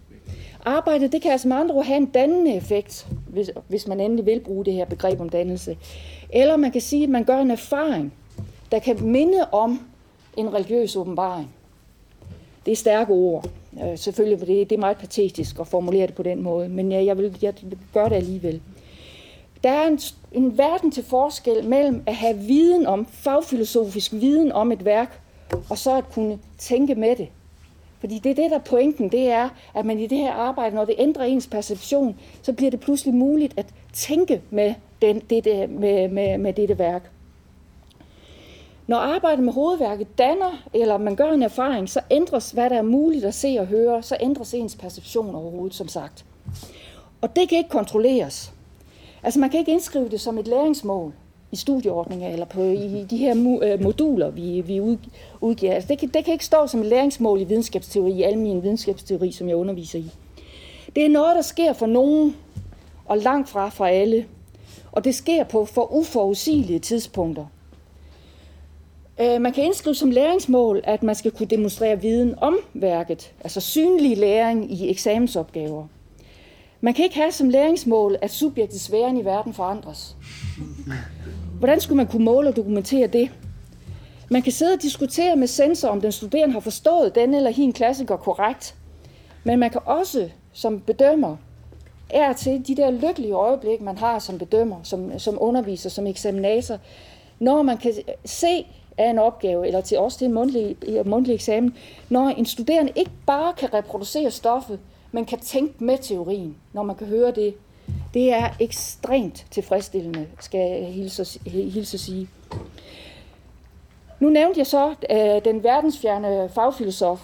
Arbejdet 0.65 1.11
det 1.11 1.21
kan 1.21 1.31
altså 1.31 1.47
med 1.47 1.55
andre 1.57 1.75
ord 1.75 1.85
have 1.85 1.97
en 1.97 2.05
dannende 2.05 2.55
effekt, 2.55 3.07
hvis, 3.27 3.51
hvis 3.67 3.87
man 3.87 3.99
endelig 3.99 4.25
vil 4.25 4.39
bruge 4.39 4.65
det 4.65 4.73
her 4.73 4.85
begreb 4.85 5.21
om 5.21 5.29
dannelse. 5.29 5.77
Eller 6.29 6.57
man 6.57 6.71
kan 6.71 6.81
sige, 6.81 7.03
at 7.03 7.09
man 7.09 7.23
gør 7.23 7.37
en 7.37 7.51
erfaring, 7.51 8.13
der 8.71 8.79
kan 8.79 9.03
minde 9.03 9.47
om 9.51 9.87
en 10.37 10.53
religiøs 10.53 10.95
åbenbaring. 10.95 11.55
Det 12.65 12.71
er 12.71 12.75
stærke 12.75 13.13
ord. 13.13 13.49
Øh, 13.83 13.97
selvfølgelig, 13.97 14.47
det, 14.47 14.69
det 14.69 14.75
er 14.75 14.79
meget 14.79 14.97
patetisk 14.97 15.59
at 15.59 15.67
formulere 15.67 16.07
det 16.07 16.15
på 16.15 16.23
den 16.23 16.41
måde, 16.41 16.69
men 16.69 16.91
jeg, 16.91 17.05
jeg 17.05 17.17
vil 17.17 17.37
jeg 17.41 17.53
gør 17.93 18.09
det 18.09 18.15
alligevel. 18.15 18.61
Der 19.63 19.69
er 19.69 19.87
en, 19.87 19.99
en 20.31 20.57
verden 20.57 20.91
til 20.91 21.03
forskel 21.03 21.65
mellem 21.65 22.03
at 22.05 22.15
have 22.15 22.37
viden 22.37 22.87
om, 22.87 23.05
fagfilosofisk 23.05 24.13
viden 24.13 24.51
om 24.51 24.71
et 24.71 24.85
værk, 24.85 25.21
og 25.69 25.77
så 25.77 25.97
at 25.97 26.09
kunne 26.13 26.39
tænke 26.57 26.95
med 26.95 27.15
det. 27.15 27.27
Fordi 28.01 28.19
det 28.19 28.29
er 28.29 28.35
det, 28.35 28.51
der 28.51 28.57
er 28.57 28.61
pointen, 28.61 29.11
det 29.11 29.29
er, 29.29 29.49
at 29.75 29.85
man 29.85 29.99
i 29.99 30.07
det 30.07 30.17
her 30.17 30.33
arbejde, 30.33 30.75
når 30.75 30.85
det 30.85 30.95
ændrer 30.97 31.23
ens 31.23 31.47
perception, 31.47 32.19
så 32.41 32.53
bliver 32.53 32.71
det 32.71 32.79
pludselig 32.79 33.13
muligt 33.13 33.53
at 33.57 33.65
tænke 33.93 34.41
med, 34.49 34.73
den, 35.01 35.19
det, 35.19 35.43
det, 35.43 35.69
med, 35.69 36.07
med, 36.07 36.37
med 36.37 36.53
dette 36.53 36.79
værk. 36.79 37.11
Når 38.87 38.97
arbejdet 38.97 39.43
med 39.43 39.53
hovedværket 39.53 40.17
danner, 40.17 40.63
eller 40.73 40.97
man 40.97 41.15
gør 41.15 41.31
en 41.31 41.43
erfaring, 41.43 41.89
så 41.89 42.01
ændres, 42.11 42.51
hvad 42.51 42.69
der 42.69 42.77
er 42.77 42.81
muligt 42.81 43.25
at 43.25 43.33
se 43.33 43.57
og 43.59 43.65
høre, 43.67 44.03
så 44.03 44.17
ændres 44.19 44.53
ens 44.53 44.75
perception 44.75 45.35
overhovedet, 45.35 45.75
som 45.75 45.87
sagt. 45.87 46.25
Og 47.21 47.35
det 47.35 47.49
kan 47.49 47.57
ikke 47.57 47.69
kontrolleres. 47.69 48.53
Altså 49.23 49.39
man 49.39 49.49
kan 49.49 49.59
ikke 49.59 49.71
indskrive 49.71 50.09
det 50.09 50.21
som 50.21 50.37
et 50.37 50.47
læringsmål 50.47 51.13
i 51.51 51.55
studieordninger 51.55 52.29
eller 52.29 52.45
på 52.45 52.61
i 52.61 53.05
de 53.09 53.17
her 53.17 53.59
øh, 53.63 53.83
moduler, 53.83 54.29
vi, 54.29 54.61
vi 54.61 54.79
udgiver. 55.41 55.73
Altså 55.73 55.87
det, 55.87 55.99
kan, 55.99 56.09
det 56.09 56.25
kan 56.25 56.31
ikke 56.31 56.45
stå 56.45 56.67
som 56.67 56.79
et 56.79 56.85
læringsmål 56.85 57.41
i 57.41 57.43
videnskabsteori, 57.43 58.11
i 58.11 58.23
almen 58.23 58.63
videnskabsteori, 58.63 59.31
som 59.31 59.47
jeg 59.47 59.55
underviser 59.55 59.99
i. 59.99 60.11
Det 60.95 61.05
er 61.05 61.09
noget, 61.09 61.35
der 61.35 61.41
sker 61.41 61.73
for 61.73 61.85
nogen, 61.85 62.35
og 63.05 63.17
langt 63.17 63.49
fra 63.49 63.69
for 63.69 63.85
alle. 63.85 64.25
Og 64.91 65.03
det 65.03 65.15
sker 65.15 65.43
på 65.43 65.65
for 65.65 65.93
uforudsigelige 65.93 66.79
tidspunkter. 66.79 67.45
Øh, 69.21 69.41
man 69.41 69.53
kan 69.53 69.63
indskrive 69.63 69.95
som 69.95 70.11
læringsmål, 70.11 70.81
at 70.83 71.03
man 71.03 71.15
skal 71.15 71.31
kunne 71.31 71.47
demonstrere 71.47 72.01
viden 72.01 72.35
om 72.37 72.57
værket, 72.73 73.33
altså 73.41 73.61
synlig 73.61 74.17
læring 74.17 74.71
i 74.71 74.89
eksamensopgaver. 74.89 75.87
Man 76.81 76.93
kan 76.93 77.05
ikke 77.05 77.15
have 77.15 77.31
som 77.31 77.49
læringsmål, 77.49 78.17
at 78.21 78.31
subjektets 78.31 78.91
væren 78.91 79.17
i 79.17 79.25
verden 79.25 79.53
forandres. 79.53 80.15
Hvordan 81.61 81.81
skulle 81.81 81.97
man 81.97 82.07
kunne 82.07 82.25
måle 82.25 82.49
og 82.49 82.55
dokumentere 82.55 83.07
det? 83.07 83.31
Man 84.29 84.41
kan 84.41 84.51
sidde 84.51 84.73
og 84.73 84.81
diskutere 84.81 85.35
med 85.35 85.47
sensor, 85.47 85.89
om 85.89 86.01
den 86.01 86.11
studerende 86.11 86.53
har 86.53 86.59
forstået 86.59 87.15
den 87.15 87.33
eller 87.33 87.49
hin 87.49 87.73
klassiker 87.73 88.15
korrekt. 88.15 88.75
Men 89.43 89.59
man 89.59 89.69
kan 89.69 89.81
også 89.85 90.29
som 90.53 90.79
bedømmer 90.79 91.37
er 92.09 92.33
til 92.33 92.67
de 92.67 92.75
der 92.75 92.91
lykkelige 92.91 93.33
øjeblik, 93.33 93.81
man 93.81 93.97
har 93.97 94.19
som 94.19 94.37
bedømmer, 94.37 94.75
som, 94.83 95.19
som 95.19 95.37
underviser, 95.41 95.89
som 95.89 96.07
eksaminator, 96.07 96.77
når 97.39 97.61
man 97.61 97.77
kan 97.77 97.93
se 98.25 98.65
af 98.97 99.09
en 99.09 99.19
opgave, 99.19 99.67
eller 99.67 99.81
til 99.81 99.97
også 99.97 100.17
til 100.17 100.25
en 100.25 100.33
mundtlig, 100.33 100.75
mundtlig 101.05 101.33
eksamen, 101.33 101.75
når 102.09 102.29
en 102.29 102.45
studerende 102.45 102.91
ikke 102.95 103.11
bare 103.25 103.53
kan 103.53 103.73
reproducere 103.73 104.31
stoffet, 104.31 104.79
men 105.11 105.25
kan 105.25 105.39
tænke 105.39 105.83
med 105.83 105.97
teorien, 105.97 106.55
når 106.73 106.83
man 106.83 106.95
kan 106.95 107.07
høre 107.07 107.31
det. 107.31 107.53
Det 108.13 108.33
er 108.33 108.49
ekstremt 108.59 109.45
tilfredsstillende, 109.51 110.27
skal 110.39 110.59
jeg 110.59 110.93
hilse, 110.93 111.39
hilse 111.49 111.95
at 111.95 111.99
sige. 111.99 112.29
Nu 114.19 114.29
nævnte 114.29 114.59
jeg 114.59 114.67
så 114.67 114.95
øh, 115.11 115.45
den 115.45 115.63
verdensfjerne 115.63 116.49
fagfilosof. 116.49 117.19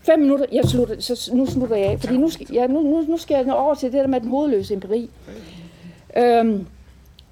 Fem 0.00 0.18
minutter, 0.18 0.46
jeg 0.52 0.64
slutter, 0.64 1.00
så 1.00 1.30
nu 1.34 1.46
slutter 1.46 1.76
jeg 1.76 1.86
af, 1.86 2.00
fordi 2.00 2.16
nu 2.16 2.30
skal, 2.30 2.46
ja, 2.52 2.66
nu, 2.66 2.82
nu, 2.82 3.00
nu 3.08 3.16
skal 3.16 3.44
jeg 3.46 3.54
over 3.54 3.74
til 3.74 3.92
det 3.92 4.00
der 4.00 4.06
med 4.06 4.20
den 4.20 4.28
hovedløse 4.28 4.74
empiri. 4.74 5.10
Øhm, 6.16 6.66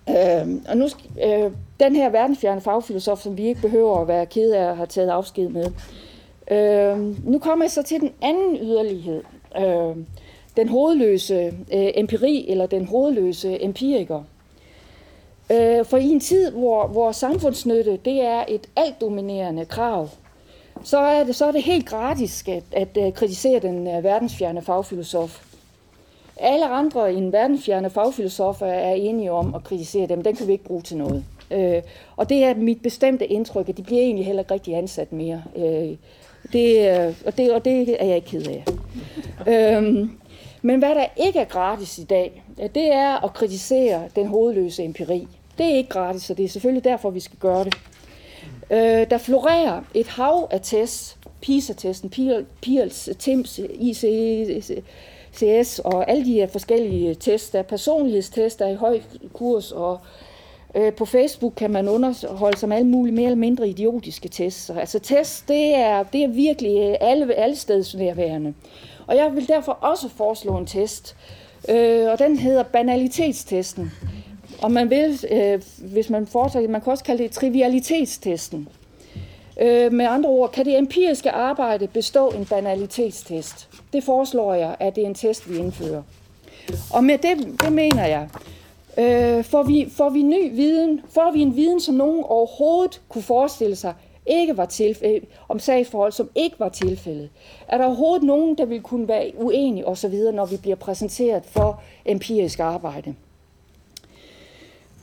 øhm, 0.09 0.65
og 0.69 0.77
nu, 0.77 0.89
øh, 1.25 1.51
den 1.81 1.97
her 1.97 2.11
verdensfjerne 2.11 2.61
fagfilosof, 2.61 3.21
som 3.21 3.37
vi 3.37 3.47
ikke 3.47 3.61
behøver 3.61 4.01
at 4.01 4.09
være 4.09 4.27
ked 4.27 4.53
af 4.53 4.71
at 4.71 4.77
have 4.77 4.87
taget 4.87 5.09
afsked 5.09 5.49
med. 5.49 5.67
Øhm, 6.51 7.17
nu 7.25 7.39
kommer 7.39 7.65
jeg 7.65 7.71
så 7.71 7.83
til 7.83 8.01
den 8.01 8.11
anden 8.23 8.57
yderlighed 8.57 9.23
Øhm, 9.59 10.07
den 10.57 10.69
hovedløse 10.69 11.45
øh, 11.73 11.91
empiri 11.95 12.47
eller 12.49 12.67
den 12.67 12.85
hovedløse 12.85 13.63
empiriker. 13.63 14.23
Øh, 15.53 15.85
for 15.85 15.97
i 15.97 16.09
en 16.09 16.21
tid, 16.21 16.51
hvor, 16.51 16.87
hvor 16.87 17.13
samfundsnytte 17.13 17.99
det 18.05 18.21
er 18.21 18.45
et 18.49 18.67
altdominerende 18.77 19.65
krav, 19.65 20.09
så 20.83 20.99
er 20.99 21.25
det, 21.25 21.37
så 21.37 21.47
er 21.47 21.53
det 21.53 21.63
helt 21.63 21.87
gratis 21.87 22.45
at, 22.49 22.63
at, 22.73 22.97
at 22.97 23.15
kritisere 23.15 23.59
den 23.59 23.87
uh, 23.87 24.05
verdensfjerne 24.05 24.63
fagfilosof. 24.63 25.45
Alle 26.37 26.67
andre 26.67 27.13
end 27.13 27.31
verdensfjerne 27.31 27.91
fagfilosofer 27.91 28.67
er 28.67 28.95
enige 28.95 29.33
om 29.33 29.55
at 29.55 29.65
kritisere 29.65 30.07
dem. 30.07 30.23
Den 30.23 30.37
kan 30.37 30.47
vi 30.47 30.53
ikke 30.53 30.65
bruge 30.65 30.83
til 30.83 30.97
noget. 30.97 31.25
Øh, 31.51 31.83
og 32.17 32.29
det 32.29 32.45
er 32.45 32.55
mit 32.55 32.83
bestemte 32.83 33.27
indtryk, 33.27 33.69
at 33.69 33.77
de 33.77 33.83
bliver 33.83 34.01
egentlig 34.01 34.27
heller 34.27 34.43
ikke 34.43 34.55
rigtig 34.55 34.75
ansat 34.75 35.13
mere. 35.13 35.43
Øh, 35.57 35.97
det, 36.53 36.99
øh, 36.99 37.15
og, 37.27 37.37
det, 37.37 37.53
og 37.53 37.65
det 37.65 38.03
er 38.03 38.07
jeg 38.07 38.17
ikke 38.17 38.29
ked 38.29 38.47
af. 38.47 38.65
øhm, 39.77 40.11
men 40.67 40.79
hvad 40.79 40.95
der 40.95 41.07
ikke 41.17 41.39
er 41.39 41.45
gratis 41.45 41.99
i 41.99 42.05
dag, 42.05 42.43
det 42.57 42.93
er 42.93 43.25
at 43.25 43.35
kritisere 43.35 44.03
den 44.17 44.27
hovedløse 44.27 44.85
empiri. 44.85 45.29
Det 45.59 45.67
er 45.67 45.77
ikke 45.77 45.91
gratis, 45.91 46.31
og 46.31 46.37
det 46.37 46.45
er 46.45 46.49
selvfølgelig 46.49 46.85
derfor, 46.85 47.11
vi 47.11 47.21
skal 47.21 47.39
gøre 47.39 47.65
det. 47.65 47.75
Øh, 48.71 49.11
der 49.11 49.19
florerer 49.19 49.83
et 49.95 50.07
hav 50.07 50.49
af 50.51 50.61
tests, 50.63 51.17
PISA-testen, 51.41 52.11
PIRLS, 52.63 53.09
TIMS, 53.19 53.61
ICS 55.33 55.79
og 55.79 56.11
alle 56.11 56.25
de 56.25 56.33
her 56.33 56.47
forskellige 56.47 57.15
tests. 57.15 57.51
Der 57.51 57.59
er 57.59 57.63
personlighedstest, 57.63 58.59
der 58.59 58.67
er 58.67 58.71
i 58.71 58.75
høj 58.75 59.01
kurs, 59.33 59.73
og 59.73 59.99
Øh, 60.77 60.93
på 60.93 61.05
Facebook 61.05 61.53
kan 61.57 61.71
man 61.71 61.89
underholde 61.89 62.59
sig 62.59 62.69
med 62.69 62.77
alle 62.77 62.89
mulige 62.89 63.15
mere 63.15 63.25
eller 63.25 63.37
mindre 63.37 63.69
idiotiske 63.69 64.29
tests. 64.29 64.71
Altså 64.71 64.99
tests, 64.99 65.45
det 65.49 65.75
er, 65.75 66.03
det 66.03 66.25
er 66.25 66.29
virkelig 66.29 66.97
alle, 67.01 67.35
alle 67.35 67.57
steds 67.57 67.95
nærværende. 67.95 68.55
Og 69.07 69.17
jeg 69.17 69.35
vil 69.35 69.49
derfor 69.49 69.73
også 69.73 70.09
foreslå 70.09 70.57
en 70.57 70.67
test, 70.67 71.17
øh, 71.69 72.11
og 72.11 72.19
den 72.19 72.39
hedder 72.39 72.63
banalitetstesten. 72.63 73.93
Og 74.63 74.71
man 74.71 74.91
vil, 74.91 75.25
øh, 75.31 75.63
hvis 75.79 76.11
man 76.11 76.27
foretager 76.27 76.69
man 76.69 76.81
kan 76.81 76.91
også 76.91 77.05
kalde 77.05 77.23
det 77.23 77.31
trivialitetstesten. 77.31 78.69
Øh, 79.61 79.93
med 79.93 80.07
andre 80.07 80.31
ord, 80.31 80.53
kan 80.53 80.65
det 80.65 80.79
empiriske 80.79 81.31
arbejde 81.31 81.87
bestå 81.87 82.29
en 82.29 82.45
banalitetstest? 82.45 83.69
Det 83.93 84.05
foreslår 84.05 84.55
jeg, 84.55 84.77
at 84.81 84.97
det 84.97 85.03
er 85.03 85.07
en 85.07 85.15
test, 85.15 85.51
vi 85.51 85.59
indfører. 85.59 86.03
Og 86.93 87.05
med 87.05 87.19
det, 87.19 87.61
det 87.61 87.73
mener 87.73 88.07
jeg, 88.07 88.29
øh, 88.99 89.45
får, 89.45 89.63
vi, 89.63 89.89
får 89.97 90.11
vi 90.11 90.23
ny 90.23 90.55
viden, 90.55 91.01
får 91.11 91.31
vi 91.33 91.41
en 91.41 91.57
viden, 91.57 91.81
som 91.81 91.95
nogen 91.95 92.25
overhovedet 92.25 93.01
kunne 93.09 93.23
forestille 93.23 93.77
sig, 93.77 93.95
ikke 94.27 94.57
var 94.57 94.65
tilfældet, 94.65 95.29
om 95.49 95.59
sagsforhold, 95.59 96.13
som 96.13 96.31
ikke 96.35 96.61
var 96.61 96.69
tilfældet. 96.69 97.31
Er 97.69 97.79
der 97.79 97.85
overhovedet 97.85 98.23
nogen, 98.23 98.59
der 98.59 98.65
vil 98.65 98.83
kunne 98.83 99.09
være 99.09 99.33
uenige 99.37 99.87
osv., 99.87 100.15
når 100.15 100.47
vi 100.47 100.57
bliver 100.57 100.77
præsenteret 100.77 101.45
for 101.45 101.83
empirisk 102.05 102.61
arbejde? 102.61 103.15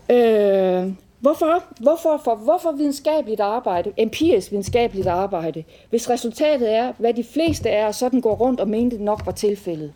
Øh, 0.09 0.93
hvorfor, 1.19 1.63
hvorfor, 1.79 2.21
for, 2.23 2.35
hvorfor 2.35 2.71
videnskabeligt 2.71 3.39
arbejde, 3.39 3.91
empirisk 3.97 4.51
videnskabeligt 4.51 5.07
arbejde, 5.07 5.63
hvis 5.89 6.09
resultatet 6.09 6.73
er, 6.73 6.93
hvad 6.97 7.13
de 7.13 7.23
fleste 7.23 7.69
af 7.69 7.87
os 7.87 7.95
sådan 7.95 8.21
går 8.21 8.35
rundt 8.35 8.59
og 8.59 8.67
mente 8.67 9.03
nok 9.03 9.21
var 9.25 9.31
tilfældet? 9.31 9.93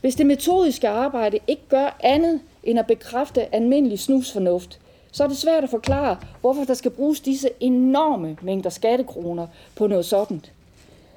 Hvis 0.00 0.14
det 0.14 0.26
metodiske 0.26 0.88
arbejde 0.88 1.38
ikke 1.46 1.62
gør 1.68 1.96
andet 2.00 2.40
end 2.62 2.78
at 2.78 2.86
bekræfte 2.86 3.54
almindelig 3.54 3.98
snusfornuft, 3.98 4.80
så 5.14 5.24
er 5.24 5.28
det 5.28 5.36
svært 5.36 5.64
at 5.64 5.70
forklare, 5.70 6.16
hvorfor 6.40 6.64
der 6.64 6.74
skal 6.74 6.90
bruges 6.90 7.20
disse 7.20 7.50
enorme 7.60 8.36
mængder 8.42 8.70
skattekroner 8.70 9.46
på 9.76 9.86
noget 9.86 10.04
sådan. 10.04 10.44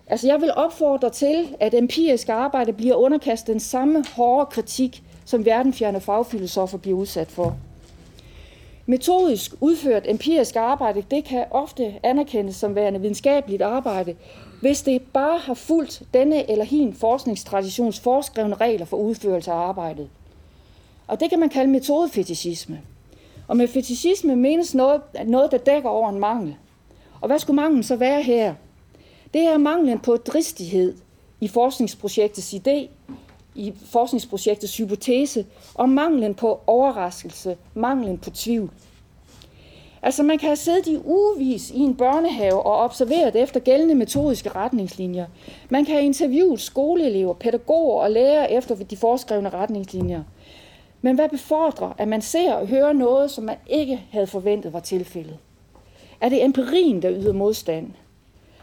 Altså 0.07 0.27
jeg 0.27 0.41
vil 0.41 0.51
opfordre 0.55 1.09
til, 1.09 1.55
at 1.59 1.73
empirisk 1.73 2.29
arbejde 2.29 2.73
bliver 2.73 2.95
underkastet 2.95 3.53
den 3.53 3.59
samme 3.59 4.03
hårde 4.15 4.45
kritik, 4.45 5.03
som 5.25 5.45
verdenfjerne 5.45 6.01
fagfilosofer 6.01 6.77
bliver 6.77 6.97
udsat 6.97 7.27
for. 7.27 7.57
Metodisk 8.85 9.53
udført 9.61 10.03
empirisk 10.05 10.55
arbejde, 10.55 11.03
det 11.11 11.23
kan 11.23 11.45
ofte 11.51 11.93
anerkendes 12.03 12.55
som 12.55 12.75
værende 12.75 13.01
videnskabeligt 13.01 13.61
arbejde, 13.61 14.15
hvis 14.61 14.81
det 14.81 15.01
bare 15.13 15.39
har 15.39 15.53
fulgt 15.53 16.03
denne 16.13 16.51
eller 16.51 16.65
hin 16.65 16.93
forskningstraditions 16.93 17.99
foreskrevne 17.99 18.55
regler 18.55 18.85
for 18.85 18.97
udførelse 18.97 19.51
af 19.51 19.55
arbejdet. 19.55 20.09
Og 21.07 21.19
det 21.19 21.29
kan 21.29 21.39
man 21.39 21.49
kalde 21.49 21.71
metodefetishisme. 21.71 22.81
Og 23.47 23.57
med 23.57 23.67
fetishisme 23.67 24.35
menes 24.35 24.75
noget, 24.75 25.01
noget, 25.25 25.51
der 25.51 25.57
dækker 25.57 25.89
over 25.89 26.09
en 26.09 26.19
mangel. 26.19 26.55
Og 27.21 27.27
hvad 27.27 27.39
skulle 27.39 27.55
manglen 27.55 27.83
så 27.83 27.95
være 27.95 28.23
her? 28.23 28.53
Det 29.33 29.41
er 29.41 29.57
manglen 29.57 29.99
på 29.99 30.17
dristighed 30.17 30.95
i 31.41 31.47
forskningsprojektets 31.47 32.53
idé, 32.53 32.89
i 33.55 33.73
forskningsprojektets 33.91 34.77
hypotese, 34.77 35.45
og 35.73 35.89
manglen 35.89 36.35
på 36.35 36.59
overraskelse, 36.67 37.57
manglen 37.73 38.17
på 38.17 38.29
tvivl. 38.29 38.71
Altså 40.01 40.23
man 40.23 40.37
kan 40.37 40.47
have 40.47 40.55
siddet 40.55 40.87
i 40.87 40.97
ugevis 41.05 41.71
i 41.71 41.79
en 41.79 41.95
børnehave 41.95 42.65
og 42.65 42.77
observeret 42.77 43.35
efter 43.35 43.59
gældende 43.59 43.95
metodiske 43.95 44.49
retningslinjer. 44.49 45.25
Man 45.69 45.85
kan 45.85 45.93
have 45.93 46.05
interviewet 46.05 46.61
skoleelever, 46.61 47.33
pædagoger 47.33 48.01
og 48.01 48.11
lærere 48.11 48.51
efter 48.51 48.75
de 48.75 48.97
foreskrevne 48.97 49.49
retningslinjer. 49.49 50.23
Men 51.01 51.15
hvad 51.15 51.29
befordrer, 51.29 51.93
at 51.97 52.07
man 52.07 52.21
ser 52.21 52.53
og 52.53 52.67
hører 52.67 52.93
noget, 52.93 53.31
som 53.31 53.43
man 53.43 53.57
ikke 53.67 54.01
havde 54.11 54.27
forventet 54.27 54.73
var 54.73 54.79
tilfældet? 54.79 55.37
Er 56.21 56.29
det 56.29 56.43
empirien, 56.43 57.01
der 57.01 57.11
yder 57.11 57.33
modstand? 57.33 57.91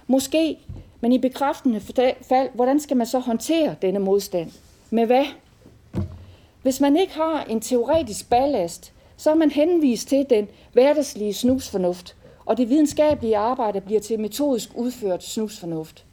Måske, 0.06 0.58
men 1.00 1.12
i 1.12 1.18
bekræftende 1.18 1.80
fald, 2.22 2.48
hvordan 2.54 2.80
skal 2.80 2.96
man 2.96 3.06
så 3.06 3.18
håndtere 3.18 3.76
denne 3.82 3.98
modstand? 3.98 4.50
Med 4.90 5.06
hvad? 5.06 5.24
Hvis 6.62 6.80
man 6.80 6.96
ikke 6.96 7.14
har 7.14 7.44
en 7.44 7.60
teoretisk 7.60 8.30
ballast, 8.30 8.92
så 9.16 9.30
er 9.30 9.34
man 9.34 9.50
henvist 9.50 10.08
til 10.08 10.26
den 10.30 10.48
hverdagslige 10.72 11.34
snusfornuft, 11.34 12.16
og 12.44 12.56
det 12.56 12.68
videnskabelige 12.68 13.36
arbejde 13.36 13.80
bliver 13.80 14.00
til 14.00 14.20
metodisk 14.20 14.70
udført 14.74 15.24
snusfornuft. 15.24 16.04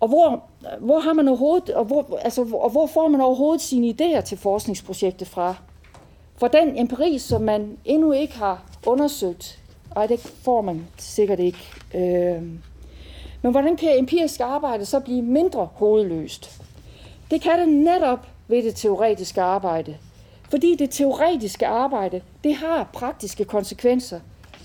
Og 0.00 0.08
hvor, 0.08 0.42
hvor 0.80 0.98
har 0.98 1.12
man 1.12 1.28
overhovedet, 1.28 1.70
og 1.70 1.84
hvor, 1.84 2.18
altså, 2.22 2.46
og 2.52 2.70
hvor 2.70 2.86
får 2.86 3.08
man 3.08 3.20
overhovedet 3.20 3.60
sine 3.60 3.94
idéer 4.00 4.20
til 4.20 4.38
forskningsprojektet 4.38 5.28
fra? 5.28 5.54
For 6.36 6.48
den 6.48 6.78
empiri, 6.78 7.18
som 7.18 7.42
man 7.42 7.78
endnu 7.84 8.12
ikke 8.12 8.36
har 8.36 8.64
undersøgt, 8.86 9.58
og 9.90 10.08
det 10.08 10.20
får 10.20 10.60
man 10.60 10.86
sikkert 10.98 11.40
ikke. 11.40 11.58
Øh, 11.94 12.42
men 13.42 13.52
hvordan 13.52 13.76
kan 13.76 13.98
empirisk 13.98 14.40
arbejde 14.40 14.84
så 14.84 15.00
blive 15.00 15.22
mindre 15.22 15.68
hovedløst? 15.74 16.62
Det 17.30 17.40
kan 17.42 17.58
det 17.58 17.68
netop 17.68 18.26
ved 18.48 18.62
det 18.62 18.74
teoretiske 18.74 19.42
arbejde. 19.42 19.96
Fordi 20.50 20.74
det 20.74 20.90
teoretiske 20.90 21.66
arbejde, 21.66 22.22
det 22.44 22.54
har 22.54 22.90
praktiske 22.92 23.44
konsekvenser, 23.44 24.20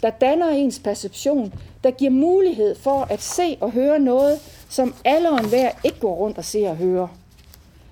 der 0.06 0.12
danner 0.12 0.50
ens 0.50 0.80
perception, 0.80 1.54
der 1.84 1.92
giver 1.92 2.12
mulighed 2.12 2.76
for 2.76 3.08
at 3.10 3.22
se 3.22 3.58
og 3.62 3.72
høre 3.72 4.00
noget, 4.00 4.40
som 4.70 4.96
alle 5.06 5.30
og 5.30 5.40
enhver 5.40 5.70
ikke 5.84 6.00
går 6.00 6.16
rundt 6.16 6.38
og 6.38 6.46
ser 6.46 6.70
og 6.70 6.76
hører. 6.76 7.08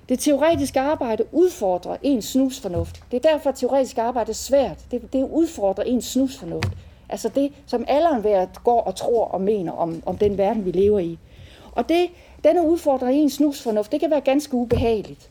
Det 0.09 0.19
teoretiske 0.19 0.79
arbejde 0.79 1.23
udfordrer 1.31 1.97
ens 2.03 2.25
snusfornuft. 2.25 3.03
Det 3.11 3.25
er 3.25 3.31
derfor, 3.31 3.49
at 3.49 3.55
teoretisk 3.55 3.97
arbejde 3.97 4.29
er 4.29 4.33
svært. 4.33 4.77
Det, 4.91 5.13
det 5.13 5.23
udfordrer 5.31 5.83
ens 5.83 6.05
snusfornuft. 6.05 6.69
Altså 7.09 7.29
det, 7.29 7.51
som 7.65 7.85
alle 7.87 8.09
og 8.09 8.15
enhver 8.15 8.45
går 8.63 8.81
og 8.81 8.95
tror 8.95 9.25
og 9.25 9.41
mener 9.41 9.71
om, 9.71 10.03
om 10.05 10.17
den 10.17 10.37
verden, 10.37 10.65
vi 10.65 10.71
lever 10.71 10.99
i. 10.99 11.19
Og 11.71 11.89
det, 11.89 12.09
denne 12.43 12.67
udfordrer 12.67 13.07
ens 13.07 13.33
snusfornuft, 13.33 13.91
det 13.91 13.99
kan 13.99 14.11
være 14.11 14.21
ganske 14.21 14.53
ubehageligt. 14.53 15.29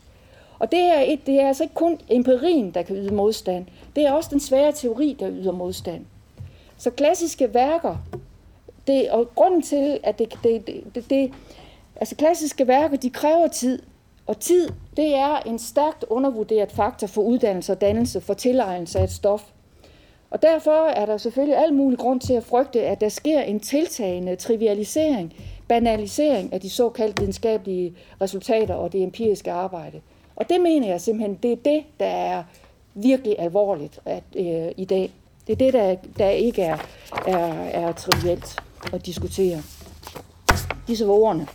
Og 0.59 0.71
det 0.71 0.79
er, 0.79 1.03
et, 1.07 1.19
det 1.25 1.41
er 1.41 1.47
altså 1.47 1.63
ikke 1.63 1.75
kun 1.75 1.99
empirien, 2.09 2.71
der 2.71 2.81
kan 2.81 2.95
yde 2.95 3.13
modstand. 3.13 3.65
Det 3.95 4.05
er 4.05 4.11
også 4.11 4.29
den 4.31 4.39
svære 4.39 4.71
teori, 4.71 5.15
der 5.19 5.29
yder 5.31 5.51
modstand. 5.51 6.05
Så 6.83 6.89
klassiske 6.89 7.53
værker, 7.53 7.97
det, 8.87 9.11
og 9.11 9.29
grunden 9.35 9.61
til, 9.61 9.99
at 10.03 10.19
det, 10.19 10.33
det, 10.43 10.67
det, 10.95 11.09
det, 11.09 11.31
altså 11.95 12.15
klassiske 12.15 12.67
værker, 12.67 12.97
de 12.97 13.09
kræver 13.09 13.47
tid, 13.47 13.81
og 14.27 14.39
tid, 14.39 14.69
det 14.97 15.15
er 15.15 15.37
en 15.37 15.59
stærkt 15.59 16.05
undervurderet 16.09 16.71
faktor 16.71 17.07
for 17.07 17.21
uddannelse 17.21 17.71
og 17.71 17.81
dannelse, 17.81 18.21
for 18.21 18.33
tilegnelse 18.33 18.99
af 18.99 19.03
et 19.03 19.11
stof. 19.11 19.43
Og 20.29 20.41
derfor 20.41 20.87
er 20.87 21.05
der 21.05 21.17
selvfølgelig 21.17 21.57
al 21.57 21.73
mulig 21.73 21.99
grund 21.99 22.21
til 22.21 22.33
at 22.33 22.43
frygte, 22.43 22.81
at 22.81 23.01
der 23.01 23.09
sker 23.09 23.41
en 23.41 23.59
tiltagende 23.59 24.35
trivialisering, 24.35 25.33
banalisering 25.67 26.53
af 26.53 26.61
de 26.61 26.69
såkaldte 26.69 27.19
videnskabelige 27.19 27.95
resultater 28.21 28.73
og 28.73 28.93
det 28.93 29.03
empiriske 29.03 29.51
arbejde. 29.51 30.01
Og 30.35 30.49
det 30.49 30.61
mener 30.61 30.87
jeg 30.87 31.01
simpelthen, 31.01 31.39
det 31.43 31.51
er 31.51 31.57
det, 31.65 31.83
der 31.99 32.05
er 32.05 32.43
virkelig 32.93 33.35
alvorligt 33.39 33.99
at, 34.05 34.23
øh, 34.35 34.71
i 34.77 34.85
dag. 34.85 35.11
Det 35.47 35.53
er 35.53 35.57
det, 35.57 35.73
der, 35.73 35.95
der 36.17 36.29
ikke 36.29 36.61
er, 36.61 36.77
er, 37.27 37.63
er 37.63 37.91
trivielt 37.91 38.59
at 38.93 39.05
diskutere. 39.05 39.61
Disse 40.87 41.07
var 41.07 41.13
ordene. 41.13 41.47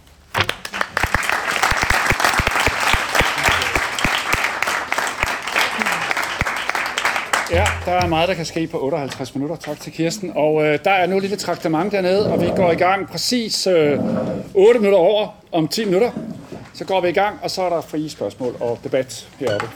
Ja, 7.52 7.64
der 7.84 7.92
er 7.92 8.06
meget, 8.06 8.28
der 8.28 8.34
kan 8.34 8.44
ske 8.44 8.66
på 8.66 8.78
58 8.84 9.34
minutter. 9.34 9.56
Tak 9.56 9.80
til 9.80 9.92
Kirsten. 9.92 10.32
Og 10.34 10.64
øh, 10.64 10.78
der 10.84 10.90
er 10.90 11.06
nu 11.06 11.16
et 11.16 11.22
lille 11.22 11.36
traktement 11.36 11.92
dernede, 11.92 12.32
og 12.32 12.40
vi 12.40 12.46
går 12.56 12.72
i 12.72 12.76
gang 12.76 13.08
præcis 13.08 13.66
øh, 13.66 13.98
8 14.54 14.80
minutter 14.80 14.98
over 14.98 15.28
om 15.52 15.68
10 15.68 15.84
minutter. 15.84 16.10
Så 16.74 16.84
går 16.84 17.00
vi 17.00 17.08
i 17.08 17.12
gang, 17.12 17.38
og 17.42 17.50
så 17.50 17.62
er 17.62 17.68
der 17.68 17.80
frie 17.80 18.10
spørgsmål 18.10 18.56
og 18.60 18.78
debat 18.84 19.28
heroppe. 19.38 19.68